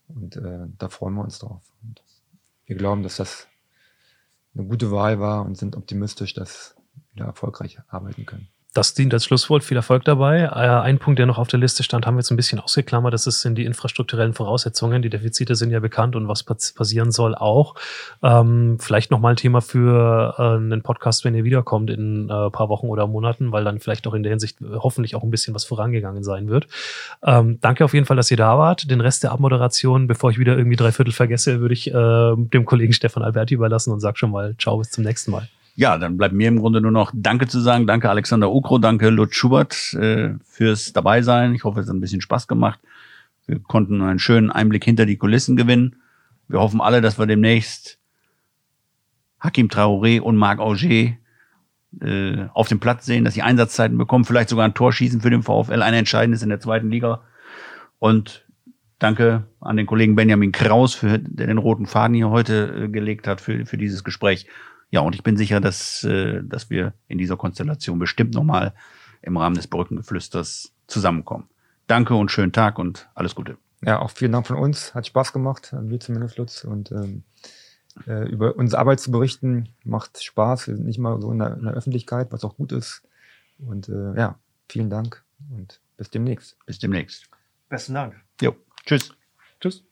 Und 0.08 0.36
äh, 0.36 0.66
da 0.78 0.88
freuen 0.88 1.14
wir 1.14 1.22
uns 1.22 1.38
drauf. 1.38 1.62
Und 1.82 2.02
wir 2.66 2.76
glauben, 2.76 3.02
dass 3.02 3.16
das 3.16 3.48
eine 4.54 4.66
gute 4.66 4.90
Wahl 4.90 5.20
war 5.20 5.44
und 5.44 5.56
sind 5.56 5.76
optimistisch, 5.76 6.34
dass 6.34 6.76
wir 7.14 7.24
erfolgreich 7.24 7.78
arbeiten 7.88 8.26
können. 8.26 8.48
Das 8.74 8.92
dient 8.92 9.14
als 9.14 9.24
Schlusswort. 9.24 9.62
Viel 9.62 9.76
Erfolg 9.76 10.04
dabei. 10.04 10.40
Äh, 10.40 10.48
ein 10.48 10.98
Punkt, 10.98 11.20
der 11.20 11.26
noch 11.26 11.38
auf 11.38 11.46
der 11.46 11.60
Liste 11.60 11.84
stand, 11.84 12.06
haben 12.06 12.16
wir 12.16 12.20
jetzt 12.20 12.32
ein 12.32 12.36
bisschen 12.36 12.58
ausgeklammert. 12.58 13.14
Das 13.14 13.22
sind 13.22 13.54
die 13.54 13.64
infrastrukturellen 13.64 14.34
Voraussetzungen. 14.34 15.00
Die 15.00 15.10
Defizite 15.10 15.54
sind 15.54 15.70
ja 15.70 15.78
bekannt 15.78 16.16
und 16.16 16.26
was 16.26 16.42
passieren 16.42 17.12
soll 17.12 17.36
auch. 17.36 17.76
Ähm, 18.20 18.78
vielleicht 18.80 19.12
nochmal 19.12 19.34
ein 19.34 19.36
Thema 19.36 19.60
für 19.60 20.34
äh, 20.38 20.42
einen 20.56 20.82
Podcast, 20.82 21.24
wenn 21.24 21.36
ihr 21.36 21.44
wiederkommt 21.44 21.88
in 21.88 22.24
äh, 22.24 22.50
paar 22.50 22.68
Wochen 22.68 22.88
oder 22.88 23.06
Monaten, 23.06 23.52
weil 23.52 23.62
dann 23.62 23.78
vielleicht 23.78 24.08
auch 24.08 24.14
in 24.14 24.24
der 24.24 24.30
Hinsicht 24.30 24.58
hoffentlich 24.60 25.14
auch 25.14 25.22
ein 25.22 25.30
bisschen 25.30 25.54
was 25.54 25.64
vorangegangen 25.64 26.24
sein 26.24 26.48
wird. 26.48 26.66
Ähm, 27.22 27.60
danke 27.60 27.84
auf 27.84 27.94
jeden 27.94 28.06
Fall, 28.06 28.16
dass 28.16 28.32
ihr 28.32 28.36
da 28.36 28.58
wart. 28.58 28.90
Den 28.90 29.00
Rest 29.00 29.22
der 29.22 29.30
Abmoderation, 29.30 30.08
bevor 30.08 30.32
ich 30.32 30.38
wieder 30.40 30.58
irgendwie 30.58 30.76
drei 30.76 30.90
Viertel 30.90 31.12
vergesse, 31.12 31.60
würde 31.60 31.74
ich 31.74 31.94
äh, 31.94 32.34
dem 32.36 32.64
Kollegen 32.64 32.92
Stefan 32.92 33.22
Alberti 33.22 33.54
überlassen 33.54 33.92
und 33.92 34.00
sag 34.00 34.18
schon 34.18 34.32
mal 34.32 34.56
Ciao, 34.58 34.78
bis 34.78 34.90
zum 34.90 35.04
nächsten 35.04 35.30
Mal. 35.30 35.48
Ja, 35.76 35.98
dann 35.98 36.16
bleibt 36.16 36.34
mir 36.34 36.48
im 36.48 36.60
Grunde 36.60 36.80
nur 36.80 36.92
noch 36.92 37.10
Danke 37.14 37.48
zu 37.48 37.60
sagen. 37.60 37.86
Danke 37.86 38.08
Alexander 38.08 38.50
Ukro, 38.52 38.78
danke 38.78 39.10
Lutz 39.10 39.34
Schubert 39.34 39.92
äh, 39.94 40.34
fürs 40.44 40.92
Dabeisein. 40.92 41.54
Ich 41.54 41.64
hoffe, 41.64 41.80
es 41.80 41.88
hat 41.88 41.94
ein 41.94 42.00
bisschen 42.00 42.20
Spaß 42.20 42.46
gemacht. 42.46 42.78
Wir 43.46 43.58
konnten 43.58 44.00
einen 44.00 44.20
schönen 44.20 44.50
Einblick 44.50 44.84
hinter 44.84 45.04
die 45.04 45.16
Kulissen 45.16 45.56
gewinnen. 45.56 45.96
Wir 46.46 46.60
hoffen 46.60 46.80
alle, 46.80 47.00
dass 47.00 47.18
wir 47.18 47.26
demnächst 47.26 47.98
Hakim 49.40 49.68
Traoré 49.68 50.20
und 50.20 50.36
Marc 50.36 50.60
Auger 50.60 51.16
äh, 52.00 52.46
auf 52.54 52.68
dem 52.68 52.80
Platz 52.80 53.04
sehen, 53.04 53.24
dass 53.24 53.34
sie 53.34 53.42
Einsatzzeiten 53.42 53.98
bekommen, 53.98 54.24
vielleicht 54.24 54.48
sogar 54.48 54.64
ein 54.64 54.74
Tor 54.74 54.92
schießen 54.92 55.20
für 55.20 55.30
den 55.30 55.42
VfL, 55.42 55.82
ein 55.82 55.94
entscheidendes 55.94 56.42
in 56.42 56.48
der 56.48 56.60
zweiten 56.60 56.90
Liga. 56.90 57.22
Und 57.98 58.46
danke 58.98 59.44
an 59.60 59.76
den 59.76 59.86
Kollegen 59.86 60.14
Benjamin 60.14 60.52
Kraus, 60.52 60.94
für, 60.94 61.18
der 61.18 61.48
den 61.48 61.58
roten 61.58 61.86
Faden 61.86 62.14
hier 62.14 62.30
heute 62.30 62.84
äh, 62.84 62.88
gelegt 62.88 63.26
hat 63.26 63.40
für, 63.40 63.66
für 63.66 63.76
dieses 63.76 64.04
Gespräch. 64.04 64.46
Ja, 64.91 65.01
und 65.01 65.14
ich 65.14 65.22
bin 65.22 65.37
sicher, 65.37 65.61
dass, 65.61 66.05
äh, 66.05 66.43
dass 66.43 66.70
wir 66.70 66.95
in 67.09 67.18
dieser 67.18 67.37
Konstellation 67.37 67.99
bestimmt 67.99 68.35
nochmal 68.35 68.74
im 69.22 69.37
Rahmen 69.37 69.57
des 69.57 69.66
Brückengeflüsters 69.66 70.72
zusammenkommen. 70.87 71.49
Danke 71.87 72.14
und 72.14 72.30
schönen 72.30 72.53
Tag 72.53 72.78
und 72.78 73.09
alles 73.14 73.35
Gute. 73.35 73.57
Ja, 73.82 74.01
auch 74.01 74.11
vielen 74.11 74.32
Dank 74.32 74.47
von 74.47 74.57
uns. 74.57 74.95
Hat 74.95 75.07
Spaß 75.07 75.32
gemacht, 75.32 75.74
mir 75.82 75.99
zumindest, 75.99 76.39
Lutz. 76.39 76.64
Und 76.64 76.91
ähm, 76.93 77.24
äh, 78.07 78.28
über 78.28 78.57
unsere 78.57 78.80
Arbeit 78.80 79.01
zu 79.01 79.11
berichten 79.11 79.68
macht 79.85 80.22
Spaß. 80.22 80.68
Wir 80.68 80.76
sind 80.76 80.87
nicht 80.87 80.99
mal 80.99 81.20
so 81.20 81.30
in 81.30 81.39
der, 81.39 81.57
in 81.57 81.64
der 81.64 81.74
Öffentlichkeit, 81.74 82.32
was 82.32 82.45
auch 82.45 82.57
gut 82.57 82.72
ist. 82.72 83.03
Und 83.59 83.89
äh, 83.89 84.16
ja, 84.16 84.39
vielen 84.68 84.91
Dank 84.91 85.22
und 85.51 85.80
bis 85.97 86.11
demnächst. 86.11 86.57
Bis 86.66 86.78
demnächst. 86.78 87.28
Besten 87.68 87.95
Dank. 87.95 88.14
Jo, 88.41 88.57
tschüss. 88.85 89.12
Tschüss. 89.61 89.85